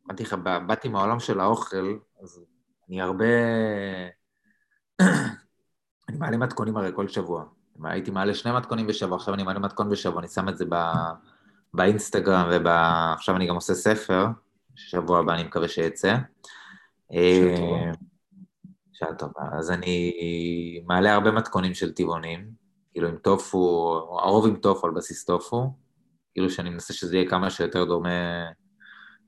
אמרתי 0.06 0.22
לך, 0.22 0.36
באתי 0.66 0.88
מהעולם 0.88 1.20
של 1.20 1.40
האוכל, 1.40 1.96
אז 2.22 2.44
אני 2.88 3.00
הרבה... 3.00 3.24
אני 6.08 6.18
מעלה 6.18 6.36
מתכונים 6.36 6.76
הרי 6.76 6.90
כל 6.94 7.08
שבוע. 7.08 7.44
הייתי 7.84 8.10
מעלה 8.10 8.34
שני 8.34 8.52
מתכונים 8.52 8.86
בשבוע, 8.86 9.16
עכשיו 9.16 9.34
אני 9.34 9.42
מעלה 9.42 9.58
מתכון 9.58 9.90
בשבוע, 9.90 10.20
אני 10.20 10.28
שם 10.28 10.48
את 10.48 10.56
זה 10.56 10.64
בא... 10.64 10.92
באינסטגרם 11.74 12.48
ועכשיו 12.64 13.36
אני 13.36 13.46
גם 13.46 13.54
עושה 13.54 13.74
ספר, 13.74 14.26
שבוע 14.74 15.18
הבא 15.18 15.34
אני 15.34 15.44
מקווה 15.44 15.68
שיצא. 15.68 16.16
שעה 18.92 19.14
טובה. 19.14 19.42
אז 19.58 19.70
אני 19.70 20.12
מעלה 20.86 21.14
הרבה 21.14 21.30
מתכונים 21.30 21.74
של 21.74 21.92
טבעונים, 21.92 22.50
כאילו 22.92 23.08
עם 23.08 23.16
טופו, 23.16 23.92
הרוב 24.22 24.46
עם 24.46 24.56
טופו 24.56 24.86
על 24.86 24.92
בסיס 24.92 25.24
טופו, 25.24 25.74
כאילו 26.34 26.50
שאני 26.50 26.70
מנסה 26.70 26.94
שזה 26.94 27.16
יהיה 27.16 27.30
כמה 27.30 27.50
שיותר 27.50 27.84
דומה, 27.84 28.50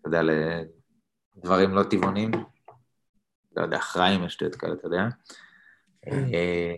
אתה 0.00 0.08
יודע, 0.08 0.20
לדברים 1.36 1.74
לא 1.74 1.82
טבעונים, 1.82 2.30
לא 3.56 3.62
יודע, 3.62 3.76
אחראים, 3.76 4.24
יש 4.24 4.32
שטויות 4.32 4.54
כאלה, 4.54 4.72
אתה 4.72 4.86
יודע. 4.86 5.08
אה, 6.06 6.74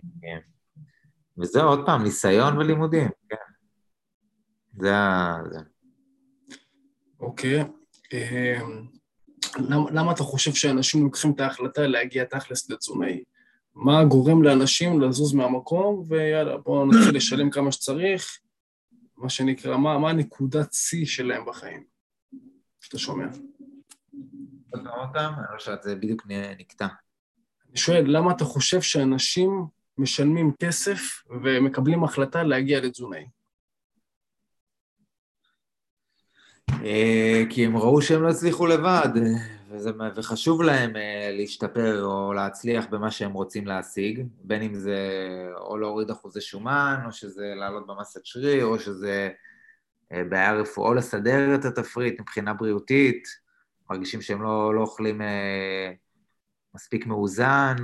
וזהו, 1.37 1.69
עוד 1.69 1.85
פעם, 1.85 2.03
ניסיון 2.03 2.57
ולימודים, 2.57 3.09
כן. 3.29 3.35
זה 4.77 4.95
ה... 4.97 5.37
אוקיי. 7.19 7.63
אמ, 8.13 8.87
למה, 9.57 9.91
למה 9.91 10.11
אתה 10.11 10.23
חושב 10.23 10.53
שאנשים 10.53 11.03
לוקחים 11.03 11.31
את 11.31 11.39
ההחלטה 11.39 11.87
להגיע 11.87 12.23
תכלס 12.23 12.69
לתזונאי? 12.69 13.23
מה 13.75 14.03
גורם 14.03 14.43
לאנשים 14.43 15.01
לזוז 15.01 15.33
מהמקום, 15.33 16.03
ויאללה, 16.07 16.57
בואו 16.57 16.85
נתחיל 16.85 17.15
לשלם 17.15 17.49
כמה 17.49 17.71
שצריך, 17.71 18.39
מה 19.19 19.29
שנקרא, 19.29 19.77
מה, 19.77 19.97
מה 19.97 20.09
הנקודת 20.09 20.73
שיא 20.73 21.05
שלהם 21.05 21.45
בחיים, 21.45 21.83
שאתה 22.81 22.97
שומע? 22.97 23.25
אותם? 24.73 25.31
אני 25.37 25.57
חושב 25.57 25.75
שזה 25.81 25.95
בדיוק 25.95 26.25
נקטע. 26.59 26.87
אני 27.69 27.77
שואל, 27.77 28.03
למה 28.07 28.31
אתה 28.31 28.45
חושב 28.45 28.81
שאנשים 28.81 29.65
משלמים 29.97 30.51
כסף 30.59 31.23
ומקבלים 31.43 32.03
החלטה 32.03 32.43
להגיע 32.43 32.81
לתזונאי? 32.81 33.27
אה, 36.71 37.43
כי 37.49 37.65
הם 37.65 37.77
ראו 37.77 38.01
שהם 38.01 38.23
לא 38.23 38.29
הצליחו 38.29 38.67
לבד, 38.67 39.09
וזה, 39.69 39.91
וחשוב 40.15 40.61
להם 40.61 40.95
אה, 40.95 41.29
להשתפר 41.31 42.03
או 42.03 42.33
להצליח 42.33 42.85
במה 42.89 43.11
שהם 43.11 43.33
רוצים 43.33 43.67
להשיג, 43.67 44.23
בין 44.41 44.61
אם 44.61 44.75
זה 44.75 44.97
או 45.55 45.77
להוריד 45.77 46.09
אחוזי 46.09 46.41
שומן, 46.41 47.01
או 47.05 47.11
שזה 47.11 47.53
לעלות 47.55 47.87
במסת 47.87 48.25
שריר, 48.25 48.65
או 48.65 48.79
שזה 48.79 49.29
אה, 50.11 50.23
בעיה 50.23 50.53
רפואית, 50.53 50.89
או 50.89 50.93
לסדר 50.93 51.55
את 51.55 51.65
התפריט 51.65 52.19
מבחינה 52.19 52.53
בריאותית, 52.53 53.27
מרגישים 53.89 54.21
שהם 54.21 54.41
לא, 54.41 54.75
לא 54.75 54.81
אוכלים 54.81 55.21
מספיק 56.75 57.05
מאוזן, 57.05 57.75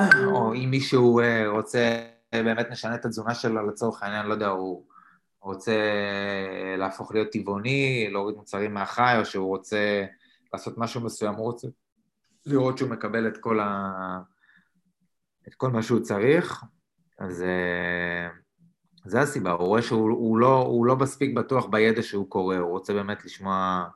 או 0.00 0.54
אם 0.54 0.68
מישהו 0.70 1.20
רוצה, 1.46 2.06
באמת 2.32 2.66
נשנה 2.70 2.94
את 2.94 3.04
התזונה 3.04 3.34
שלו 3.34 3.66
לצורך 3.66 4.02
העניין, 4.02 4.26
לא 4.26 4.32
יודע, 4.32 4.46
הוא... 4.46 4.84
רוצה 5.40 5.76
להפוך 6.78 7.14
להיות 7.14 7.28
טבעוני, 7.32 8.08
להוריד 8.10 8.36
מוצרים 8.36 8.74
מהחי, 8.74 9.14
או 9.18 9.24
שהוא 9.24 9.48
רוצה 9.48 10.04
לעשות 10.52 10.78
משהו 10.78 11.00
מסוים, 11.00 11.34
הוא 11.34 11.44
רוצה 11.44 11.68
לראות 12.46 12.78
שהוא 12.78 12.90
מקבל 12.90 13.28
את 13.28 13.36
כל, 13.36 13.60
ה... 13.60 13.92
את 15.48 15.54
כל 15.54 15.70
מה 15.70 15.82
שהוא 15.82 16.00
צריך, 16.00 16.64
אז 17.18 17.42
אה, 17.42 18.28
זה 19.04 19.20
הסיבה, 19.20 19.50
הוא 19.50 19.66
רואה 19.66 19.82
שהוא 19.82 20.38
לא, 20.38 20.62
הוא 20.62 20.86
לא 20.86 20.96
מספיק 20.96 21.34
בטוח 21.34 21.66
בידע 21.66 22.02
שהוא 22.02 22.30
קורא, 22.30 22.56
הוא 22.56 22.70
רוצה 22.70 22.92
באמת 22.92 23.24
לשמוע 23.24 23.88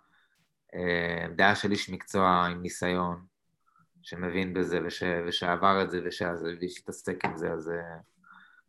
אה, 0.75 1.27
דעה 1.37 1.55
של 1.55 1.71
איש 1.71 1.91
מקצוע 1.91 2.29
עם 2.29 2.63
ניסיון, 2.63 3.25
שמבין 4.03 4.55
בזה 4.55 4.79
וש, 4.87 5.03
ושעבר 5.27 5.83
את 5.83 5.91
זה 5.91 6.01
ושהתעסק 6.05 7.25
עם 7.25 7.37
זה, 7.37 7.53
אז 7.53 7.71
אה, 7.71 7.99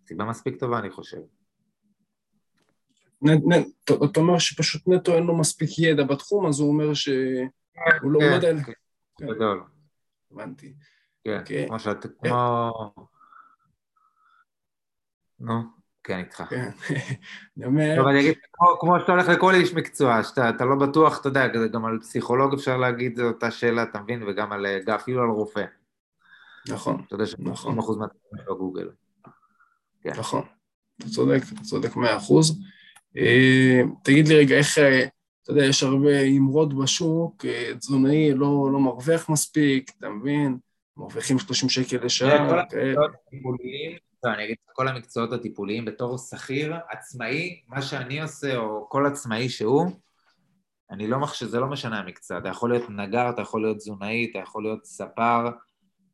סיבה 0.08 0.26
מספיק 0.26 0.60
טובה, 0.60 0.80
אני 0.80 0.90
חושב. 0.90 1.18
אתה 4.12 4.20
אומר 4.20 4.40
שפשוט 4.40 4.88
נטו 4.88 5.14
אין 5.16 5.24
לו 5.24 5.38
מספיק 5.38 5.70
ידע 5.80 6.04
בתחום, 6.04 6.46
אז 6.46 6.60
הוא 6.60 6.70
אומר 6.70 6.94
שהוא 8.00 8.12
לא 8.12 8.20
כן, 8.20 8.26
יודע... 8.26 8.64
כן, 8.64 8.72
כן, 9.18 9.28
גדול. 9.28 9.64
הבנתי. 10.32 10.74
כן, 11.24 11.40
אוקיי. 11.40 11.68
כמו 11.68 11.80
שאת... 11.80 12.06
כמו... 12.24 12.72
נו, 15.40 15.62
כן, 16.04 16.20
איתך. 16.20 16.44
כן, 16.50 16.70
אני 17.58 17.66
אומר... 17.66 17.96
טוב, 17.98 18.08
אני 18.08 18.20
אגיד, 18.20 18.34
כמו 18.80 19.00
שאתה 19.00 19.12
הולך 19.12 19.28
לכל 19.30 19.54
איש 19.54 19.74
מקצוע, 19.74 20.24
שאתה 20.24 20.66
לא 20.66 20.76
בטוח, 20.76 21.22
אתה 21.22 21.28
יודע, 21.30 21.48
גם 21.48 21.86
על 21.86 22.00
פסיכולוג 22.00 22.54
אפשר 22.54 22.78
להגיד 22.78 23.20
אותה 23.20 23.52
שאלה, 23.52 23.84
אתה 23.84 24.00
מבין? 24.00 24.24
וגם 24.24 24.52
על, 24.52 24.66
אפילו 24.96 25.22
על 25.24 25.30
רופא. 25.30 25.66
נכון, 26.70 27.04
אתה 27.08 27.16
יודע 27.16 27.26
ש-90% 27.26 27.70
מהתחום 27.70 28.08
שלו 28.44 28.58
גוגל. 28.58 28.90
נכון, 30.06 30.46
אתה 30.98 31.10
צודק, 31.10 31.42
אתה 31.54 31.62
צודק 31.62 31.96
מאה 31.96 32.18
אחוז. 32.18 32.64
אה, 33.18 33.82
תגיד 34.04 34.28
לי 34.28 34.36
רגע, 34.36 34.56
איך, 34.56 34.78
אה, 34.78 35.06
אתה 35.44 35.52
יודע, 35.52 35.66
יש 35.66 35.84
הרבה 35.84 36.22
אמרות 36.22 36.74
בשוק, 36.74 37.46
אה, 37.46 37.72
תזונאי 37.80 38.34
לא, 38.34 38.70
לא 38.74 38.80
מרוויח 38.80 39.30
מספיק, 39.30 39.92
אתה 40.00 40.10
מבין? 40.10 40.58
מרוויחים 40.98 41.40
30 41.40 41.70
שקל 41.70 42.06
לשעה. 42.06 42.48
אני 44.26 44.46
אגיד 44.46 44.56
כל 44.74 44.88
המקצועות 44.88 45.34
הטיפוליים 45.34 45.86
בתור 45.86 46.18
שכיר, 46.18 46.76
עצמאי, 46.90 47.62
מה 47.68 47.82
שאני 47.82 48.22
עושה, 48.22 48.58
או 48.58 48.90
כל 48.90 49.06
עצמאי 49.06 49.50
שהוא, 49.50 49.92
אני 50.92 51.08
לא 51.08 51.20
מחשב, 51.20 51.46
זה 51.46 51.60
לא 51.60 51.68
משנה 51.68 52.00
המקצוע, 52.00 52.38
אתה 52.38 52.50
יכול 52.50 52.70
להיות 52.70 52.90
נגר, 52.90 53.30
אתה 53.30 53.42
יכול 53.42 53.62
להיות 53.62 53.78
תזונאי, 53.78 54.28
אתה 54.32 54.40
יכול 54.40 54.64
להיות 54.64 54.86
ספר, 54.86 55.50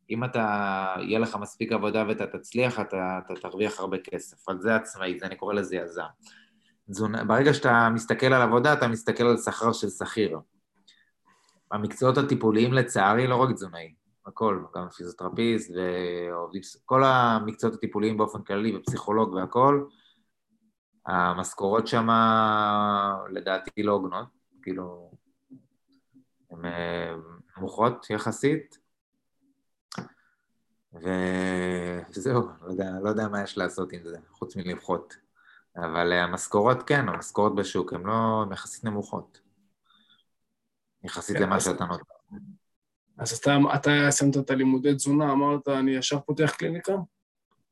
אם 0.09 0.23
אתה, 0.23 0.95
יהיה 1.01 1.19
לך 1.19 1.35
מספיק 1.35 1.71
עבודה 1.71 2.05
ואתה 2.07 2.27
תצליח, 2.27 2.79
אתה, 2.79 3.19
אתה 3.25 3.33
תרוויח 3.41 3.79
הרבה 3.79 3.97
כסף, 3.97 4.49
אבל 4.49 4.61
זה 4.61 4.75
עצמאי, 4.75 5.19
זה 5.19 5.25
אני 5.25 5.35
קורא 5.35 5.53
לזה 5.53 5.75
יזם. 5.75 6.03
תזונה, 6.89 7.23
ברגע 7.23 7.53
שאתה 7.53 7.89
מסתכל 7.93 8.25
על 8.25 8.41
עבודה, 8.41 8.73
אתה 8.73 8.87
מסתכל 8.87 9.23
על 9.23 9.37
שכר 9.37 9.73
של 9.73 9.89
שכיר. 9.89 10.39
המקצועות 11.71 12.17
הטיפוליים 12.17 12.73
לצערי 12.73 13.27
לא 13.27 13.35
רק 13.35 13.51
תזונאי, 13.51 13.93
הכל, 14.25 14.63
גם 14.75 14.89
פיזיותרפיסט 14.89 15.71
ועובדים, 15.75 16.61
כל 16.85 17.03
המקצועות 17.03 17.75
הטיפוליים 17.75 18.17
באופן 18.17 18.41
כללי 18.41 18.77
ופסיכולוג 18.77 19.33
והכל, 19.33 19.85
המשכורות 21.05 21.87
שם 21.87 22.07
לדעתי 23.31 23.83
לא 23.83 23.91
הוגנות, 23.91 24.27
כאילו, 24.61 25.11
הן 26.51 26.65
אה, 26.65 27.15
נמוכות 27.57 28.09
יחסית, 28.09 28.79
וזהו, 30.93 32.41
לא 32.61 32.71
יודע, 32.71 32.91
לא 33.03 33.09
יודע 33.09 33.27
מה 33.27 33.43
יש 33.43 33.57
לעשות 33.57 33.93
עם 33.93 34.01
זה, 34.03 34.17
חוץ 34.31 34.55
מלמחות. 34.55 35.28
אבל 35.85 36.13
אה, 36.13 36.23
המשכורות 36.23 36.83
כן, 36.83 37.09
המשכורות 37.09 37.55
בשוק 37.55 37.93
הן 37.93 38.03
לא, 38.03 38.43
הן 38.45 38.53
יחסית 38.53 38.83
נמוכות. 38.83 39.39
יחסית 41.03 41.37
כן, 41.37 41.43
למה 41.43 41.59
שאתה 41.59 41.85
נותן. 41.85 42.03
אז 43.17 43.31
אתה, 43.31 43.57
אתה 43.75 43.91
סיימת 44.09 44.37
את 44.37 44.49
הלימודי 44.49 44.95
תזונה, 44.95 45.31
אמרת, 45.31 45.67
אני 45.67 45.91
ישר 45.91 46.19
פותח 46.19 46.55
קליניקה? 46.57 46.93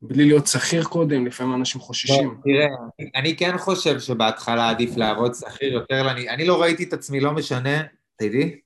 בלי 0.01 0.26
להיות 0.26 0.47
שכיר 0.47 0.84
קודם, 0.84 1.26
לפעמים 1.26 1.55
אנשים 1.55 1.82
חוששים. 1.82 2.30
לא, 2.30 2.36
תראה, 2.43 2.68
אני 3.16 3.38
כן 3.38 3.58
חושב 3.58 3.99
שבהתחלה 3.99 4.70
עדיף 4.70 4.97
לעבוד 4.97 5.34
שכיר 5.34 5.74
יותר, 5.74 6.12
אני, 6.12 6.30
אני 6.30 6.45
לא 6.45 6.62
ראיתי 6.62 6.84
את 6.84 6.93
עצמי, 6.93 7.20
לא 7.20 7.32
משנה, 7.32 7.80
אתה 8.16 8.26
איתי? 8.26 8.62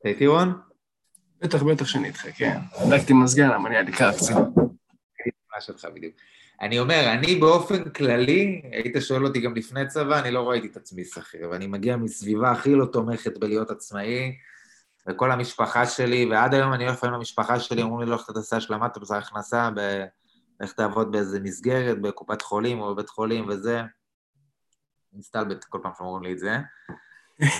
אתה 0.00 0.08
איתי 0.08 0.26
רון? 0.26 0.60
בטח, 1.40 1.62
בטח 1.62 1.86
שאני 1.86 2.08
איתך, 2.08 2.26
כן. 2.36 2.58
הדלקתי 2.72 3.12
מזגן, 3.12 3.50
אבל 3.50 3.66
אני 3.66 3.80
אדליקה 3.80 4.10
קצת. 4.12 4.34
מה 5.54 5.60
שלך 5.60 5.86
בדיוק. 5.94 6.14
אני 6.62 6.78
אומר, 6.78 7.12
אני 7.12 7.34
באופן 7.34 7.90
כללי, 7.90 8.62
היית 8.72 8.96
שואל 9.00 9.26
אותי 9.26 9.40
גם 9.40 9.54
לפני 9.54 9.86
צבא, 9.86 10.20
אני 10.20 10.30
לא 10.30 10.50
ראיתי 10.50 10.66
את 10.66 10.76
עצמי 10.76 11.04
שכיר, 11.04 11.50
ואני 11.50 11.66
מגיע 11.66 11.96
מסביבה 11.96 12.50
הכי 12.50 12.74
לא 12.74 12.86
תומכת 12.86 13.38
בלהיות 13.38 13.70
עצמאי, 13.70 14.36
וכל 15.08 15.32
המשפחה 15.32 15.86
שלי, 15.86 16.26
ועד 16.30 16.54
היום 16.54 16.72
אני 16.72 16.86
הולך 16.86 17.04
למשפחה 17.04 17.60
שלי, 17.60 17.82
אומרים 17.82 18.08
לי, 18.08 18.14
לא, 18.14 18.20
אתה 18.24 18.32
תעשה 18.32 18.56
השלמת 18.56 18.98
בשר 18.98 19.14
הכנסה, 19.14 19.68
לך 20.60 20.72
תעבוד 20.72 21.12
באיזה 21.12 21.40
מסגרת, 21.40 22.00
בקופת 22.00 22.42
חולים 22.42 22.80
או 22.80 22.94
בבית 22.94 23.08
חולים 23.08 23.48
וזה. 23.48 23.82
מסתלבט 25.12 25.64
כל 25.64 25.78
פעם 25.82 25.92
שאומרים 25.98 26.22
לי 26.22 26.32
את 26.32 26.38
זה. 26.38 26.56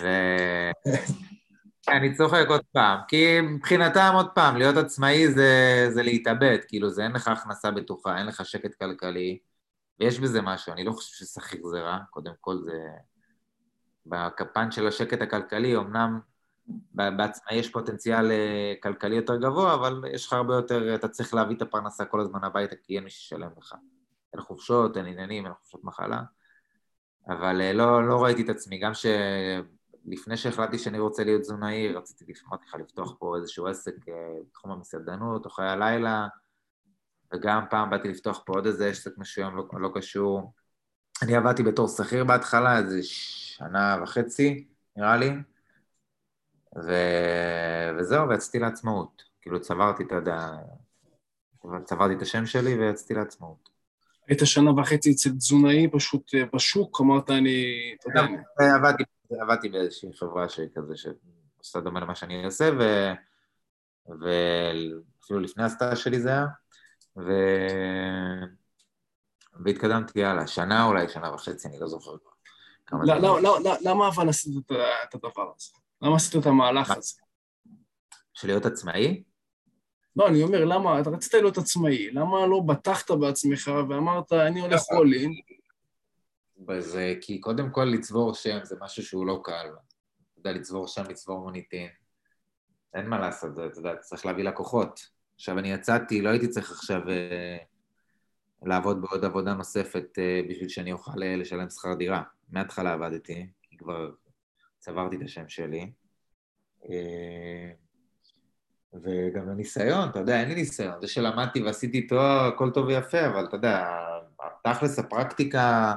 ו... 0.03 0.07
אני 1.89 2.15
צוחק 2.15 2.45
עוד 2.49 2.61
פעם, 2.73 2.99
כי 3.09 3.41
מבחינתם 3.41 4.13
עוד 4.15 4.31
פעם, 4.35 4.57
להיות 4.57 4.77
עצמאי 4.77 5.29
זה, 5.33 5.87
זה 5.91 6.03
להתאבד, 6.03 6.59
כאילו 6.69 6.91
זה 6.91 7.03
אין 7.05 7.13
לך 7.13 7.29
הכנסה 7.29 7.71
בטוחה, 7.71 8.19
אין 8.19 8.27
לך 8.27 8.47
שקט 8.47 8.75
כלכלי, 8.75 9.39
ויש 10.01 10.21
בזה 10.21 10.43
משהו, 10.43 10.73
אני 10.73 10.85
לא 10.85 10.93
חושב 10.93 11.25
ששכיר 11.25 11.67
זה 11.67 11.81
רע, 11.81 11.99
קודם 12.11 12.33
כל 12.41 12.59
זה... 12.65 12.73
בקפן 14.07 14.71
של 14.71 14.87
השקט 14.87 15.23
הכלכלי, 15.23 15.77
אמנם 15.77 16.21
בעצמאי 16.95 17.57
יש 17.57 17.71
פוטנציאל 17.71 18.31
אה, 18.31 18.75
כלכלי 18.83 19.17
יותר 19.17 19.37
גבוה, 19.37 19.75
אבל 19.75 20.03
יש 20.15 20.27
לך 20.27 20.33
הרבה 20.33 20.55
יותר, 20.55 20.95
אתה 20.95 21.09
צריך 21.09 21.35
להביא 21.35 21.57
את 21.57 21.63
הפרנסה 21.63 22.05
כל 22.05 22.21
הזמן 22.21 22.45
הביתה, 22.45 22.77
כי 22.77 22.97
אין 22.97 23.05
מי 23.05 23.11
שישלם 23.11 23.51
לך. 23.59 23.75
אין 24.33 24.41
חופשות, 24.41 24.97
אין 24.97 25.07
עניינים, 25.07 25.45
אין 25.45 25.55
חופשות 25.55 25.85
מחלה, 25.85 26.23
אבל 27.29 27.61
אה, 27.61 27.73
לא, 27.73 28.09
לא 28.09 28.23
ראיתי 28.25 28.43
את 28.43 28.49
עצמי, 28.49 28.79
גם 28.79 28.95
ש... 28.95 29.07
לפני 30.07 30.37
שהחלטתי 30.37 30.79
שאני 30.79 30.99
רוצה 30.99 31.25
להיות 31.25 31.41
תזונאי, 31.41 31.93
רציתי 31.93 32.33
אמרתי 32.49 32.67
לך 32.69 32.75
לפתוח 32.75 33.15
פה 33.19 33.37
איזשהו 33.37 33.67
עסק 33.67 34.09
אה, 34.09 34.15
בתחום 34.49 34.71
המסעדנות 34.71 35.45
או 35.45 35.51
חיי 35.51 35.69
הלילה, 35.69 36.29
וגם 37.35 37.65
פעם 37.71 37.91
באתי 37.91 38.09
לפתוח 38.09 38.43
פה 38.47 38.53
עוד 38.53 38.67
איזה 38.67 38.89
עסק 38.89 39.19
מסוים 39.19 39.57
לא, 39.57 39.65
לא 39.73 39.91
קשור. 39.95 40.53
אני 41.23 41.37
עבדתי 41.37 41.63
בתור 41.63 41.89
שכיר 41.89 42.25
בהתחלה, 42.25 42.79
איזה 42.79 42.99
שנה 43.03 43.97
וחצי, 44.03 44.69
נראה 44.97 45.17
לי, 45.17 45.31
ו... 46.77 46.93
וזהו, 47.99 48.29
ויצאתי 48.29 48.59
לעצמאות. 48.59 49.23
כאילו 49.41 49.61
צברתי, 49.61 50.03
אתה 50.03 50.15
יודע, 50.15 50.49
צברתי 51.85 52.15
את 52.15 52.23
השם 52.23 52.47
שלי 52.47 52.75
ויצאתי 52.75 53.15
לעצמאות. 53.15 53.69
היית 54.29 54.41
שנה 54.45 54.71
וחצי 54.71 55.13
אצל 55.13 55.31
תזונאי 55.31 55.89
פשוט 55.93 56.35
אה, 56.35 56.43
בשוק, 56.55 57.01
אמרת 57.01 57.31
אני, 57.31 57.65
אתה 58.01 58.09
יודע... 58.09 58.43
עבדתי 58.77 59.05
עבדתי 59.41 59.69
באיזושהי 59.69 60.13
חברה 60.13 60.49
שכזה, 60.49 60.97
שעושה 60.97 61.81
דומה 61.81 62.01
למה 62.01 62.15
שאני 62.15 62.45
עושה, 62.45 62.71
ו... 62.79 62.83
ואפילו 64.07 65.41
לפני 65.41 65.65
הסטאז' 65.65 65.99
שלי 65.99 66.21
זה 66.21 66.29
היה, 66.29 66.47
ו... 67.17 67.33
והתקדמתי 69.65 70.25
הלאה, 70.25 70.47
שנה 70.47 70.85
אולי, 70.85 71.09
שנה 71.09 71.35
וחצי, 71.35 71.69
אני 71.69 71.81
לא 71.81 71.87
זוכר 71.87 72.17
כמה 72.87 73.05
לא, 73.05 73.19
לא, 73.19 73.43
לא, 73.43 73.59
לא, 73.65 73.75
למה 73.81 74.09
אבל 74.09 74.29
עשית 74.29 74.53
את 75.09 75.15
הדבר 75.15 75.53
הזה? 75.57 75.71
למה 76.03 76.17
עשית 76.17 76.43
את 76.43 76.47
המהלך 76.47 76.91
הזה? 76.91 77.15
של 78.35 78.49
להיות 78.49 78.67
עצמאי? 78.67 79.23
לא, 80.17 80.29
אני 80.29 80.43
אומר, 80.43 80.65
למה, 80.65 81.01
אתה 81.01 81.11
רצית 81.11 81.35
להיות 81.35 81.59
עצמאי, 81.59 82.11
למה 82.11 82.47
לא 82.47 82.61
בטחת 82.61 83.11
בעצמך 83.11 83.71
ואמרת, 83.89 84.33
אני 84.33 84.61
הולך 84.61 84.83
אולין, 84.97 85.33
וזה 86.69 87.15
כי 87.21 87.41
קודם 87.41 87.71
כל 87.71 87.85
לצבור 87.85 88.35
שם 88.35 88.59
זה 88.63 88.77
משהו 88.81 89.03
שהוא 89.03 89.27
לא 89.27 89.41
קל. 89.45 89.67
אתה 90.33 90.39
יודע, 90.39 90.53
לצבור 90.53 90.87
שם, 90.87 91.03
לצבור 91.09 91.41
מוניטין. 91.41 91.89
אין 92.95 93.09
מה 93.09 93.19
לעשות, 93.19 93.51
אתה 93.53 93.79
יודע, 93.79 93.97
צריך 93.97 94.27
להביא 94.27 94.45
לקוחות. 94.45 95.01
עכשיו, 95.35 95.59
אני 95.59 95.73
יצאתי, 95.73 96.23
לא 96.23 96.29
הייתי 96.29 96.49
צריך 96.49 96.71
עכשיו 96.71 97.09
אה, 97.09 97.57
לעבוד 98.63 99.03
בעוד 99.03 99.25
עבודה 99.25 99.55
נוספת 99.55 100.19
אה, 100.19 100.41
בשביל 100.49 100.69
שאני 100.69 100.93
אוכל 100.93 101.23
אה, 101.23 101.37
לשלם 101.37 101.71
שכר 101.71 101.95
דירה. 101.95 102.23
מההתחלה 102.51 102.93
עבדתי, 102.93 103.47
כי 103.63 103.77
כבר 103.77 104.11
צברתי 104.79 105.17
את 105.17 105.23
השם 105.23 105.49
שלי. 105.49 105.93
אה, 106.91 107.71
וגם 108.95 109.49
הניסיון, 109.49 110.09
אתה 110.09 110.19
יודע, 110.19 110.41
אין 110.41 110.49
לי 110.49 110.55
ניסיון. 110.55 111.01
זה 111.01 111.09
שלמדתי 111.09 111.63
ועשיתי 111.63 112.07
תואר, 112.07 112.47
הכל 112.55 112.71
טוב 112.71 112.87
ויפה, 112.87 113.27
אבל 113.27 113.45
אתה 113.45 113.57
יודע, 113.57 113.87
תכלס 114.65 114.99
הפרקטיקה... 114.99 115.95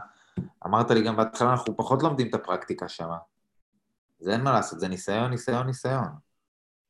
אמרת 0.66 0.92
לי 0.92 1.04
גם 1.04 1.16
בהתחלה, 1.16 1.52
אנחנו 1.52 1.78
פחות 1.78 2.04
לומדים 2.04 2.28
את 2.28 2.34
הפרקטיקה 2.34 2.88
שם. 2.88 3.10
זה 4.20 4.34
אין 4.34 4.42
מה 4.42 4.52
לעשות, 4.52 4.80
זה 4.80 4.88
ניסיון, 4.88 5.32
ניסיון, 5.32 5.68
ניסיון. 5.68 6.08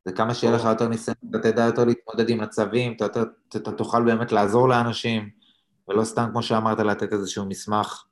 זה 0.06 0.12
כמה 0.12 0.34
שיהיה 0.34 0.56
לך 0.56 0.64
יותר 0.64 0.88
ניסיון, 0.88 1.18
אתה 1.30 1.52
תדע 1.52 1.66
יותר 1.66 1.86
להתמודד 1.86 2.30
עם 2.30 2.41
מצבים, 2.41 2.96
אתה, 2.96 3.06
אתה, 3.06 3.24
אתה, 3.50 3.58
אתה 3.58 3.72
תוכל 3.72 4.04
באמת 4.06 4.32
לעזור 4.32 4.70
לאנשים, 4.70 5.30
ולא 5.88 6.04
סתם, 6.04 6.28
כמו 6.32 6.43
שאמרת, 6.43 6.80
לתת 6.80 7.14
איזשהו 7.14 7.46
מסמך 7.46 8.06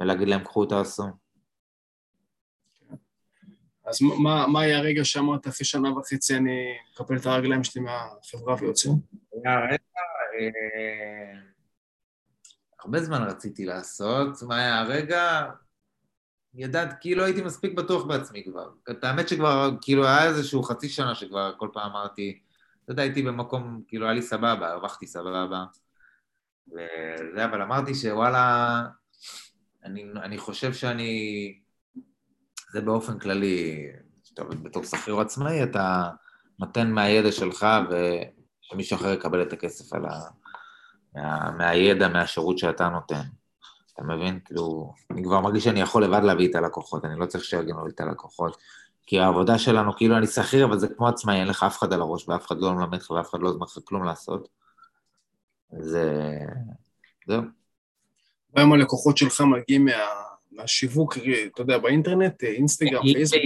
ולהגיד 0.00 0.28
להם, 0.28 0.44
קחו, 0.44 0.66
תעשו. 0.66 1.04
אז 3.86 4.02
מה, 4.02 4.46
מה 4.46 4.60
היה 4.60 4.78
הרגע 4.78 5.04
שאמרת, 5.04 5.48
אחרי 5.48 5.66
שנה 5.66 5.92
וחצי 5.92 6.36
אני 6.36 6.74
מקפל 6.92 7.16
את 7.16 7.26
הרגליים 7.26 7.64
שלי 7.64 7.82
מהחברה 7.82 8.54
ויוצא? 8.60 8.90
היה 9.44 9.60
רגע, 9.60 9.76
אה, 10.40 11.40
הרבה 12.80 13.02
זמן 13.02 13.22
רציתי 13.22 13.64
לעשות, 13.64 14.42
מה 14.42 14.56
היה 14.56 14.80
הרגע? 14.80 15.50
ידעת, 16.54 16.94
כאילו 17.00 17.24
הייתי 17.24 17.42
מספיק 17.42 17.74
בטוח 17.74 18.04
בעצמי 18.04 18.44
כבר. 18.44 18.70
את 18.90 19.04
האמת 19.04 19.28
שכבר, 19.28 19.70
כאילו 19.80 20.06
היה 20.06 20.24
איזשהו 20.24 20.62
חצי 20.62 20.88
שנה 20.88 21.14
שכבר 21.14 21.54
כל 21.58 21.68
פעם 21.72 21.90
אמרתי, 21.90 22.40
אתה 22.84 22.92
יודע, 22.92 23.02
הייתי 23.02 23.22
במקום, 23.22 23.82
כאילו 23.88 24.06
היה 24.06 24.14
לי 24.14 24.22
סבבה, 24.22 24.70
הרווחתי 24.70 25.06
סבבה. 25.06 25.64
וזה, 26.68 27.44
אבל 27.44 27.62
אמרתי 27.62 27.94
שוואלה, 27.94 28.82
אני, 29.84 30.04
אני 30.22 30.38
חושב 30.38 30.72
שאני, 30.72 31.58
זה 32.72 32.80
באופן 32.80 33.18
כללי, 33.18 33.86
טוב, 34.34 34.48
בתור 34.48 34.84
שכיר 34.84 35.20
עצמאי, 35.20 35.62
אתה 35.62 36.10
נותן 36.58 36.90
מהידע 36.90 37.32
שלך 37.32 37.66
ושמישהו 37.90 38.96
אחר 38.96 39.12
יקבל 39.12 39.42
את 39.42 39.52
הכסף 39.52 39.92
על 39.92 40.06
ה... 40.06 40.20
מה, 41.16 41.50
מהידע, 41.50 42.08
מהשירות 42.08 42.58
שאתה 42.58 42.88
נותן. 42.88 43.22
אתה 43.94 44.02
מבין? 44.02 44.40
כאילו, 44.44 44.92
אני 45.10 45.24
כבר 45.24 45.40
מרגיש 45.40 45.64
שאני 45.64 45.80
יכול 45.80 46.04
לבד 46.04 46.20
להביא 46.22 46.50
את 46.50 46.54
הלקוחות, 46.54 47.04
אני 47.04 47.20
לא 47.20 47.26
צריך 47.26 47.44
שיארגנו 47.44 47.86
לי 47.86 47.92
את 47.94 48.00
הלקוחות. 48.00 48.56
כי 49.06 49.20
העבודה 49.20 49.58
שלנו, 49.58 49.96
כאילו 49.96 50.16
אני 50.16 50.26
שכיר, 50.26 50.64
אבל 50.64 50.78
זה 50.78 50.88
כמו 50.88 51.08
עצמאי, 51.08 51.36
אין 51.40 51.48
לך 51.48 51.62
אף 51.62 51.78
אחד 51.78 51.92
על 51.92 52.00
הראש, 52.00 52.28
ואף 52.28 52.46
אחד 52.46 52.56
לא 52.58 52.72
מלמד 52.72 52.98
לך, 52.98 53.10
ואף 53.10 53.30
אחד 53.30 53.40
לא 53.40 53.48
עוזר 53.48 53.58
לך 53.64 53.78
כלום 53.84 54.04
לעשות. 54.04 54.48
זה... 55.78 56.38
זהו. 57.26 57.42
והיום 58.54 58.72
הלקוחות 58.72 59.16
שלך 59.16 59.40
מגיעים 59.40 59.84
מה... 59.84 59.92
מהשיווק, 60.52 61.18
אתה 61.52 61.62
יודע, 61.62 61.78
באינטרנט, 61.78 62.44
אינסטגרם, 62.44 63.02
פייסבוק? 63.02 63.42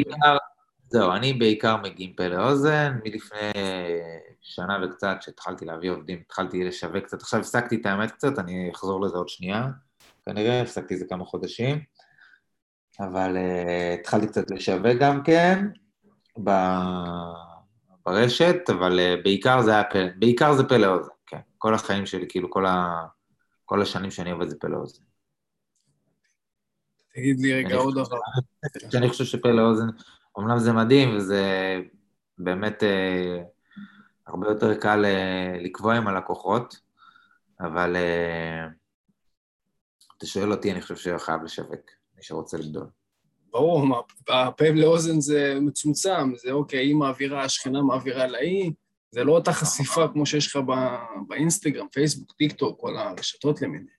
זהו, 0.91 1.13
אני 1.13 1.33
בעיקר 1.33 1.77
מגיעים 1.77 2.13
פה 2.13 2.29
לאוזן, 2.29 2.99
מלפני 3.05 3.53
שנה 4.41 4.79
וקצת 4.85 5.17
שהתחלתי 5.21 5.65
להביא 5.65 5.91
עובדים, 5.91 6.19
התחלתי 6.27 6.65
לשווק 6.65 7.05
קצת, 7.05 7.23
עכשיו 7.23 7.41
הפסקתי 7.41 7.77
את 7.77 7.87
האמת 7.87 8.11
קצת, 8.11 8.39
אני 8.39 8.71
אחזור 8.75 9.01
לזה 9.01 9.17
עוד 9.17 9.29
שנייה, 9.29 9.69
כנראה, 10.25 10.63
הפסקתי 10.63 10.97
זה 10.97 11.05
כמה 11.09 11.25
חודשים, 11.25 11.81
אבל 13.01 13.37
uh, 13.37 14.01
התחלתי 14.01 14.27
קצת 14.27 14.51
לשווק 14.51 14.97
גם 15.01 15.23
כן, 15.23 15.67
ב... 16.45 16.51
ברשת, 18.07 18.57
אבל 18.69 18.99
uh, 18.99 19.23
בעיקר 19.25 19.63
זה 19.63 19.71
היה 19.71 19.85
פה, 19.85 19.99
בעיקר 20.19 20.53
זה 20.53 20.65
פה 20.69 20.77
לאוזן, 20.77 21.13
כן, 21.27 21.41
כל 21.59 21.75
החיים 21.75 22.07
שלי, 22.07 22.27
כאילו 22.29 22.51
כל, 22.51 22.67
ה... 22.67 23.07
כל 23.65 23.83
השנים 23.83 24.11
שאני 24.11 24.31
עובד 24.31 24.49
זה 24.49 24.57
פה 24.61 24.69
לאוזן. 24.69 25.03
תגיד 27.15 27.41
לי 27.41 27.55
רגע 27.55 27.77
עוד 27.77 27.95
דבר. 27.95 28.19
אני 28.95 29.09
חושב 29.09 29.25
שפה 29.25 29.49
לאוזן, 29.49 29.87
אמנם 30.39 30.59
זה 30.59 30.73
מדהים 30.73 31.17
וזה 31.17 31.45
באמת 32.39 32.83
אה, 32.83 33.43
הרבה 34.27 34.49
יותר 34.49 34.75
קל 34.81 35.05
אה, 35.05 35.63
לקבוע 35.63 35.95
עם 35.97 36.09
הלקוחות, 36.09 36.77
אבל 37.61 37.97
אה, 37.97 38.67
אתה 40.19 40.27
שואל 40.27 40.53
אותי, 40.53 40.73
אני 40.73 40.83
חושב 40.83 40.97
שחייב 40.97 41.43
לשווק, 41.43 41.91
מי 42.17 42.23
שרוצה 42.23 42.57
לגדול. 42.57 42.87
ברור, 43.51 44.05
הפה 44.29 44.65
לאוזן 44.75 45.21
זה 45.21 45.59
מצומצם, 45.61 46.33
זה 46.37 46.53
אוקיי, 46.53 46.87
היא 46.87 46.95
מעבירה, 46.95 47.45
השכנה 47.45 47.83
מעבירה 47.83 48.27
לאי, 48.27 48.73
זה 49.11 49.25
לא 49.25 49.33
אותה 49.33 49.53
חשיפה 49.53 50.09
כמו 50.13 50.27
שיש 50.27 50.47
לך 50.47 50.63
באינסטגרם, 51.29 51.87
פייסבוק, 51.93 52.33
טיק 52.33 52.53
טוק, 52.53 52.81
כל 52.81 52.97
הרשתות 52.97 53.63
למיניהן. 53.63 53.97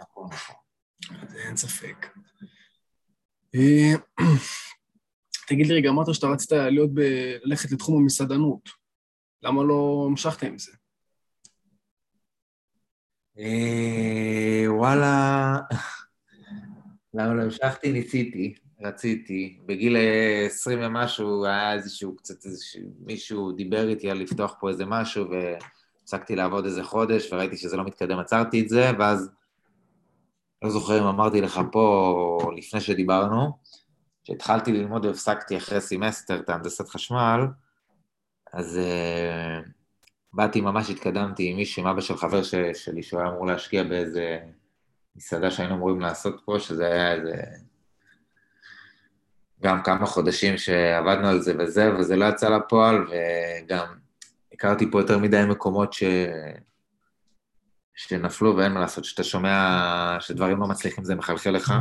נכון, 0.00 0.28
נכון. 0.32 0.56
אין 1.36 1.56
ספק. 1.56 2.06
תגיד 5.46 5.66
לי 5.66 5.74
רגע, 5.74 5.90
אמרת 5.90 6.14
שאתה 6.14 6.26
רצית 6.26 6.52
להיות 6.52 6.90
ב... 6.94 7.00
ללכת 7.42 7.72
לתחום 7.72 8.02
המסעדנות. 8.02 8.68
למה 9.42 9.62
לא 9.62 10.04
המשכת 10.10 10.42
עם 10.42 10.58
זה? 10.58 10.72
אה, 13.38 14.64
וואלה, 14.66 15.56
למה 17.14 17.34
לא 17.34 17.42
המשכתי? 17.42 17.92
ניסיתי, 17.92 18.54
רציתי. 18.80 19.58
בגיל 19.66 19.96
20 20.46 20.78
ומשהו 20.82 21.44
היה 21.44 21.72
איזשהו, 21.72 22.16
קצת 22.16 22.44
איזשהו, 22.44 22.82
מישהו 23.00 23.52
דיבר 23.52 23.88
איתי 23.88 24.10
על 24.10 24.18
לפתוח 24.18 24.56
פה 24.60 24.68
איזה 24.68 24.84
משהו, 24.86 25.24
והפסקתי 25.30 26.36
לעבוד 26.36 26.64
איזה 26.64 26.84
חודש, 26.84 27.32
וראיתי 27.32 27.56
שזה 27.56 27.76
לא 27.76 27.84
מתקדם, 27.84 28.18
עצרתי 28.18 28.60
את 28.60 28.68
זה, 28.68 28.90
ואז, 28.98 29.30
לא 30.62 30.70
זוכר 30.70 31.00
אם 31.00 31.06
אמרתי 31.06 31.40
לך 31.40 31.60
פה 31.72 32.38
לפני 32.56 32.80
שדיברנו, 32.80 33.52
כשהתחלתי 34.24 34.72
ללמוד 34.72 35.04
והפסקתי 35.04 35.56
אחרי 35.56 35.80
סמסטר 35.80 36.40
את 36.40 36.48
ההנדסת 36.48 36.88
חשמל, 36.88 37.46
אז 38.52 38.80
uh, 38.82 39.68
באתי, 40.32 40.60
ממש 40.60 40.90
התקדמתי 40.90 41.50
עם 41.50 41.56
מישהו, 41.56 41.82
עם 41.82 41.88
אבא 41.88 42.00
של 42.00 42.16
חבר 42.16 42.42
ש, 42.42 42.54
שלי, 42.74 43.02
שהוא 43.02 43.20
היה 43.20 43.28
אמור 43.28 43.46
להשקיע 43.46 43.82
באיזה 43.82 44.38
מסעדה 45.16 45.50
שהיינו 45.50 45.74
אמורים 45.74 46.00
לעשות 46.00 46.42
פה, 46.44 46.56
שזה 46.58 46.86
היה 46.86 47.12
איזה... 47.12 47.34
גם 49.62 49.82
כמה 49.82 50.06
חודשים 50.06 50.58
שעבדנו 50.58 51.28
על 51.28 51.40
זה 51.40 51.54
וזה, 51.58 51.94
וזה 51.94 52.16
לא 52.16 52.24
יצא 52.24 52.48
לפועל, 52.48 53.06
וגם 53.06 53.86
הכרתי 54.52 54.90
פה 54.90 55.00
יותר 55.00 55.18
מדי 55.18 55.42
מקומות 55.48 55.92
ש... 55.92 56.02
שנפלו 57.94 58.56
ואין 58.56 58.72
מה 58.72 58.80
לעשות, 58.80 59.04
שאתה 59.04 59.24
שומע 59.24 60.16
שדברים 60.20 60.60
לא 60.60 60.66
מצליחים 60.66 61.04
זה 61.04 61.14
מחלחל 61.14 61.50
לך. 61.50 61.74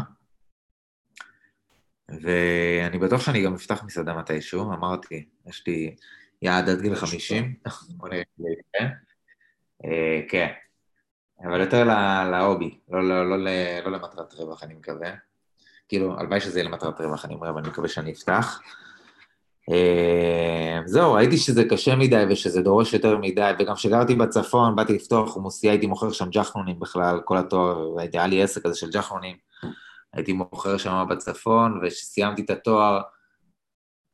ואני 2.09 2.97
בטוח 2.99 3.21
שאני 3.21 3.43
גם 3.43 3.53
אפתח 3.53 3.83
מסעדה 3.83 4.13
מתישהו, 4.13 4.73
אמרתי, 4.73 5.25
יש 5.47 5.63
לי 5.67 5.95
יעד 6.41 6.69
עד 6.69 6.81
גיל 6.81 6.95
50, 6.95 7.53
כן. 8.73 8.87
אה, 9.85 10.21
כן, 10.29 10.47
אבל 11.43 11.59
יותר 11.59 11.83
להובי, 12.31 12.79
לא, 12.89 13.09
לא, 13.09 13.29
לא, 13.29 13.37
לא 13.85 13.91
למטרת 13.91 14.33
רווח, 14.33 14.63
אני 14.63 14.73
מקווה. 14.73 15.11
כאילו, 15.87 16.19
הלוואי 16.19 16.41
שזה 16.41 16.59
יהיה 16.59 16.69
למטרת 16.69 17.01
רווח, 17.01 17.25
אני 17.25 17.33
אומר, 17.33 17.49
אבל 17.49 17.59
אני 17.59 17.69
מקווה 17.69 17.87
שאני 17.87 18.11
אפתח. 18.11 18.61
אה, 19.71 20.79
זהו, 20.85 21.13
ראיתי 21.13 21.37
שזה 21.37 21.63
קשה 21.69 21.95
מדי 21.95 22.23
ושזה 22.29 22.61
דורש 22.61 22.93
יותר 22.93 23.17
מדי, 23.17 23.51
וגם 23.59 23.75
כשגרתי 23.75 24.15
בצפון, 24.15 24.75
באתי 24.75 24.93
לפתוח 24.93 25.29
חומוסייה, 25.29 25.73
הייתי 25.73 25.87
מוכר 25.87 26.11
שם 26.11 26.29
ג'חנונים 26.29 26.79
בכלל, 26.79 27.19
כל 27.25 27.37
התואר, 27.37 27.95
היה 28.13 28.27
לי 28.27 28.43
עסק 28.43 28.63
כזה 28.63 28.75
של 28.75 28.89
ג'חנונים. 28.89 29.35
הייתי 30.13 30.33
מוכר 30.33 30.77
שם 30.77 31.05
בצפון, 31.09 31.79
וכשסיימתי 31.83 32.41
את 32.41 32.49
התואר, 32.49 33.01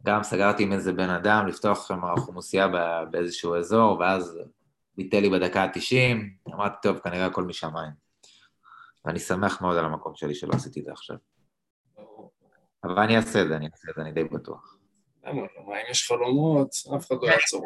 גם 0.04 0.24
סגרתי 0.24 0.64
עם 0.64 0.74
איזה 0.74 0.93
בן 0.93 1.10
אדם 1.10 1.47
לפתוח 1.47 1.88
שם 1.88 2.02
חומוסייה 2.18 2.68
באיזשהו 3.12 3.56
אזור, 3.56 4.00
ואז 4.00 4.39
ביטל 4.97 5.20
לי 5.20 5.30
בדקה 5.30 5.64
ה-90, 5.64 6.54
אמרתי, 6.54 6.76
טוב, 6.82 7.00
כנראה 7.00 7.26
הכל 7.26 7.43
משמיים. 7.43 7.91
ואני 9.06 9.20
שמח 9.20 9.62
מאוד 9.62 9.78
על 9.78 9.86
המקום 9.86 10.16
שלי 10.16 10.36
שלא 10.36 10.54
עשיתי 10.54 10.80
את 10.80 10.86
זה 10.86 10.91
עכשיו. 10.91 11.16
אבל 12.84 13.00
אני 13.00 13.18
אעשה 13.18 13.41
את 13.41 13.47
זה, 13.47 13.56
אני 13.56 13.66
אעשה 13.66 13.88
את 13.89 13.95
זה, 13.95 14.02
אני 14.02 14.12
די 14.12 14.24
בטוח. 14.24 14.78
למה? 15.24 15.41
אם 15.41 15.91
יש 15.91 16.08
חלומות, 16.08 16.70
אף 16.95 17.08
אחד 17.08 17.16
לא 17.22 17.28
יעצור. 17.28 17.66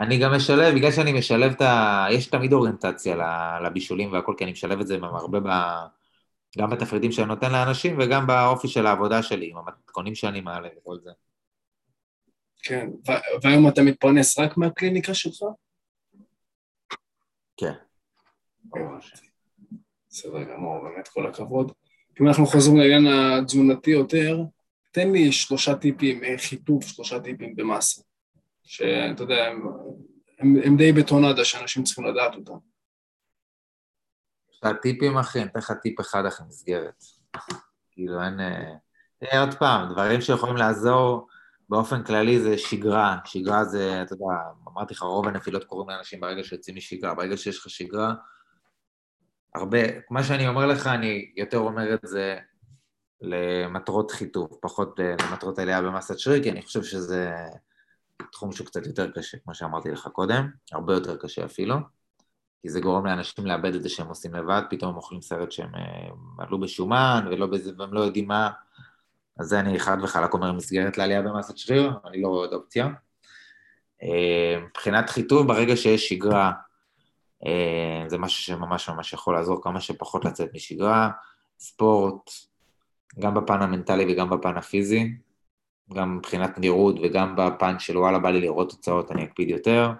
אני 0.00 0.18
גם 0.18 0.34
משלב, 0.34 0.74
בגלל 0.74 0.90
שאני 0.90 1.12
משלב 1.12 1.52
את 1.52 1.60
ה... 1.60 2.06
יש 2.10 2.26
תמיד 2.26 2.52
אוריינטציה 2.52 3.16
לבישולים 3.64 4.12
והכל, 4.12 4.34
כי 4.38 4.44
אני 4.44 4.52
משלב 4.52 4.80
את 4.80 4.86
זה 4.86 4.98
הרבה 5.02 5.40
ב... 5.40 5.48
גם 6.58 6.70
בתפריטים 6.70 7.12
שאני 7.12 7.26
נותן 7.26 7.52
לאנשים 7.52 7.98
וגם 7.98 8.26
באופי 8.26 8.68
של 8.68 8.86
העבודה 8.86 9.22
שלי, 9.22 9.50
עם 9.50 9.56
המתכונים 9.56 10.14
שאני 10.14 10.40
מעלה 10.40 10.68
וכל 10.78 10.98
זה. 11.00 11.10
כן, 12.62 12.90
והיום 13.42 13.68
אתה 13.68 13.82
מתפרנס 13.82 14.38
רק 14.38 14.56
מהקליניקה 14.56 15.14
שלך? 15.14 15.42
כן. 17.56 17.72
בסדר 20.08 20.42
גמור, 20.42 20.78
באמת 20.82 21.08
כל 21.08 21.26
הכבוד. 21.26 21.72
אם 22.20 22.28
אנחנו 22.28 22.46
חוזרים 22.46 22.76
לעניין 22.76 23.06
התזונתי 23.06 23.90
יותר, 23.90 24.42
תן 24.90 25.12
לי 25.12 25.32
שלושה 25.32 25.74
טיפים, 25.74 26.24
אה, 26.24 26.38
חיתוף 26.38 26.86
שלושה 26.86 27.20
טיפים 27.20 27.56
במאסה, 27.56 28.02
שאתה 28.64 29.22
יודע, 29.22 29.44
הם, 29.44 29.62
הם, 30.38 30.56
הם 30.64 30.76
די 30.76 30.92
בטונדה 30.92 31.44
שאנשים 31.44 31.82
צריכים 31.82 32.04
לדעת 32.04 32.34
אותם. 32.34 32.73
הטיפים 34.66 35.18
אחי, 35.18 35.40
אני 35.40 35.48
אתן 35.48 35.58
לך 35.58 35.72
טיפ 35.82 36.00
אחד 36.00 36.26
אחרי 36.26 36.46
מסגרת. 36.46 37.04
כאילו 37.90 38.22
אין... 38.22 38.40
אה, 38.40 39.40
עוד 39.40 39.54
פעם, 39.54 39.92
דברים 39.92 40.20
שיכולים 40.20 40.56
לעזור 40.56 41.26
באופן 41.68 42.02
כללי 42.02 42.40
זה 42.40 42.58
שגרה. 42.58 43.18
שגרה 43.24 43.64
זה, 43.64 44.02
אתה 44.02 44.12
יודע, 44.12 44.24
אמרתי 44.68 44.94
לך, 44.94 45.02
רוב 45.02 45.28
הנפילות 45.28 45.64
קורים 45.64 45.88
לאנשים 45.88 46.20
ברגע 46.20 46.44
שיוצאים 46.44 46.76
משגרה. 46.76 47.14
ברגע 47.14 47.36
שיש 47.36 47.58
לך 47.58 47.70
שגרה, 47.70 48.14
הרבה, 49.54 49.78
מה 50.10 50.24
שאני 50.24 50.48
אומר 50.48 50.66
לך, 50.66 50.86
אני 50.86 51.32
יותר 51.36 51.58
אומר 51.58 51.94
את 51.94 52.00
זה 52.04 52.38
למטרות 53.20 54.10
חיתוך, 54.10 54.58
פחות 54.60 55.00
אה, 55.00 55.14
למטרות 55.30 55.58
עלייה 55.58 55.82
במסת 55.82 56.18
שריר, 56.18 56.42
כי 56.42 56.50
אני 56.50 56.62
חושב 56.62 56.82
שזה 56.82 57.30
תחום 58.32 58.52
שהוא 58.52 58.66
קצת 58.66 58.86
יותר 58.86 59.10
קשה, 59.10 59.38
כמו 59.44 59.54
שאמרתי 59.54 59.90
לך 59.90 60.08
קודם, 60.08 60.50
הרבה 60.72 60.94
יותר 60.94 61.16
קשה 61.16 61.44
אפילו. 61.44 61.76
כי 62.64 62.70
זה 62.70 62.80
גורם 62.80 63.06
לאנשים 63.06 63.46
לאבד 63.46 63.74
את 63.74 63.82
זה 63.82 63.88
שהם 63.88 64.06
עושים 64.06 64.34
לבד, 64.34 64.62
פתאום 64.70 64.90
הם 64.90 64.96
אוכלים 64.96 65.20
סרט 65.20 65.52
שהם 65.52 65.74
אה, 65.74 66.08
עלו 66.38 66.60
בשומן 66.60 67.26
ולא 67.30 67.46
בזה, 67.46 67.72
והם 67.78 67.94
לא 67.94 68.00
יודעים 68.00 68.28
מה, 68.28 68.50
אז 69.38 69.46
זה 69.46 69.60
אני 69.60 69.78
חד 69.78 69.96
וחלק 70.02 70.34
אומר 70.34 70.52
מסגרת 70.52 70.98
לעלייה 70.98 71.22
במסת 71.22 71.58
שריר, 71.58 71.92
אני 72.06 72.22
לא 72.22 72.28
רואה 72.28 72.40
עוד 72.40 72.52
אופציה. 72.52 72.88
אה, 74.02 74.56
מבחינת 74.66 75.10
חיטוב, 75.10 75.48
ברגע 75.48 75.76
שיש 75.76 76.08
שגרה, 76.08 76.52
אה, 77.46 78.04
זה 78.06 78.18
משהו 78.18 78.42
שממש 78.42 78.88
ממש 78.88 79.12
יכול 79.12 79.34
לעזור 79.34 79.62
כמה 79.62 79.80
שפחות 79.80 80.24
לצאת 80.24 80.54
משגרה, 80.54 81.10
ספורט, 81.58 82.30
גם 83.18 83.34
בפן 83.34 83.62
המנטלי 83.62 84.12
וגם 84.12 84.30
בפן 84.30 84.56
הפיזי, 84.56 85.14
גם 85.94 86.16
מבחינת 86.16 86.58
נראות 86.58 86.96
וגם 87.02 87.36
בפן 87.36 87.78
של 87.78 87.98
וואלה 87.98 88.18
בא 88.18 88.30
לי 88.30 88.40
לראות 88.40 88.70
תוצאות 88.70 89.12
אני 89.12 89.24
אקפיד 89.24 89.48
יותר. 89.48 89.90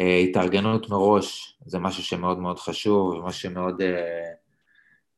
אה, 0.00 0.18
התארגנות 0.18 0.90
מראש 0.90 1.58
זה 1.66 1.78
משהו 1.78 2.02
שמאוד 2.02 2.38
מאוד 2.38 2.58
חשוב, 2.58 3.24
משהו 3.24 3.40
שמאוד 3.40 3.82
אה, 3.82 4.32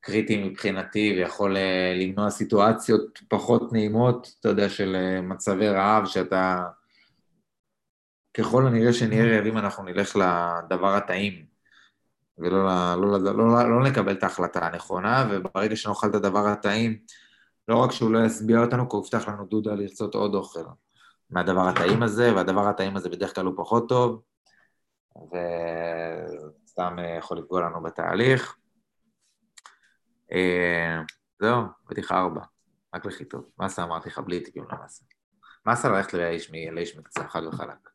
קריטי 0.01 0.45
מבחינתי 0.45 1.15
ויכול 1.17 1.57
אה, 1.57 1.95
למנוע 1.97 2.31
סיטואציות 2.31 3.19
פחות 3.29 3.73
נעימות, 3.73 4.35
אתה 4.41 4.49
יודע, 4.49 4.69
של 4.69 4.97
מצבי 5.23 5.69
רעב, 5.69 6.07
שאתה... 6.07 6.65
ככל 8.37 8.67
הנראה 8.67 8.93
שנהיה 8.93 9.37
רעבים 9.37 9.59
אנחנו 9.59 9.85
נלך 9.85 10.17
לדבר 10.17 10.95
הטעים 10.95 11.47
ולא 12.39 12.65
לא, 12.97 13.11
לא, 13.11 13.19
לא, 13.21 13.35
לא, 13.37 13.71
לא 13.71 13.85
נקבל 13.85 14.13
את 14.13 14.23
ההחלטה 14.23 14.67
הנכונה, 14.67 15.29
וברגע 15.31 15.77
שנאכל 15.77 16.07
את 16.09 16.15
הדבר 16.15 16.47
הטעים, 16.47 16.99
לא 17.69 17.77
רק 17.77 17.93
שהוא 17.93 18.11
לא 18.11 18.27
ישביע 18.27 18.61
אותנו, 18.61 18.89
כי 18.91 18.97
הוא 18.97 19.05
יפתח 19.05 19.29
לנו 19.29 19.45
דודה 19.45 19.75
לרצות 19.75 20.15
עוד 20.15 20.35
אוכל. 20.35 20.61
מהדבר 21.31 21.69
הטעים 21.69 22.03
הזה, 22.03 22.35
והדבר 22.35 22.69
הטעים 22.69 22.97
הזה 22.97 23.09
בדרך 23.09 23.35
כלל 23.35 23.47
הוא 23.47 23.55
פחות 23.57 23.89
טוב, 23.89 24.23
וסתם 25.25 26.97
אה, 26.99 27.17
יכול 27.19 27.39
לפגוע 27.39 27.61
לנו 27.61 27.83
בתהליך. 27.83 28.57
אה, 30.33 31.01
זהו, 31.41 31.63
בדיחה 31.91 32.21
ארבע, 32.21 32.41
רק 32.95 33.07
לחיטוב. 33.07 33.51
מסה 33.59 33.83
אמרתי 33.83 34.09
לך 34.09 34.19
בלי 34.19 34.41
טיפים 34.41 34.65
למסה. 34.73 35.05
מסה 35.67 35.89
ללכת 35.89 36.15
לאיש 36.15 36.97
מקצוע, 36.97 37.29
חד 37.29 37.43
וחלק. 37.45 37.89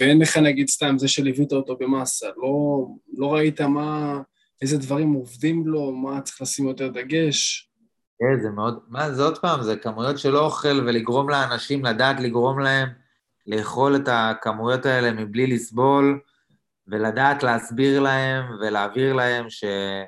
ואין 0.00 0.22
לך 0.22 0.36
נגיד 0.36 0.68
סתם 0.68 0.98
זה 0.98 1.08
שליווית 1.08 1.52
אותו 1.52 1.76
במסה, 1.76 2.28
לא, 2.36 2.86
לא 3.18 3.34
ראית 3.34 3.60
מה, 3.60 4.20
איזה 4.62 4.78
דברים 4.78 5.12
עובדים 5.12 5.66
לו, 5.66 5.92
מה 5.92 6.20
צריך 6.20 6.42
לשים 6.42 6.68
יותר 6.68 6.88
דגש? 6.88 7.70
כן, 8.18 8.42
זה 8.42 8.50
מאוד, 8.50 8.78
מה 8.88 9.12
זה 9.12 9.22
עוד 9.22 9.38
פעם, 9.38 9.62
זה 9.62 9.76
כמויות 9.76 10.18
של 10.18 10.36
אוכל 10.36 10.80
ולגרום 10.86 11.30
לאנשים 11.30 11.84
לדעת 11.84 12.20
לגרום 12.20 12.60
להם 12.60 12.88
לאכול 13.46 13.96
את 13.96 14.08
הכמויות 14.08 14.86
האלה 14.86 15.12
מבלי 15.12 15.46
לסבול, 15.46 16.20
ולדעת 16.86 17.42
להסביר 17.42 18.00
להם 18.00 18.44
ולהעביר 18.60 19.12
להם 19.12 19.46
שזה 19.50 20.06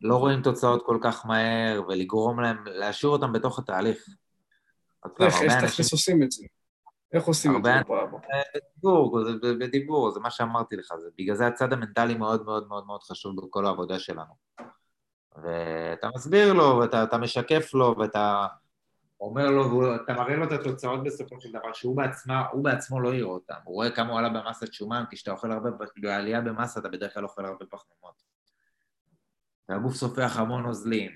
לא 0.00 0.16
רואים 0.16 0.42
תוצאות 0.42 0.82
כל 0.86 0.98
כך 1.02 1.26
מהר, 1.26 1.82
ולגרום 1.88 2.40
להם, 2.40 2.56
להשאיר 2.66 3.12
אותם 3.12 3.32
בתוך 3.32 3.58
התהליך. 3.58 4.08
איך, 5.20 5.42
איך 5.42 5.64
תכלס 5.64 5.92
עושים 5.92 6.22
את 6.22 6.32
זה? 6.32 6.44
איך 7.12 7.24
עושים 7.24 7.56
את 7.56 7.64
זה? 7.64 7.70
בדיבור, 8.54 9.20
זה 9.42 9.54
בדיבור, 9.60 10.10
זה 10.10 10.20
מה 10.20 10.30
שאמרתי 10.30 10.76
לך, 10.76 10.92
זה, 10.98 11.08
בגלל 11.18 11.36
זה 11.36 11.46
הצד 11.46 11.72
המנטלי 11.72 12.14
מאוד 12.14 12.44
מאוד 12.44 12.68
מאוד 12.68 12.86
מאוד 12.86 13.02
חשוב 13.02 13.46
בכל 13.46 13.66
העבודה 13.66 13.98
שלנו. 13.98 14.32
ואתה 15.42 16.08
מסביר 16.16 16.52
לו, 16.52 16.80
ואתה 16.80 17.18
משקף 17.18 17.74
לו, 17.74 17.94
ואתה 17.98 18.46
אומר 19.20 19.50
לו, 19.50 19.78
ואתה 19.78 20.12
מראה 20.12 20.36
לו 20.36 20.44
את 20.44 20.52
התוצאות 20.52 21.04
בסופו 21.04 21.40
של 21.40 21.48
דבר, 21.52 21.72
שהוא 21.72 21.96
בעצמה, 21.96 22.44
בעצמו 22.62 23.00
לא 23.00 23.14
יראה 23.14 23.30
אותם, 23.30 23.54
הוא 23.64 23.74
רואה 23.74 23.90
כמה 23.90 24.10
הוא 24.10 24.18
עלה 24.18 24.28
במסת 24.28 24.72
שומן, 24.72 25.04
כי 25.10 25.16
כשאתה 25.16 25.30
אוכל 25.30 25.52
הרבה, 25.52 25.70
בעלייה 25.96 26.40
במסה 26.40 26.80
אתה 26.80 26.88
בדרך 26.88 27.14
כלל 27.14 27.24
אוכל 27.24 27.44
הרבה 27.44 27.66
פחמימות. 27.70 28.22
והגוף 29.68 29.94
סופח 29.94 30.36
המון 30.36 30.62
נוזלים, 30.62 31.10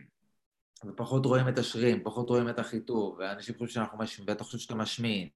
ופחות 0.86 1.26
רואים 1.26 1.48
את 1.48 1.58
השרירים, 1.58 2.04
פחות 2.04 2.28
רואים 2.28 2.48
את 2.48 2.58
החיטוב, 2.58 3.16
ואנשים 3.18 3.54
חושבים 3.54 3.68
שאנחנו 3.68 3.98
משמין, 3.98 4.28
ואתה 4.28 4.44
חושב 4.44 4.58
שאתה 4.58 4.74
משמין. 4.74 5.28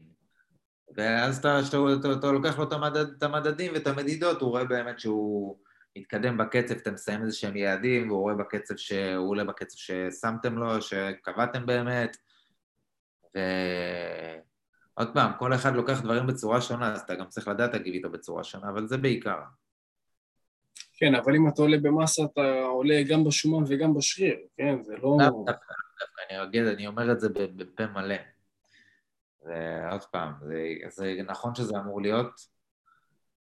ואז 0.96 1.38
אתה, 1.38 1.64
שאתה, 1.64 1.76
אתה, 2.00 2.12
אתה 2.12 2.32
לוקח 2.32 2.58
לו 2.58 2.64
את, 2.64 2.72
המדד, 2.72 3.06
את 3.18 3.22
המדדים 3.22 3.72
ואת 3.74 3.86
המדידות, 3.86 4.40
הוא 4.40 4.50
רואה 4.50 4.64
באמת 4.64 5.00
שהוא 5.00 5.58
מתקדם 5.96 6.38
בקצב, 6.38 6.74
אתם 6.74 6.94
מסיים 6.94 7.22
איזה 7.22 7.36
שהם 7.36 7.56
יעדים, 7.56 8.10
והוא 8.10 8.20
רואה 8.20 8.34
בקצב 8.34 8.76
שהוא 8.76 9.30
עולה 9.30 9.44
בקצב 9.44 9.76
ששמתם 9.76 10.58
לו, 10.58 10.82
שקבעתם 10.82 11.66
באמת. 11.66 12.16
ועוד 13.36 15.14
פעם, 15.14 15.32
כל 15.38 15.54
אחד 15.54 15.74
לוקח 15.74 16.00
דברים 16.00 16.26
בצורה 16.26 16.60
שונה, 16.60 16.92
אז 16.92 17.00
אתה 17.00 17.14
גם 17.14 17.28
צריך 17.28 17.48
לדעת 17.48 17.72
להגיב 17.72 17.94
איתו 17.94 18.10
בצורה 18.10 18.44
שונה, 18.44 18.68
אבל 18.68 18.86
זה 18.86 18.96
בעיקר. 18.96 19.38
כן, 20.96 21.14
אבל 21.14 21.34
אם 21.36 21.48
אתה 21.48 21.62
עולה 21.62 21.76
במסה, 21.82 22.22
אתה 22.32 22.60
עולה 22.62 23.02
גם 23.08 23.24
בשומן 23.24 23.64
וגם 23.68 23.94
בשריר, 23.94 24.36
כן? 24.56 24.82
זה 24.82 24.96
לא... 24.96 25.16
דווקא, 25.46 25.72
אני 26.30 26.42
אגיד, 26.42 26.66
אני 26.66 26.86
אומר 26.86 27.12
את 27.12 27.20
זה 27.20 27.28
בפה 27.56 27.86
מלא. 27.86 28.16
ועוד 29.42 30.04
פעם, 30.04 30.32
זה, 30.40 30.74
זה 30.88 31.14
נכון 31.26 31.54
שזה 31.54 31.78
אמור 31.78 32.02
להיות, 32.02 32.56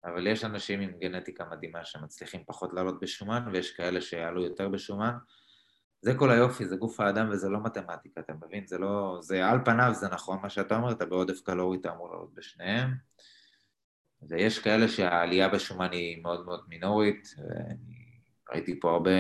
אבל 0.03 0.27
יש 0.27 0.43
אנשים 0.43 0.81
עם 0.81 0.91
גנטיקה 0.99 1.45
מדהימה 1.45 1.85
שמצליחים 1.85 2.43
פחות 2.45 2.73
לעלות 2.73 2.99
בשומן, 2.99 3.43
ויש 3.51 3.71
כאלה 3.71 4.01
שיעלו 4.01 4.43
יותר 4.43 4.69
בשומן. 4.69 5.13
זה 6.01 6.13
כל 6.15 6.31
היופי, 6.31 6.65
זה 6.65 6.75
גוף 6.75 6.99
האדם 6.99 7.29
וזה 7.31 7.49
לא 7.49 7.63
מתמטיקה, 7.63 8.21
אתה 8.21 8.33
מבין? 8.33 8.67
זה 8.67 8.77
לא... 8.77 9.17
זה 9.21 9.47
על 9.47 9.59
פניו 9.65 9.93
זה 9.93 10.07
נכון 10.07 10.39
מה 10.41 10.49
שאתה 10.49 10.77
אומר, 10.77 10.91
אתה 10.91 11.05
בעודף 11.05 11.41
קלורי 11.41 11.77
אתה 11.77 11.91
אמור 11.91 12.09
לעלות 12.09 12.33
בשניהם. 12.33 12.89
ויש 14.29 14.59
כאלה 14.59 14.87
שהעלייה 14.87 15.49
בשומן 15.49 15.91
היא 15.91 16.21
מאוד 16.21 16.45
מאוד 16.45 16.63
מינורית, 16.67 17.35
ואני 17.37 18.19
ראיתי 18.51 18.79
פה 18.79 18.91
הרבה, 18.91 19.11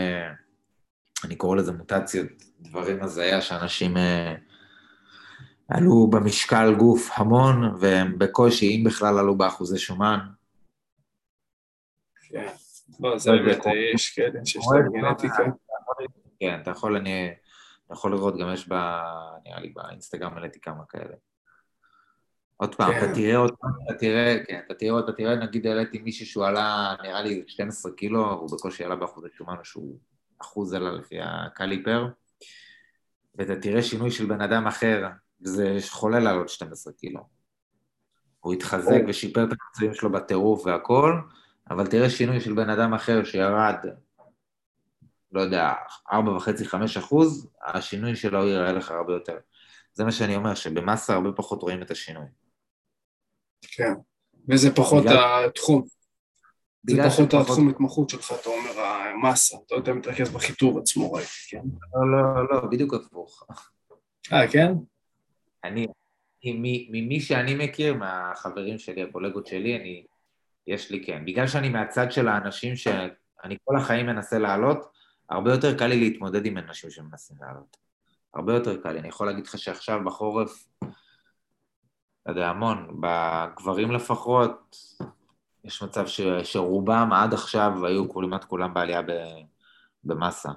אני 1.23 1.35
קורא 1.35 1.55
לזה 1.55 1.71
מוטציות, 1.71 2.27
דברים 2.59 3.03
הזיה 3.03 3.41
שאנשים 3.41 3.97
אה, 3.97 4.35
עלו 5.67 6.09
במשקל 6.09 6.75
גוף 6.77 7.09
המון, 7.13 7.75
והם 7.79 8.19
בקושי, 8.19 8.75
אם 8.75 8.83
בכלל 8.83 9.17
עלו 9.17 9.37
באחוזי 9.37 9.77
שומן. 9.77 10.19
כן, 12.29 12.47
לא, 12.99 13.17
זה 13.17 13.31
באמת, 13.31 13.63
יש 13.93 14.15
כאלה 14.15 14.45
שיש 14.45 14.65
להם 14.73 15.01
גנטיקה. 15.01 15.43
כן, 16.39 16.59
אתה 16.61 16.71
יכול, 16.71 16.95
אני, 16.95 17.29
אתה 17.85 17.93
יכול 17.93 18.11
לראות, 18.11 18.37
גם 18.37 18.53
יש 18.53 18.69
ב... 18.69 18.73
נראה 19.45 19.59
לי 19.59 19.69
באינסטגרם 19.69 20.33
העליתי 20.33 20.59
כמה 20.59 20.85
כאלה. 20.89 21.15
עוד 22.57 22.75
פעם, 22.75 22.91
אתה 22.91 22.99
כן. 22.99 23.13
תראה 23.13 23.37
עוד 23.37 23.55
פעם, 23.59 23.71
אתה 23.85 23.93
תראה, 23.93 24.37
כן, 24.47 24.59
אתה 24.65 24.73
תראה, 24.73 24.99
אתה 24.99 25.11
תראה, 25.11 25.35
נגיד 25.35 25.67
העליתי 25.67 25.99
מישהו 25.99 26.25
שהוא 26.25 26.45
עלה, 26.45 26.95
נראה 27.03 27.21
לי 27.21 27.43
12 27.47 27.91
קילו, 27.91 28.31
הוא 28.31 28.49
בקושי 28.51 28.83
עלה 28.83 28.95
באחוזי 28.95 29.27
שומן, 29.37 29.55
שהוא 29.63 29.97
אחוז 30.41 30.73
עלה 30.73 30.91
לפי 30.91 31.15
הקליפר, 31.21 32.07
ואתה 33.35 33.55
תראה 33.55 33.81
שינוי 33.81 34.11
של 34.11 34.25
בן 34.25 34.41
אדם 34.41 34.67
אחר, 34.67 35.07
וזה 35.41 35.77
חולה 35.89 36.19
לעלות 36.19 36.49
12 36.49 36.93
קילו. 36.93 37.21
הוא 38.39 38.53
התחזק 38.53 39.01
ושיפר 39.07 39.43
את 39.43 39.49
המצבים 39.49 39.93
שלו 39.93 40.11
בטירוף 40.11 40.65
והכל, 40.65 41.13
אבל 41.69 41.87
תראה 41.87 42.09
שינוי 42.09 42.41
של 42.41 42.53
בן 42.53 42.69
אדם 42.69 42.93
אחר 42.93 43.23
שירד, 43.23 43.85
לא 45.31 45.41
יודע, 45.41 45.73
4.5-5 46.11 46.99
אחוז, 46.99 47.49
השינוי 47.65 48.15
שלו 48.15 48.47
יראה 48.47 48.71
לך 48.71 48.91
הרבה 48.91 49.13
יותר. 49.13 49.37
זה 49.93 50.03
מה 50.03 50.11
שאני 50.11 50.35
אומר, 50.35 50.55
שבמסה 50.55 51.13
הרבה 51.13 51.31
פחות 51.31 51.61
רואים 51.61 51.81
את 51.81 51.91
השינוי. 51.91 52.25
כן, 53.61 53.93
וזה 54.49 54.75
פחות 54.75 55.03
בגלל... 55.03 55.45
התחום. 55.45 55.85
זה 56.89 57.03
פחות 57.09 57.33
התחום 57.33 57.69
התמחות 57.69 58.09
שלך, 58.09 58.33
אתה 58.41 58.49
אומר, 58.49 58.81
המסה, 58.81 59.57
אתה 59.65 59.75
יותר 59.75 59.93
מתרכז 59.93 60.29
בחיתור 60.29 60.79
עצמו, 60.79 61.13
ראיתי, 61.13 61.29
כן? 61.49 61.61
לא, 61.93 62.11
לא, 62.11 62.49
לא, 62.49 62.69
בדיוק 62.69 62.93
הפוך. 62.93 63.43
אה, 64.33 64.47
כן? 64.51 64.71
אני, 65.63 65.87
ממי 66.91 67.19
שאני 67.19 67.55
מכיר, 67.55 67.93
מהחברים 67.93 68.77
שלי, 68.77 69.03
הקולגות 69.03 69.47
שלי, 69.47 69.75
אני, 69.75 70.05
יש 70.67 70.91
לי 70.91 71.03
כן. 71.05 71.25
בגלל 71.25 71.47
שאני 71.47 71.69
מהצד 71.69 72.11
של 72.11 72.27
האנשים 72.27 72.75
שאני 72.75 73.57
כל 73.63 73.77
החיים 73.77 74.05
מנסה 74.05 74.39
לעלות, 74.39 74.96
הרבה 75.29 75.51
יותר 75.51 75.77
קל 75.77 75.87
לי 75.87 75.99
להתמודד 75.99 76.45
עם 76.45 76.57
אנשים 76.57 76.89
שמנסים 76.89 77.37
לעלות. 77.41 77.77
הרבה 78.33 78.53
יותר 78.53 78.81
קל 78.81 78.91
לי. 78.91 78.99
אני 78.99 79.07
יכול 79.07 79.27
להגיד 79.27 79.47
לך 79.47 79.57
שעכשיו 79.57 79.99
בחורף, 80.05 80.67
לא 82.25 82.31
יודע, 82.31 82.47
המון, 82.47 83.01
בגברים 83.01 83.91
לפחות, 83.91 84.77
יש 85.63 85.83
מצב 85.83 86.07
ש, 86.07 86.21
שרובם 86.43 87.09
עד 87.13 87.33
עכשיו 87.33 87.85
היו 87.85 88.09
כמעט 88.13 88.43
כולם 88.43 88.73
בעלייה 88.73 89.01
במסה. 90.03 90.49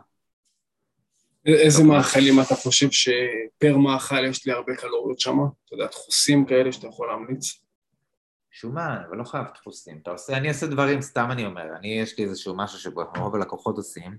איזה 1.47 1.85
מאכלים 1.85 2.41
אתה 2.41 2.55
חושב 2.55 2.91
שפר 2.91 3.77
מאכל 3.77 4.25
יש 4.25 4.47
לי 4.47 4.53
הרבה 4.53 4.77
קלוריות 4.77 5.21
שם? 5.21 5.37
אתה 5.65 5.75
יודע, 5.75 5.87
דחוסים 5.87 6.45
כאלה 6.47 6.73
שאתה 6.73 6.87
יכול 6.87 7.09
להמליץ? 7.09 7.63
שומן, 8.51 9.03
אבל 9.09 9.17
לא 9.17 9.25
חייב 9.25 9.47
דחוסים. 9.55 9.99
אתה 10.03 10.11
עושה, 10.11 10.37
אני 10.37 10.49
אעשה 10.49 10.67
דברים, 10.67 11.01
סתם 11.01 11.29
אני 11.31 11.47
אומר, 11.47 11.77
אני, 11.77 11.89
יש 12.01 12.19
לי 12.19 12.25
איזשהו 12.25 12.57
משהו 12.57 12.79
שרוב 12.79 13.35
הלקוחות 13.35 13.77
עושים, 13.77 14.19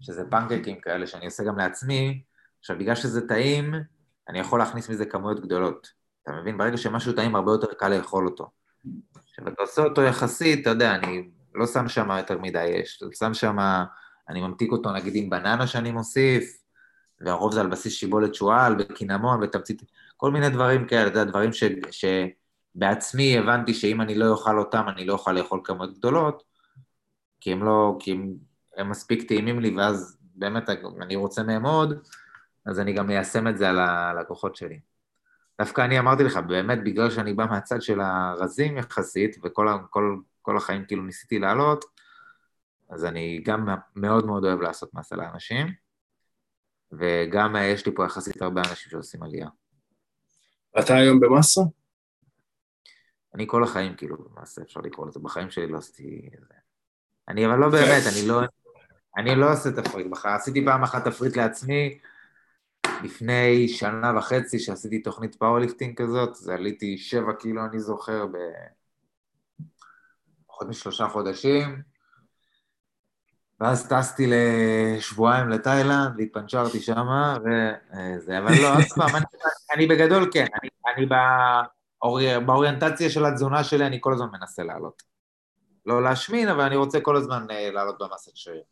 שזה 0.00 0.24
פנקקים 0.30 0.80
כאלה 0.80 1.06
שאני 1.06 1.24
עושה 1.24 1.44
גם 1.44 1.58
לעצמי, 1.58 2.22
עכשיו, 2.60 2.78
בגלל 2.78 2.94
שזה 2.94 3.28
טעים, 3.28 3.74
אני 4.28 4.38
יכול 4.38 4.58
להכניס 4.58 4.88
מזה 4.88 5.06
כמויות 5.06 5.40
גדולות. 5.40 5.92
אתה 6.22 6.32
מבין? 6.32 6.58
ברגע 6.58 6.76
שמשהו 6.76 7.12
טעים, 7.12 7.36
הרבה 7.36 7.52
יותר 7.52 7.74
קל 7.78 7.88
לאכול 7.88 8.26
אותו. 8.26 8.50
עכשיו, 9.28 9.48
אתה 9.48 9.62
עושה 9.62 9.82
אותו 9.82 10.02
יחסית, 10.02 10.60
אתה 10.62 10.70
יודע, 10.70 10.94
אני 10.94 11.30
לא 11.54 11.66
שם 11.66 11.88
שם 11.88 12.10
יותר 12.10 12.38
מדי 12.38 12.80
אש, 12.82 13.02
אתה 13.02 13.06
שם 13.16 13.34
שם, 13.34 13.56
אני 14.28 14.40
ממתיק 14.40 14.72
אותו 14.72 14.92
נגיד 14.92 15.12
עם 15.16 15.30
בננה 15.30 15.66
שאני 15.66 15.90
מוסיף, 15.90 16.60
והרוב 17.20 17.52
זה 17.52 17.60
על 17.60 17.66
בסיס 17.66 17.92
שיבולת 17.92 18.34
שועל, 18.34 18.76
וקינמון, 18.78 19.42
ותמצית, 19.42 19.82
כל 20.16 20.30
מיני 20.30 20.50
דברים 20.50 20.86
כאלה, 20.86 21.06
אתה 21.06 21.18
יודע, 21.18 21.30
דברים 21.30 21.52
ש, 21.52 21.64
שבעצמי 21.90 23.38
הבנתי 23.38 23.74
שאם 23.74 24.00
אני 24.00 24.14
לא 24.14 24.28
אוכל 24.28 24.58
אותם, 24.58 24.84
אני 24.88 25.04
לא 25.04 25.12
אוכל 25.12 25.32
לאכול 25.32 25.60
כמויות 25.64 25.98
גדולות, 25.98 26.42
כי 27.40 27.52
הם 27.52 27.64
לא, 27.64 27.96
כי 28.00 28.12
הם, 28.12 28.49
הם 28.76 28.90
מספיק 28.90 29.28
טעימים 29.28 29.60
לי, 29.60 29.76
ואז 29.76 30.18
באמת 30.34 30.68
אני 31.02 31.16
רוצה 31.16 31.42
מהם 31.42 31.66
עוד, 31.66 32.06
אז 32.66 32.80
אני 32.80 32.92
גם 32.92 33.06
מיישם 33.06 33.48
את 33.48 33.58
זה 33.58 33.68
על 33.70 33.78
הלקוחות 33.78 34.56
שלי. 34.56 34.80
דווקא 35.60 35.80
אני 35.80 35.98
אמרתי 35.98 36.24
לך, 36.24 36.36
באמת 36.36 36.78
בגלל 36.84 37.10
שאני 37.10 37.34
בא 37.34 37.46
מהצד 37.46 37.82
של 37.82 38.00
הרזים 38.00 38.76
יחסית, 38.76 39.36
וכל 39.42 39.68
כל, 39.90 40.16
כל 40.42 40.56
החיים 40.56 40.84
כאילו 40.84 41.02
ניסיתי 41.02 41.38
לעלות, 41.38 41.84
אז 42.90 43.04
אני 43.04 43.42
גם 43.44 43.68
מאוד 43.96 44.26
מאוד 44.26 44.44
אוהב 44.44 44.60
לעשות 44.60 44.94
מסה 44.94 45.16
לאנשים, 45.16 45.66
וגם 46.92 47.56
יש 47.60 47.86
לי 47.86 47.94
פה 47.94 48.04
יחסית 48.04 48.42
הרבה 48.42 48.60
אנשים 48.60 48.90
שעושים 48.90 49.22
עלייה. 49.22 49.48
אתה 50.78 50.96
היום 50.96 51.20
במסה? 51.20 51.60
אני 53.34 53.44
כל 53.48 53.64
החיים 53.64 53.96
כאילו 53.96 54.16
במסה, 54.16 54.62
אפשר 54.62 54.80
לקרוא 54.80 55.06
לזה, 55.06 55.20
בחיים 55.20 55.50
שלי 55.50 55.66
לא 55.66 55.78
עשיתי... 55.78 56.30
אני 57.28 57.46
אבל 57.46 57.56
לא 57.56 57.68
באמת, 57.68 58.02
אני 58.12 58.28
לא... 58.28 58.40
אני 59.16 59.34
לא 59.34 59.52
עושה 59.52 59.70
תפריט, 59.70 60.06
עשיתי 60.24 60.64
פעם 60.64 60.82
אחת 60.82 61.04
תפריט 61.04 61.36
לעצמי, 61.36 61.98
לפני 63.04 63.68
שנה 63.68 64.12
וחצי 64.16 64.58
שעשיתי 64.58 64.98
תוכנית 64.98 65.34
powerlifting 65.34 65.96
כזאת, 65.96 66.34
זה 66.34 66.54
עליתי 66.54 66.98
שבע 66.98 67.32
קילו, 67.32 67.64
אני 67.64 67.80
זוכר, 67.80 68.26
בפחות 70.46 70.68
משלושה 70.68 71.08
חודשים, 71.08 71.82
ואז 73.60 73.88
טסתי 73.88 74.26
לשבועיים 74.30 75.48
לתאילנד, 75.48 76.14
והתפנצ'רתי 76.18 76.80
שמה, 76.80 77.36
וזה, 77.40 78.38
אבל 78.38 78.52
לא, 78.62 78.74
עוד 78.74 78.84
פעם, 78.96 79.16
אני, 79.16 79.24
אני 79.74 79.86
בגדול 79.86 80.30
כן, 80.32 80.46
אני, 80.62 80.68
אני 80.96 81.06
באורי, 81.06 82.40
באוריינטציה 82.46 83.10
של 83.10 83.24
התזונה 83.24 83.64
שלי, 83.64 83.86
אני 83.86 83.98
כל 84.00 84.12
הזמן 84.12 84.28
מנסה 84.32 84.62
לעלות. 84.62 85.02
לא 85.86 86.02
להשמין, 86.02 86.48
אבל 86.48 86.60
אני 86.60 86.76
רוצה 86.76 87.00
כל 87.00 87.16
הזמן 87.16 87.46
אה, 87.50 87.70
לעלות 87.70 87.98
במסת 88.00 88.36
שריר. 88.36 88.62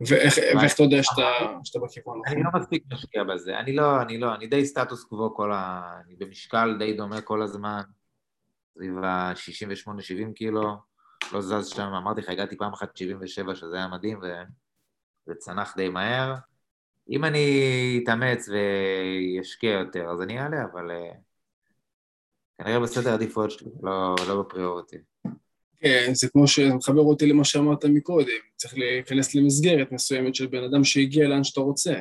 ואיך, 0.00 0.34
ואיך 0.56 0.74
אתה 0.74 0.82
יודע 0.82 1.02
שאתה, 1.02 1.22
שאתה 1.64 1.78
בכיוון 1.78 2.20
אני 2.26 2.42
לא 2.42 2.50
מספיק 2.60 2.84
משקיע 2.92 3.24
בזה, 3.24 3.58
אני 3.58 3.76
לא, 3.76 4.02
אני 4.02 4.18
לא, 4.18 4.34
אני 4.34 4.46
די 4.46 4.66
סטטוס 4.66 5.04
קוו 5.04 5.34
כל 5.34 5.52
ה... 5.52 5.92
אני 6.04 6.16
במשקל 6.16 6.76
די 6.78 6.92
דומה 6.92 7.20
כל 7.20 7.42
הזמן, 7.42 7.80
סביב 8.74 8.98
ה-68-70 9.04 10.32
קילו, 10.34 10.76
לא 11.32 11.40
זז 11.40 11.66
שם, 11.66 11.82
אמרתי 11.82 12.20
לך, 12.20 12.28
הגעתי 12.28 12.56
פעם 12.56 12.72
אחת 12.72 12.96
77, 12.96 13.54
שזה 13.54 13.76
היה 13.76 13.88
מדהים, 13.88 14.18
וזה 14.18 15.34
צנח 15.38 15.76
די 15.76 15.88
מהר. 15.88 16.34
אם 17.10 17.24
אני 17.24 18.00
אתאמץ 18.02 18.48
וישקיע 18.48 19.70
יותר, 19.70 20.10
אז 20.10 20.22
אני 20.22 20.40
אעלה, 20.40 20.64
אבל 20.72 20.90
uh, 20.90 21.16
כנראה 22.58 22.80
בסדר 22.80 23.14
עדיפויות 23.14 23.50
שלי, 23.50 23.70
לא, 23.82 24.14
לא 24.28 24.42
בפריאורטי. 24.42 24.96
כן, 25.80 26.10
זה 26.14 26.28
כמו 26.28 26.46
שמחבר 26.46 27.00
אותי 27.00 27.26
למה 27.26 27.44
שאמרת 27.44 27.84
מקודם, 27.84 28.28
צריך 28.56 28.78
להיכנס 28.78 29.34
למסגרת 29.34 29.92
מסוימת 29.92 30.34
של 30.34 30.46
בן 30.46 30.64
אדם 30.64 30.84
שהגיע 30.84 31.28
לאן 31.28 31.44
שאתה 31.44 31.60
רוצה. 31.60 31.94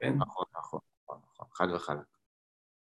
כן? 0.00 0.12
נכון, 0.16 0.44
נכון, 0.58 0.80
נכון, 1.04 1.18
נכון, 1.34 1.46
חד 1.52 1.66
וחלק. 1.74 2.10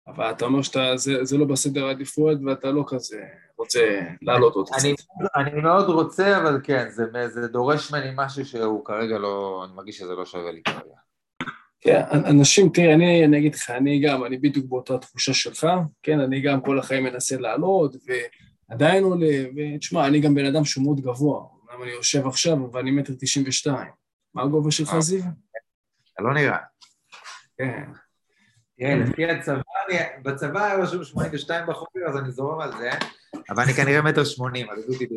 אבל 0.07 0.31
אתה 0.31 0.45
אומר 0.45 0.63
שזה 0.63 1.39
לא 1.39 1.45
בסדר 1.45 1.87
העדיפויות 1.87 2.39
ואתה 2.47 2.71
לא 2.71 2.85
כזה 2.89 3.25
רוצה 3.59 4.01
להעלות 4.23 4.57
אותי 4.57 4.73
אני, 4.81 4.95
אני 5.37 5.61
מאוד 5.61 5.89
רוצה, 5.89 6.39
אבל 6.39 6.61
כן, 6.65 6.89
זה, 6.91 7.05
זה 7.29 7.49
דורש 7.49 7.93
ממני 7.93 8.11
משהו 8.17 8.47
שהוא 8.47 8.85
כרגע 8.85 9.19
לא, 9.19 9.65
אני 9.65 9.75
מרגיש 9.75 9.99
שזה 9.99 10.15
לא 10.15 10.25
שווה 10.25 10.53
לי 10.53 10.63
כרגע. 10.63 10.95
כן, 11.81 12.01
אנשים, 12.13 12.69
תראה, 12.69 12.95
אני, 12.95 13.25
אני 13.25 13.39
אגיד 13.39 13.55
לך, 13.55 13.71
אני 13.71 14.01
גם, 14.01 14.25
אני 14.25 14.39
בדיוק 14.39 14.67
באותה 14.67 14.99
תחושה 14.99 15.35
שלך, 15.35 15.67
כן, 16.03 16.21
אני 16.21 16.41
גם 16.41 16.61
כל 16.61 16.79
החיים 16.79 17.05
מנסה 17.05 17.37
לעלות, 17.37 17.97
ועדיין 18.69 19.05
עולה, 19.05 19.27
ותשמע, 19.57 20.07
אני 20.07 20.21
גם 20.21 20.35
בן 20.35 20.45
אדם 20.45 20.65
שהוא 20.65 20.85
מאוד 20.85 21.01
גבוה, 21.01 21.45
אמנם 21.71 21.83
אני 21.83 21.91
יושב 21.91 22.27
עכשיו, 22.27 22.73
ואני 22.73 22.91
מטר 22.91 23.13
תשעים 23.21 23.45
ושתיים. 23.49 23.91
מה 24.35 24.43
הגובה 24.43 24.71
שלך, 24.71 24.95
אה. 24.95 25.01
זיו? 25.01 25.23
אתה 26.15 26.23
לא 26.23 26.35
נראה. 26.35 26.59
כן. 27.59 27.83
כן, 28.79 28.99
לפי 28.99 29.31
הצבא, 29.31 29.61
בצבא 30.23 30.65
היה 30.65 30.77
רשום 30.77 31.05
82 31.05 31.67
בחורים, 31.67 32.07
אז 32.09 32.17
אני 32.17 32.31
זורם 32.31 32.61
על 32.61 32.73
זה, 32.79 32.91
אבל 33.51 33.63
אני 33.63 33.73
כנראה 33.73 34.03
מטר 34.03 34.25
שמונים, 34.25 34.71
אז 34.71 34.87
דודי 34.87 35.07
די. 35.07 35.15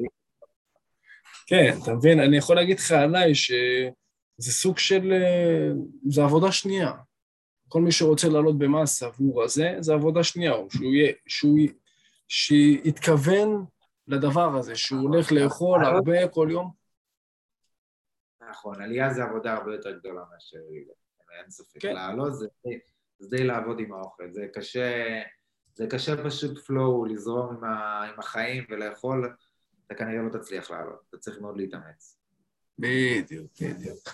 כן, 1.47 1.77
אתה 1.83 1.93
מבין, 1.93 2.19
אני 2.19 2.37
יכול 2.37 2.55
להגיד 2.55 2.79
לך 2.79 2.91
עליי 2.91 3.35
שזה 3.35 4.51
סוג 4.51 4.77
של... 4.77 5.13
אה, 5.13 5.71
זה 6.09 6.23
עבודה 6.23 6.51
שנייה. 6.51 6.91
כל 7.67 7.81
מי 7.81 7.91
שרוצה 7.91 8.29
לעלות 8.29 8.57
במאסה 8.57 9.07
והוא 9.17 9.43
רזה, 9.43 9.75
זה 9.79 9.93
עבודה 9.93 10.23
שנייה, 10.23 10.53
שהוא 10.69 10.93
יהיה, 10.93 11.13
שהוא 11.27 11.59
שיתכוון 12.33 13.65
לדבר 14.07 14.57
הזה, 14.57 14.75
שהוא 14.75 15.01
הולך 15.01 15.31
לאכול 15.31 15.85
הרבה 15.85 16.27
כל 16.27 16.47
יום. 16.51 16.71
נכון, 18.49 18.81
עלייה 18.81 19.13
זה 19.13 19.23
עבודה 19.23 19.53
הרבה 19.53 19.73
יותר 19.75 19.99
גדולה 19.99 20.21
מאשר 20.33 20.57
אין 21.39 21.49
ספק. 21.49 21.81
כן. 21.81 21.93
לעלות 21.93 22.35
זה, 22.35 22.47
זה 23.19 23.27
די 23.29 23.43
לעבוד 23.43 23.79
עם 23.79 23.93
האוכל, 23.93 24.31
זה 24.31 24.47
קשה, 24.53 25.21
זה 25.73 25.87
קשה 25.87 26.23
פשוט 26.23 26.57
פלואו, 26.57 27.05
לזרום 27.05 27.55
עם, 27.55 27.63
ה, 27.63 28.03
עם 28.03 28.19
החיים 28.19 28.65
ולאכול, 28.69 29.35
אתה 29.85 29.95
כנראה 29.95 30.21
לא 30.21 30.39
תצליח 30.39 30.71
לעלות, 30.71 30.99
אתה 31.09 31.17
צריך 31.17 31.41
מאוד 31.41 31.57
להתאמץ. 31.57 32.17
בדיוק, 32.79 33.51
בדיוק. 33.61 34.09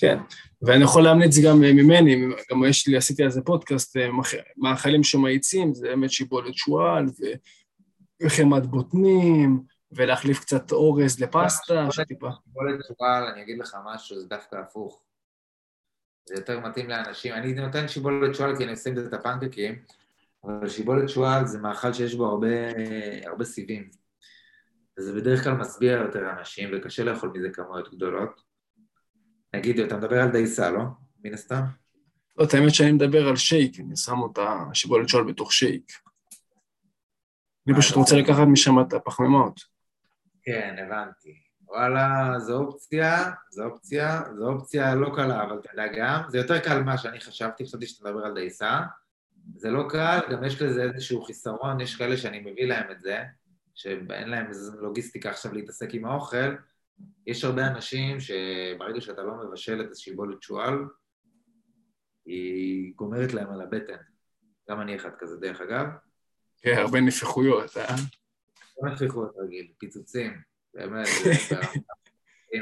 כן, 0.00 0.18
ואני 0.62 0.84
יכול 0.84 1.02
להמליץ 1.02 1.38
גם 1.44 1.60
ממני, 1.60 2.16
גם 2.50 2.64
יש 2.64 2.88
לי, 2.88 2.96
עשיתי 2.96 3.22
על 3.22 3.30
זה 3.30 3.42
פודקאסט, 3.42 3.96
אה, 3.96 4.08
מאכלים 4.56 5.04
שמאיצים, 5.04 5.74
זה 5.74 5.88
באמת 5.88 6.10
שיבולת 6.10 6.54
שועל 6.54 7.06
וחמת 8.22 8.66
בוטנים, 8.66 9.62
ולהחליף 9.92 10.40
קצת 10.40 10.72
אורז 10.72 11.20
לפסטה, 11.20 11.86
שטיפה. 11.90 12.28
שיבולת 12.44 12.80
שועל, 12.86 13.24
אני 13.24 13.42
אגיד 13.42 13.58
לך 13.58 13.76
משהו, 13.84 14.20
זה 14.20 14.28
דווקא 14.28 14.56
הפוך. 14.56 15.02
זה 16.28 16.34
יותר 16.34 16.60
מתאים 16.60 16.88
לאנשים. 16.88 17.34
אני 17.34 17.54
נותן 17.54 17.88
שיבולת 17.88 18.34
שועל 18.34 18.56
כי 18.56 18.64
אני 18.64 18.72
עושה 18.72 18.90
את 19.08 19.12
הפנקקים, 19.12 19.82
אבל 20.44 20.68
שיבולת 20.68 21.08
שועל 21.08 21.46
זה 21.46 21.58
מאכל 21.58 21.92
שיש 21.92 22.14
בו 22.14 22.26
הרבה, 22.26 22.48
הרבה 23.26 23.44
סיבים. 23.44 23.90
וזה 24.98 25.12
בדרך 25.12 25.44
כלל 25.44 25.52
משביע 25.52 25.92
יותר 25.92 26.30
אנשים, 26.30 26.70
וקשה 26.72 27.04
לאכול 27.04 27.32
מזה 27.34 27.48
כמויות 27.52 27.94
גדולות. 27.94 28.49
נגיד, 29.54 29.80
אתה 29.80 29.96
מדבר 29.96 30.20
על 30.20 30.30
דייסה, 30.30 30.70
לא? 30.70 30.82
מן 31.24 31.34
הסתם? 31.34 31.62
לא, 32.38 32.44
את 32.44 32.54
האמת 32.54 32.74
שאני 32.74 32.92
מדבר 32.92 33.28
על 33.28 33.36
שייק, 33.36 33.80
אני 33.80 33.96
שם 33.96 34.18
אותה, 34.18 34.64
שיבולת 34.74 35.08
שועל 35.08 35.24
בתוך 35.24 35.52
שייק. 35.52 35.92
אני 37.66 37.76
פשוט 37.76 37.96
רוצה 37.96 38.16
לקחת 38.16 38.46
משם 38.52 38.80
את 38.80 38.92
הפחמימות. 38.92 39.60
כן, 40.42 40.76
הבנתי. 40.86 41.34
וואלה, 41.62 42.34
זו 42.38 42.58
אופציה, 42.58 43.30
זו 43.50 43.64
אופציה, 43.64 44.22
זו 44.38 44.52
אופציה 44.52 44.94
לא 44.94 45.10
קלה, 45.14 45.44
אבל 45.44 45.58
אתה 45.58 45.68
יודע 45.72 45.86
גם, 45.98 46.20
זה 46.28 46.38
יותר 46.38 46.58
קל 46.58 46.82
ממה 46.82 46.98
שאני 46.98 47.20
חשבתי, 47.20 47.64
חשבתי 47.64 47.86
שאתה 47.86 48.08
מדבר 48.08 48.24
על 48.24 48.34
דייסה. 48.34 48.80
זה 49.56 49.70
לא 49.70 49.86
קל, 49.88 50.18
גם 50.30 50.44
יש 50.44 50.62
לזה 50.62 50.82
איזשהו 50.82 51.22
חיסרון, 51.22 51.80
יש 51.80 51.96
כאלה 51.96 52.16
שאני 52.16 52.40
מביא 52.40 52.66
להם 52.66 52.90
את 52.90 53.00
זה, 53.00 53.24
שאין 53.74 54.28
להם 54.28 54.48
איזו 54.48 54.80
לוגיסטיקה 54.80 55.30
עכשיו 55.30 55.54
להתעסק 55.54 55.94
עם 55.94 56.04
האוכל. 56.04 56.54
יש 57.26 57.44
הרבה 57.44 57.66
אנשים 57.66 58.20
שברגע 58.20 59.00
שאתה 59.00 59.22
לא 59.22 59.32
מבשל 59.44 59.80
את 59.80 59.90
השיבולת 59.90 60.42
שועל, 60.42 60.78
היא 62.26 62.92
גומרת 62.96 63.34
להם 63.34 63.50
על 63.52 63.60
הבטן. 63.60 63.96
גם 64.70 64.80
אני 64.80 64.96
אחד 64.96 65.10
כזה, 65.18 65.36
דרך 65.36 65.60
אגב. 65.60 65.86
כן, 66.62 66.74
הרבה 66.78 67.00
נפיחויות, 67.00 67.76
אה? 67.76 67.94
הרבה 68.78 68.94
נפיחויות 68.94 69.34
רגיל, 69.38 69.72
פיצוצים. 69.78 70.40
באמת, 70.74 71.06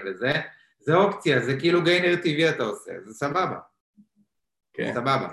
וזה, 0.07 0.33
זה 0.81 0.95
אופציה, 0.95 1.45
זה 1.45 1.59
כאילו 1.59 1.85
גיינר 1.85 2.17
טבעי 2.17 2.51
אתה 2.51 2.63
עושה, 2.63 2.93
זה 3.07 3.15
סבבה. 3.15 3.59
כן. 4.73 4.93
סבבה. 4.95 5.33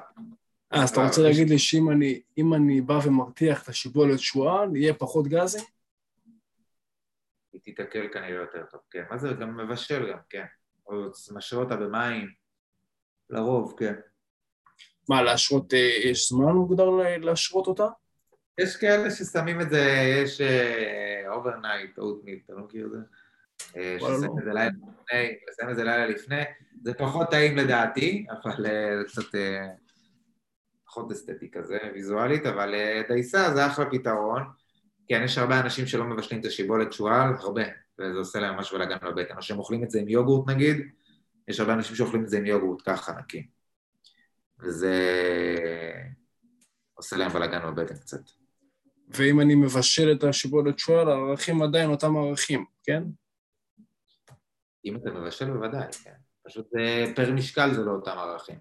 אה, 0.74 0.84
אז 0.84 0.90
אתה 0.90 1.06
רוצה 1.06 1.22
להגיד 1.22 1.50
לי 1.50 1.60
שאם 1.60 1.92
אני, 1.92 2.22
אני 2.56 2.82
בא 2.82 3.00
ומרתיח 3.06 3.64
את 3.64 3.70
השיבולת 3.70 4.20
שועל, 4.20 4.76
יהיה 4.76 4.94
פחות 4.94 5.28
גזי? 5.28 5.60
היא 7.56 7.62
תתעכל 7.76 8.08
כנראה 8.14 8.42
יותר 8.42 8.64
טוב, 8.72 8.82
כן. 8.92 9.04
מה 9.10 9.18
זה, 9.18 9.34
גם 9.34 9.58
מבשל 9.58 10.12
גם, 10.12 10.20
כן. 10.30 10.46
או 10.88 10.96
משרה 11.36 11.64
אותה 11.64 11.76
במים, 11.76 12.28
לרוב, 13.30 13.76
כן. 13.78 13.94
מה, 15.10 15.22
להשרות, 15.22 15.74
אה, 15.74 15.80
יש 16.04 16.30
זמן 16.30 16.52
מוגדר 16.52 16.90
להשרות 17.18 17.68
אותה? 17.68 17.88
יש 18.58 18.78
כאלה 18.78 19.12
ששמים 19.12 19.62
את 19.62 19.70
זה, 19.70 19.82
יש 20.24 20.42
overnight, 21.28 21.98
oatmeal, 22.00 22.40
אתה 22.46 22.54
לא 22.54 22.60
מכיר 22.60 22.86
את 22.86 22.92
זה? 22.92 22.98
אה, 23.78 23.98
ששמים 24.00 24.22
לא. 24.22 24.40
את 24.40 24.46
זה 24.46 24.54
לילה 24.54 24.70
לפני, 24.70 25.72
את 25.72 25.76
זה 25.76 25.84
לילה 25.84 26.06
לפני, 26.06 26.42
זה 26.84 26.94
פחות 26.94 27.32
טעים 27.32 27.58
לדעתי, 27.58 28.26
אבל 28.30 28.66
אה, 28.66 28.98
זה 28.98 29.04
קצת 29.08 29.36
אה, 29.36 29.68
פחות 30.86 31.12
אסתטי 31.12 31.52
כזה, 31.52 31.78
ויזואלית, 31.94 32.46
אבל 32.46 32.74
דייסה 33.08 33.54
זה 33.54 33.68
אחלה 33.68 33.86
פתרון. 33.92 34.44
כן, 35.08 35.22
יש 35.26 35.38
הרבה 35.38 35.60
אנשים 35.60 35.88
שלא 35.88 36.06
מבשלים 36.06 36.40
את 36.40 36.46
השיבולת 36.46 36.94
שועל, 36.94 37.34
הרבה, 37.40 37.64
וזה 38.00 38.20
עושה 38.20 38.40
להם 38.40 38.56
ממש 38.56 38.74
בלאגן 38.74 38.98
בבטן, 39.04 39.38
או 39.38 39.42
שהם 39.42 39.60
אוכלים 39.60 39.84
את 39.84 39.90
זה 39.90 40.00
עם 40.00 40.10
יוגורט 40.10 40.50
נגיד, 40.50 40.78
יש 41.48 41.60
הרבה 41.60 41.74
אנשים 41.74 41.96
שאוכלים 41.96 42.24
את 42.24 42.30
זה 42.30 42.38
עם 42.38 42.46
יוגורט 42.46 42.82
ככה 42.86 43.12
נקי. 43.20 43.48
וזה 44.60 44.94
עושה 46.94 47.18
להם 47.18 47.32
בלאגן 47.32 47.60
בבטן 47.60 47.96
קצת. 47.96 48.22
ואם 49.08 49.42
אני 49.42 49.56
מבשל 49.56 50.12
את 50.12 50.24
השיבולת 50.24 50.80
שועל, 50.80 51.10
הערכים 51.10 51.62
עדיין 51.62 51.90
אותם 51.90 52.18
ערכים, 52.18 52.66
כן? 52.84 53.04
אם 54.86 54.96
אתה 54.96 55.12
מבשל 55.12 55.52
בוודאי, 55.52 55.88
כן. 56.04 56.14
פשוט 56.48 56.68
אה, 56.78 57.06
פר 57.16 57.32
משקל 57.32 57.74
זה 57.74 57.82
לא 57.82 57.92
אותם 57.92 58.18
ערכים. 58.18 58.60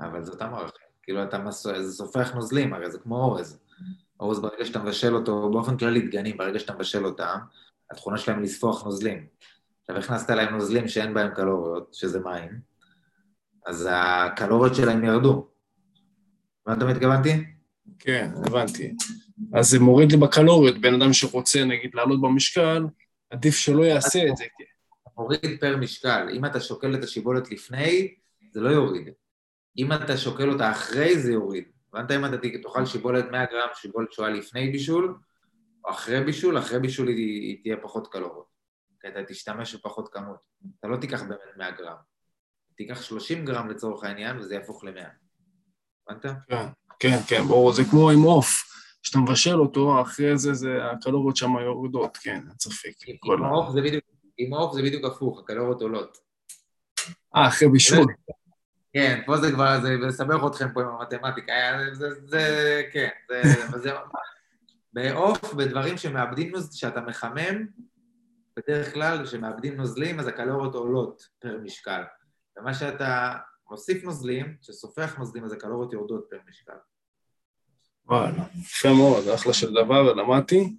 אבל 0.00 0.24
זה 0.24 0.32
אותם 0.32 0.54
ערכים. 0.54 0.86
כאילו 1.02 1.24
אתה 1.24 1.38
מס... 1.38 1.62
זה 1.62 1.92
סופח 1.92 2.34
נוזלים, 2.34 2.74
הרי 2.74 2.90
זה 2.90 2.98
כמו 2.98 3.24
אורז. 3.24 3.60
אורז 4.22 4.40
ברגע 4.40 4.64
שאתה 4.64 4.78
מבשל 4.78 5.14
אותו, 5.14 5.50
באופן 5.50 5.76
כללי 5.76 6.00
דגנים, 6.00 6.36
ברגע 6.36 6.58
שאתה 6.58 6.74
מבשל 6.74 7.04
אותם, 7.04 7.38
התכונה 7.90 8.18
שלהם 8.18 8.42
לספוח 8.42 8.84
נוזלים. 8.84 9.26
עכשיו 9.80 9.96
הכנסת 9.96 10.30
להם 10.30 10.54
נוזלים 10.54 10.88
שאין 10.88 11.14
בהם 11.14 11.34
קלוריות, 11.34 11.94
שזה 11.94 12.20
מים, 12.20 12.60
אז 13.66 13.88
הקלוריות 13.90 14.74
שלהם 14.74 15.04
ירדו. 15.04 15.48
הבנת 16.66 16.82
מה 16.82 16.90
התכוונתי? 16.90 17.44
כן, 17.98 18.30
הבנתי. 18.46 18.94
אז 19.54 19.70
זה 19.70 19.78
מוריד 19.78 20.12
לי 20.12 20.18
בקלוריות, 20.18 20.80
בן 20.80 21.02
אדם 21.02 21.12
שרוצה 21.12 21.64
נגיד 21.64 21.90
לעלות 21.94 22.20
במשקל, 22.20 22.84
עדיף 23.30 23.56
שלא 23.56 23.82
יעשה 23.82 24.28
את 24.28 24.36
זה. 24.36 24.44
מוריד 25.16 25.60
פר 25.60 25.76
משקל. 25.76 26.28
אם 26.32 26.44
אתה 26.44 26.60
שוקל 26.60 26.94
את 26.94 27.04
השיבולת 27.04 27.50
לפני, 27.50 28.14
זה 28.52 28.60
לא 28.60 28.68
יוריד. 28.68 29.08
אם 29.78 29.92
אתה 29.92 30.16
שוקל 30.16 30.50
אותה 30.50 30.70
אחרי, 30.70 31.18
זה 31.18 31.32
יוריד. 31.32 31.64
הבנת 31.94 32.10
אם 32.10 32.24
אתה 32.24 32.36
תאכל 32.62 32.86
שיבולת 32.86 33.24
100 33.30 33.46
גרם, 33.46 33.68
שיבולת 33.74 34.12
שואה 34.12 34.30
לפני 34.30 34.70
בישול, 34.70 35.18
או 35.84 35.90
אחרי 35.90 36.24
בישול, 36.24 36.58
אחרי 36.58 36.80
בישול 36.80 37.08
היא, 37.08 37.16
היא 37.16 37.62
תהיה 37.62 37.76
פחות 37.82 38.12
קלוריות. 38.12 38.46
כי 39.00 39.08
אתה 39.08 39.24
תשתמש 39.28 39.74
בפחות 39.74 40.08
כמות. 40.12 40.36
אתה 40.80 40.88
לא 40.88 40.96
תיקח 40.96 41.22
באמת 41.22 41.38
100 41.56 41.70
גרם. 41.70 41.96
תיקח 42.76 43.02
30 43.02 43.44
גרם 43.44 43.70
לצורך 43.70 44.04
העניין, 44.04 44.38
וזה 44.38 44.54
יהפוך 44.54 44.84
ל-100. 44.84 45.08
הבנת? 46.08 46.24
כן, 46.48 46.66
כן, 46.98 47.16
כן, 47.28 47.42
ברור, 47.42 47.72
זה 47.72 47.82
כמו 47.90 48.10
עם 48.10 48.22
עוף. 48.22 48.72
כשאתה 49.02 49.18
מבשל 49.18 49.60
אותו, 49.60 50.02
אחרי 50.02 50.38
זה, 50.38 50.54
זה 50.54 50.90
הקלוריות 50.90 51.36
שם 51.36 51.50
יורדות, 51.64 52.16
כן, 52.16 52.40
אין 52.48 52.58
ספק. 52.60 52.92
עם 54.38 54.54
העוף 54.54 54.74
זה 54.74 54.82
בדיוק, 54.82 55.04
הפוך, 55.04 55.40
הקלוריות 55.40 55.82
עולות. 55.82 56.18
אה, 57.36 57.48
אחרי 57.48 57.68
בישול. 57.68 58.04
כן, 58.92 59.20
פה 59.26 59.36
זה 59.36 59.52
כבר, 59.52 59.80
זה 59.82 59.96
מסבך 60.08 60.46
אתכם 60.46 60.72
פה 60.74 60.82
עם 60.82 60.88
המתמטיקה, 60.88 61.52
זה, 61.92 62.08
זה, 62.26 62.82
כן, 62.92 63.08
זה, 63.28 63.78
זה, 63.78 63.92
בעוף, 64.92 65.54
בדברים 65.54 65.98
שמאבדים 65.98 66.52
שאתה 66.72 67.00
מחמם, 67.00 67.66
בדרך 68.56 68.94
כלל 68.94 69.26
כשמאבדים 69.26 69.76
נוזלים, 69.76 70.20
אז 70.20 70.26
הקלוריות 70.26 70.74
עולות 70.74 71.28
פר 71.38 71.58
משקל. 71.62 72.02
ומה 72.58 72.74
שאתה 72.74 73.32
מוסיף 73.70 74.04
נוזלים, 74.04 74.56
כשסופח 74.62 75.18
נוזלים, 75.18 75.44
אז 75.44 75.52
הקלוריות 75.52 75.92
יורדות 75.92 76.26
פר 76.30 76.38
משקל. 76.48 76.72
וואלה, 78.06 78.44
יפה 78.60 78.88
מאוד, 78.88 79.28
אחלה 79.28 79.52
של 79.52 79.70
דבר, 79.70 80.12
למדתי. 80.12 80.76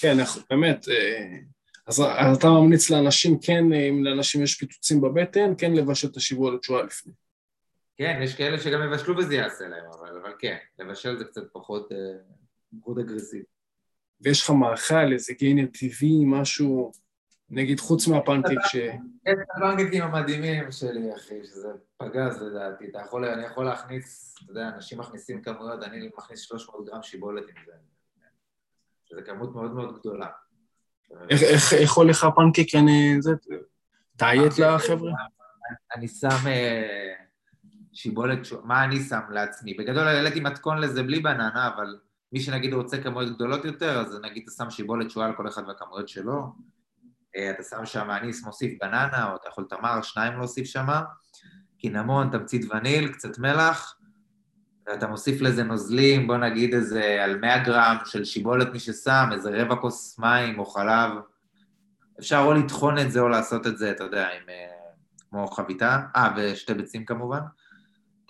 כן, 0.00 0.16
באמת, 0.50 0.88
אה, 0.88 1.38
אז, 1.86 2.00
אתה 2.38 2.48
ממליץ 2.48 2.90
לאנשים, 2.90 3.38
כן, 3.42 3.72
אם 3.72 4.04
לאנשים 4.04 4.42
יש 4.42 4.54
פיצוצים 4.54 5.00
בבטן, 5.00 5.52
כן 5.58 5.72
לבשל 5.72 6.08
את 6.08 6.16
השיבולת 6.16 6.64
שואה 6.64 6.82
לפני. 6.82 7.12
כן, 8.00 8.20
יש 8.22 8.36
כאלה 8.36 8.58
שגם 8.58 8.82
יבשלו 8.82 9.16
וזה 9.16 9.34
יעשה 9.34 9.68
להם, 9.68 9.84
אבל, 9.98 10.18
אבל 10.22 10.32
כן, 10.38 10.56
לבשל 10.78 11.18
זה 11.18 11.24
קצת 11.24 11.52
פחות, 11.52 11.92
אה, 11.92 11.96
פחות 12.80 12.98
אגרסיבי. 12.98 13.44
ויש 14.20 14.42
לך 14.42 14.50
מאכל, 14.50 15.12
איזה 15.12 15.32
גיינר 15.38 15.66
טבעי, 15.66 16.24
משהו 16.26 16.92
נגיד 17.50 17.80
חוץ 17.80 18.08
מהפנקק 18.08 18.60
ש... 18.66 18.76
כן, 19.24 19.34
הפנקקים 19.56 20.02
המדהימים 20.02 20.72
שלי, 20.72 21.14
אחי, 21.16 21.44
שזה 21.44 21.68
פגז 21.96 22.42
לדעתי. 22.42 22.88
אתה 22.90 22.98
יכול, 22.98 23.24
אני 23.24 23.44
יכול 23.44 23.64
להכניס, 23.64 24.34
אתה 24.44 24.50
יודע, 24.50 24.68
אנשים 24.68 24.98
מכניסים 24.98 25.42
כמויות, 25.42 25.82
אני 25.82 26.10
מכניס 26.18 26.40
300 26.40 26.86
גרם 26.86 27.02
שיבולת 27.02 27.44
עם 27.48 27.64
זה. 27.66 27.72
שזה 29.04 29.22
כמות 29.22 29.54
מאוד 29.54 29.74
מאוד 29.74 29.98
גדולה. 29.98 30.28
איך, 31.30 31.92
הולך 31.96 32.24
הפנקק? 32.24 32.74
אני... 32.74 33.16
זה... 33.20 33.30
תעיית 34.16 34.58
לחבר'ה? 34.58 35.12
אני 35.96 36.08
שם 36.08 36.46
שיבולת, 37.92 38.38
מה 38.64 38.84
אני 38.84 39.00
שם 39.00 39.20
לעצמי? 39.30 39.74
בגדול 39.74 40.08
העליתי 40.08 40.40
מתכון 40.40 40.78
לזה 40.78 41.02
בלי 41.02 41.20
בננה, 41.20 41.70
אבל 41.74 41.98
מי 42.32 42.40
שנגיד 42.40 42.74
רוצה 42.74 43.02
כמויות 43.02 43.34
גדולות 43.34 43.64
יותר, 43.64 44.00
אז 44.00 44.18
נגיד 44.22 44.42
אתה 44.42 44.52
שם 44.52 44.70
שיבולת 44.70 45.10
שועל 45.10 45.32
כל 45.36 45.48
אחד 45.48 45.62
והכמויות 45.68 46.08
שלו. 46.08 46.52
אה, 47.36 47.50
אתה 47.50 47.62
שם 47.62 47.86
שם, 47.86 48.10
אני 48.10 48.30
מוסיף 48.44 48.72
בננה, 48.80 49.30
או 49.30 49.36
אתה 49.36 49.48
יכול 49.48 49.66
תמר, 49.68 50.02
שניים 50.02 50.38
להוסיף 50.38 50.66
שם, 50.66 50.86
קינמון, 51.78 52.30
תמצית 52.30 52.72
וניל, 52.72 53.08
קצת 53.08 53.38
מלח, 53.38 53.96
ואתה 54.86 55.06
מוסיף 55.06 55.40
לזה 55.40 55.64
נוזלים, 55.64 56.26
בוא 56.26 56.36
נגיד 56.36 56.74
איזה 56.74 57.24
על 57.24 57.38
100 57.38 57.64
גרם 57.64 57.96
של 58.04 58.24
שיבולת 58.24 58.72
מי 58.72 58.78
ששם, 58.78 59.28
איזה 59.32 59.62
רבע 59.62 59.76
כוס 59.76 60.18
מים 60.18 60.58
או 60.58 60.64
חלב. 60.64 61.10
אפשר 62.20 62.38
או 62.38 62.52
לטחון 62.52 62.98
את 62.98 63.12
זה 63.12 63.20
או 63.20 63.28
לעשות 63.28 63.66
את 63.66 63.78
זה, 63.78 63.90
אתה 63.90 64.04
יודע, 64.04 64.28
עם, 64.28 64.48
אה, 64.48 64.80
כמו 65.30 65.46
חביתה, 65.46 65.98
אה, 66.16 66.34
ושתי 66.36 66.74
ביצים 66.74 67.04
כמובן. 67.04 67.40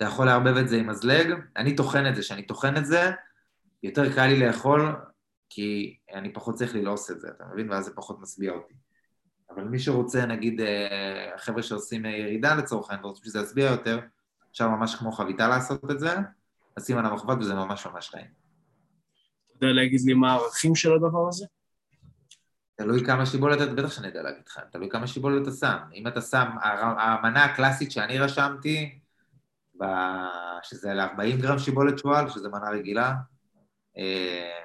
אתה 0.01 0.09
יכול 0.09 0.25
לערבב 0.25 0.57
את 0.57 0.69
זה 0.69 0.77
עם 0.77 0.87
מזלג, 0.87 1.33
אני 1.57 1.75
טוחן 1.75 2.07
את 2.07 2.15
זה, 2.15 2.21
כשאני 2.21 2.43
טוחן 2.43 2.77
את 2.77 2.85
זה, 2.85 3.11
יותר 3.83 4.13
קל 4.15 4.27
לי 4.27 4.39
לאכול, 4.39 4.95
כי 5.49 5.97
אני 6.13 6.33
פחות 6.33 6.55
צריך 6.55 6.75
ללעוס 6.75 7.11
את 7.11 7.19
זה, 7.19 7.27
אתה 7.27 7.43
מבין? 7.53 7.71
ואז 7.71 7.85
זה 7.85 7.91
פחות 7.95 8.21
משביע 8.21 8.51
אותי. 8.51 8.73
אבל 9.49 9.63
מי 9.63 9.79
שרוצה, 9.79 10.25
נגיד, 10.25 10.61
אה, 10.61 11.35
החבר'ה 11.35 11.63
שעושים 11.63 12.05
ירידה 12.05 12.55
לצורך 12.55 12.89
העניין, 12.89 13.05
ורוצים 13.05 13.25
שזה 13.25 13.39
יצביע 13.39 13.71
יותר, 13.71 13.99
אפשר 14.51 14.67
ממש 14.67 14.95
כמו 14.95 15.11
חביתה 15.11 15.47
לעשות 15.47 15.91
את 15.91 15.99
זה, 15.99 16.15
לשים 16.77 16.97
על 16.97 17.05
המחבת 17.05 17.37
וזה 17.39 17.53
ממש 17.53 17.87
ממש 17.87 18.09
טעים. 18.09 18.27
אתה 19.57 19.65
יודע 19.65 19.73
להגיד 19.73 20.01
לי 20.05 20.13
מה 20.13 20.31
הערכים 20.31 20.75
של 20.75 20.93
הדבר 20.93 21.27
הזה? 21.27 21.45
תלוי 22.75 23.05
כמה 23.05 23.25
שיבולת, 23.25 23.71
בטח 23.75 23.91
שאני 23.91 24.07
יודע 24.07 24.21
להגיד 24.21 24.43
לך, 24.47 24.59
תלוי 24.71 24.89
כמה 24.89 25.07
שיבולת 25.07 25.47
אתה 25.47 25.51
שם. 25.51 25.77
אם 25.93 26.07
אתה 26.07 26.21
שם, 26.21 26.47
המנה 26.97 27.45
הקלאסית 27.45 27.91
שאני 27.91 28.19
רשמתי, 28.19 29.00
שזה 30.63 30.93
ל-40 30.93 31.41
גרם 31.41 31.59
שיבולת 31.59 31.99
שועל, 31.99 32.29
שזה 32.29 32.49
מנה 32.49 32.69
רגילה, 32.69 33.13
אה, 33.97 34.59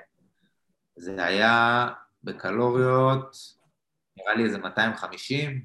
זה 0.97 1.25
היה 1.25 1.89
בקלוריות, 2.25 3.37
נראה 4.17 4.35
לי 4.35 4.45
איזה 4.45 4.59
250, 4.59 5.65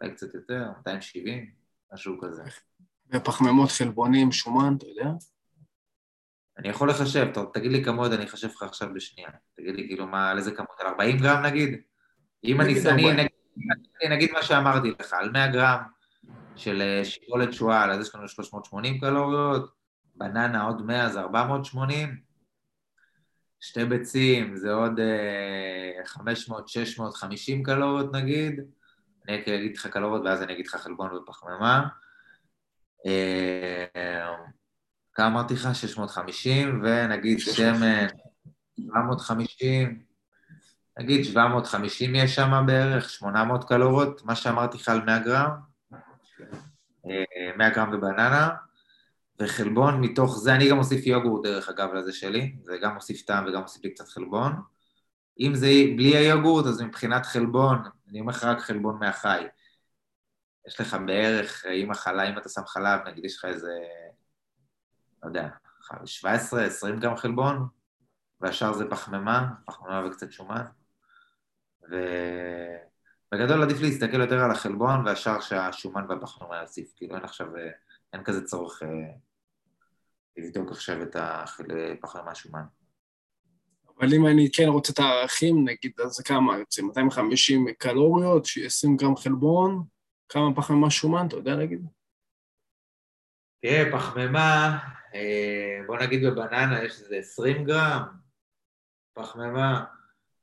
אולי 0.00 0.14
קצת 0.14 0.34
יותר, 0.34 0.70
270, 0.78 1.50
משהו 1.92 2.20
כזה. 2.20 2.42
ופחמימות 3.12 3.70
חלבונים, 3.70 4.32
שומן, 4.32 4.74
אתה 4.78 4.86
יודע? 4.86 5.10
אני 6.58 6.68
יכול 6.68 6.90
לחשב, 6.90 7.26
תגיד 7.52 7.72
לי 7.72 7.84
כמות, 7.84 8.12
אני 8.12 8.24
אחשב 8.24 8.48
לך 8.48 8.62
עכשיו 8.62 8.88
בשנייה. 8.94 9.30
תגיד 9.56 9.74
לי 9.76 9.86
כאילו 9.88 10.06
מה, 10.06 10.30
על 10.30 10.38
איזה 10.38 10.50
כמות, 10.50 10.80
על 10.80 10.86
40 10.86 11.18
גרם 11.18 11.42
נגיד? 11.42 11.80
אם 12.44 12.60
אני, 12.60 12.74
אני 12.90 13.12
נגיד, 13.12 13.30
נגיד 14.10 14.32
מה 14.32 14.42
שאמרתי 14.42 14.92
לך, 15.00 15.12
על 15.12 15.30
100 15.30 15.48
גרם 15.48 15.78
של 16.58 16.82
אה, 16.82 17.04
שיבולת 17.04 17.52
שועל, 17.52 17.90
אז 17.90 18.00
יש 18.00 18.14
לנו 18.14 18.28
380 18.28 19.00
קלוריות, 19.00 19.70
בננה 20.14 20.62
עוד 20.62 20.82
100 20.82 21.08
זה 21.08 21.20
480, 21.20 22.20
שתי 23.60 23.84
ביצים 23.84 24.56
זה 24.56 24.72
עוד 24.72 25.00
500-650 26.06 26.20
אה, 26.20 27.64
קלוריות 27.64 28.12
נגיד, 28.12 28.60
אני 29.28 29.36
אגיד 29.36 29.76
לך 29.76 29.86
קלוריות 29.86 30.24
ואז 30.24 30.42
אני 30.42 30.52
אגיד 30.52 30.66
לך 30.66 30.76
חלבון 30.76 31.16
ופחמימה. 31.16 31.88
אה, 33.06 34.28
כמה 35.12 35.26
אמרתי 35.26 35.54
לך? 35.54 35.68
650, 35.72 36.82
ונגיד 36.84 37.38
שמן 37.38 38.06
750, 38.76 40.02
נגיד 40.98 41.24
750 41.24 42.14
יש 42.14 42.34
שם 42.34 42.64
בערך, 42.66 43.10
800 43.10 43.64
קלוריות, 43.64 44.24
מה 44.24 44.34
שאמרתי 44.34 44.76
לך 44.76 44.88
על 44.88 45.04
100 45.04 45.18
גרם, 45.18 45.67
100 47.04 47.14
אה, 47.60 47.70
גרם 47.70 47.90
ובננה, 47.92 48.48
וחלבון 49.40 50.00
מתוך 50.00 50.38
זה, 50.38 50.54
אני 50.54 50.70
גם 50.70 50.76
מוסיף 50.76 51.06
יוגורט 51.06 51.46
דרך 51.46 51.68
אגב 51.68 51.92
לזה 51.92 52.12
שלי, 52.12 52.56
זה 52.62 52.78
גם 52.82 52.94
מוסיף 52.94 53.22
טעם 53.22 53.46
וגם 53.46 53.60
מוסיף 53.60 53.84
לי 53.84 53.90
קצת 53.90 54.08
חלבון. 54.08 54.52
אם 55.40 55.54
זה 55.54 55.66
בלי 55.96 56.16
היוגורט, 56.16 56.66
אז 56.66 56.82
מבחינת 56.82 57.26
חלבון, 57.26 57.78
אני 58.08 58.20
אומר 58.20 58.32
לך 58.32 58.44
רק 58.44 58.58
חלבון 58.58 58.98
מהחי. 58.98 59.44
יש 60.66 60.80
לך 60.80 60.96
בערך, 61.06 61.66
אם 61.66 61.90
החלה, 61.90 62.28
אם 62.28 62.38
אתה 62.38 62.48
שם 62.48 62.66
חלב, 62.66 63.00
נגיד 63.08 63.24
יש 63.24 63.36
לך 63.36 63.44
איזה, 63.44 63.78
לא 65.22 65.28
יודע, 65.28 65.48
17-20 65.90 67.00
גרם 67.00 67.16
חלבון, 67.16 67.66
והשאר 68.40 68.72
זה 68.72 68.84
פחמימה, 68.90 69.46
פחמימה 69.66 70.06
וקצת 70.06 70.32
שומן. 70.32 70.64
ובגדול 73.34 73.62
עדיף 73.62 73.80
להסתכל 73.80 74.20
יותר 74.20 74.38
על 74.44 74.50
החלבון 74.50 75.06
והשאר 75.06 75.40
שהשומן 75.40 76.04
והפחמימה 76.08 76.60
יוסיף, 76.60 76.92
כאילו 76.96 77.16
אין 77.16 77.24
עכשיו, 77.24 77.46
אין 78.12 78.24
כזה 78.24 78.44
צורך 78.44 78.82
אה, 78.82 78.88
לבדוק 80.36 80.70
עכשיו 80.70 81.02
את 81.02 81.16
הפחמימה 81.16 82.34
שומן. 82.34 82.64
אבל 83.98 84.14
אם 84.14 84.26
אני 84.26 84.48
כן 84.52 84.68
רוצה 84.68 84.92
את 84.92 84.98
הערכים, 84.98 85.68
נגיד, 85.68 85.92
אז 86.04 86.10
זה 86.10 86.22
כמה 86.22 86.58
יוצא? 86.58 86.82
250 86.82 87.66
קלוריות, 87.78 88.46
20 88.64 88.96
גרם 88.96 89.16
חלבון, 89.16 89.84
כמה 90.28 90.54
פחמימה 90.56 90.90
שומן, 90.90 91.26
אתה 91.26 91.36
יודע 91.36 91.54
להגיד? 91.54 91.86
תראה, 93.62 93.92
פחמימה, 93.92 94.78
אה, 95.14 95.80
בוא 95.86 95.98
נגיד 95.98 96.26
בבננה 96.26 96.84
יש 96.84 97.00
איזה 97.00 97.16
20 97.16 97.64
גרם, 97.64 98.02
פחמימה 99.14 99.84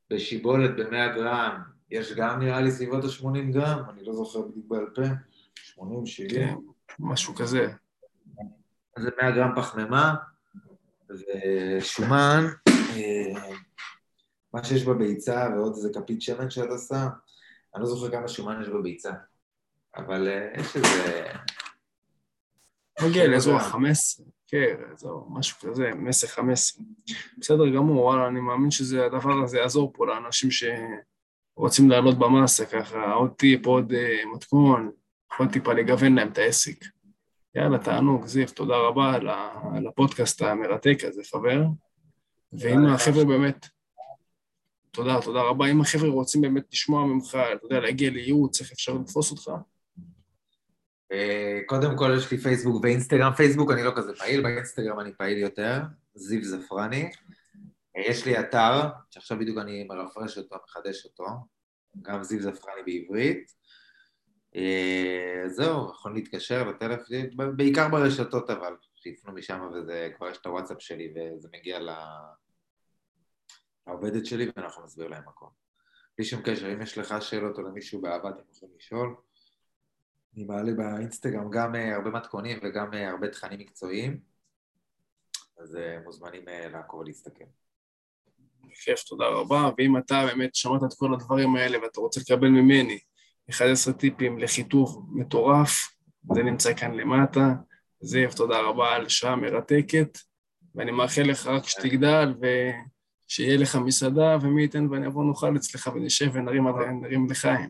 בשיבולת 0.09 0.71
ב-100 0.75 1.15
גרם, 1.15 1.74
יש 1.91 2.13
גם 2.13 2.39
נראה 2.39 2.61
לי 2.61 2.71
סביבות 2.71 3.03
ה-80 3.03 3.51
גרם, 3.51 3.89
אני 3.89 4.03
לא 4.05 4.13
זוכר 4.13 4.41
בדיוק 4.41 4.65
בעל 4.67 4.85
פה, 4.95 5.01
80, 5.55 6.05
70. 6.05 6.29
כן, 6.29 6.55
משהו 6.99 7.35
כזה. 7.35 7.67
זה 8.99 9.09
100 9.21 9.31
גרם 9.31 9.51
פחמימה, 9.55 10.15
ושומן, 11.09 12.45
אה, 12.69 13.51
מה 14.53 14.63
שיש 14.63 14.83
בביצה 14.83 15.49
ועוד 15.55 15.73
איזה 15.75 15.89
כפית 15.93 16.21
שמן 16.21 16.49
שאתה 16.49 16.77
שם, 16.87 17.07
אני 17.75 17.83
לא 17.83 17.85
זוכר 17.89 18.11
כמה 18.11 18.27
שומן 18.27 18.61
יש 18.61 18.67
בביצה, 18.67 19.11
אבל 19.97 20.27
אה, 20.27 20.61
יש 20.61 20.75
איזה... 20.75 21.27
מגיע 23.03 23.27
לאזור 23.27 23.55
ה-15, 23.55 24.21
כן, 24.47 24.75
אזור 24.93 25.27
משהו 25.29 25.57
כזה, 25.59 25.91
10-15. 26.37 26.41
בסדר 27.37 27.69
גמור, 27.75 28.03
וואלה, 28.03 28.27
אני 28.27 28.39
מאמין 28.39 28.71
שזה, 28.71 29.05
הדבר 29.05 29.43
הזה 29.43 29.57
יעזור 29.57 29.93
פה 29.95 30.05
לאנשים 30.07 30.51
שרוצים 31.55 31.89
לעלות 31.89 32.19
במאסה 32.19 32.65
ככה, 32.65 33.11
עוד 33.13 33.31
טיפ, 33.31 33.65
עוד 33.65 33.93
אה, 33.93 34.17
מתכון, 34.35 34.91
עוד 35.39 35.51
טיפה 35.51 35.73
לגוון 35.73 36.15
להם 36.15 36.27
את 36.27 36.37
העסק. 36.37 36.85
יאללה, 37.55 37.77
תענוג, 37.77 38.25
זיו, 38.25 38.47
תודה 38.47 38.77
רבה 38.77 39.13
על 39.75 39.87
הפודקאסט 39.87 40.41
המרתק 40.41 40.97
הזה, 41.03 41.21
חבר. 41.31 41.63
ואם 42.53 42.85
החבר'ה 42.85 43.25
באמת... 43.25 43.67
תודה, 44.91 45.21
תודה 45.21 45.41
רבה. 45.41 45.65
אם 45.71 45.81
החבר'ה 45.81 46.09
רוצים 46.09 46.41
באמת 46.41 46.63
לשמוע 46.73 47.05
ממך, 47.05 47.37
אתה 47.55 47.65
יודע, 47.65 47.79
להגיע 47.79 48.09
לייעוץ, 48.09 48.61
איך 48.61 48.71
אפשר 48.71 48.93
לתפוס 48.93 49.31
אותך? 49.31 49.51
אה, 51.11 51.59
קודם 51.65 51.97
כל 51.97 52.15
יש 52.17 52.31
לי 52.31 52.37
פייסבוק 52.37 52.83
ואינסטגרם. 52.83 53.33
פייסבוק 53.33 53.71
אני 53.71 53.83
לא 53.83 53.91
כזה 53.95 54.15
פעיל, 54.15 54.41
באינסטגרם 54.41 54.99
אני 54.99 55.13
פעיל 55.13 55.37
יותר, 55.37 55.81
זיו 56.15 56.43
זפרני. 56.43 57.09
יש 57.97 58.25
לי 58.25 58.39
אתר, 58.39 58.89
שעכשיו 59.11 59.39
בדיוק 59.39 59.57
אני 59.57 59.83
מרפרש 59.83 60.37
אותו, 60.37 60.55
מחדש 60.63 61.05
אותו, 61.05 61.25
גם 62.01 62.23
זיו 62.23 62.41
זפרני 62.41 62.83
בעברית. 62.85 63.53
אה, 64.55 65.43
זהו, 65.47 65.91
יכולים 65.91 66.17
להתקשר 66.17 66.63
בטלפון, 66.63 67.57
בעיקר 67.57 67.89
ברשתות 67.89 68.49
אבל, 68.49 68.75
שיפנו 68.95 69.33
משם 69.33 69.69
וזה, 69.73 70.09
כבר 70.15 70.29
יש 70.29 70.37
את 70.37 70.45
הוואטסאפ 70.45 70.81
שלי 70.81 71.13
וזה 71.15 71.47
מגיע 71.53 71.79
לעובדת 73.87 74.25
שלי 74.25 74.51
ואנחנו 74.55 74.83
נסביר 74.83 75.07
להם 75.07 75.23
הכל. 75.27 75.47
בלי 76.17 76.25
שום 76.25 76.41
קשר, 76.45 76.73
אם 76.73 76.81
יש 76.81 76.97
לך 76.97 77.15
שאלות 77.19 77.57
או 77.57 77.63
למישהו 77.63 78.01
באהבה 78.01 78.29
אתם 78.29 78.43
יכולים 78.55 78.75
לשאול. 78.77 79.15
אני 80.35 80.43
מעלה 80.43 80.73
באינסטגרם 80.73 81.49
גם 81.49 81.75
אה, 81.75 81.95
הרבה 81.95 82.09
מתכונים 82.09 82.59
וגם 82.63 82.93
אה, 82.93 83.09
הרבה 83.09 83.27
תכנים 83.27 83.59
מקצועיים, 83.59 84.19
אז 85.57 85.77
מוזמנים 86.03 86.45
לעקוב 86.47 86.99
ולהסתכל. 86.99 87.45
כיף, 88.83 89.03
תודה 89.03 89.25
רבה, 89.27 89.69
ואם 89.77 89.97
אתה 89.97 90.25
באמת 90.25 90.55
שמעת 90.55 90.83
את 90.83 90.93
כל 90.97 91.13
הדברים 91.13 91.55
האלה 91.55 91.77
ואתה 91.83 91.99
רוצה 91.99 92.21
לקבל 92.21 92.47
ממני 92.47 92.99
11 93.49 93.93
טיפים 93.93 94.39
לחיתוך 94.39 95.01
מטורף, 95.11 95.95
זה 96.33 96.43
נמצא 96.43 96.73
כאן 96.73 96.93
למטה. 96.93 97.53
זאב, 97.99 98.31
תודה 98.31 98.59
רבה 98.59 98.95
על 98.95 99.09
שעה 99.09 99.35
מרתקת, 99.35 100.17
ואני 100.75 100.91
מאחל 100.91 101.21
לך 101.21 101.47
רק 101.47 101.67
שתגדל 101.67 102.33
ושיהיה 102.41 103.57
לך 103.57 103.75
מסעדה, 103.75 104.37
ומי 104.41 104.61
ייתן 104.61 104.87
ואני 104.91 105.07
אבוא 105.07 105.23
נאכל 105.25 105.55
אצלך 105.55 105.89
ונשב 105.95 106.29
ונרים 106.33 106.67
לחיים. 107.29 107.69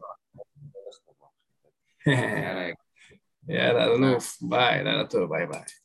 יאללה, 3.50 3.86
אלוף, 3.86 4.38
ביי, 4.41 4.84
לילה 4.84 5.08
טוב, 5.08 5.30
ביי 5.30 5.46
ביי. 5.48 5.85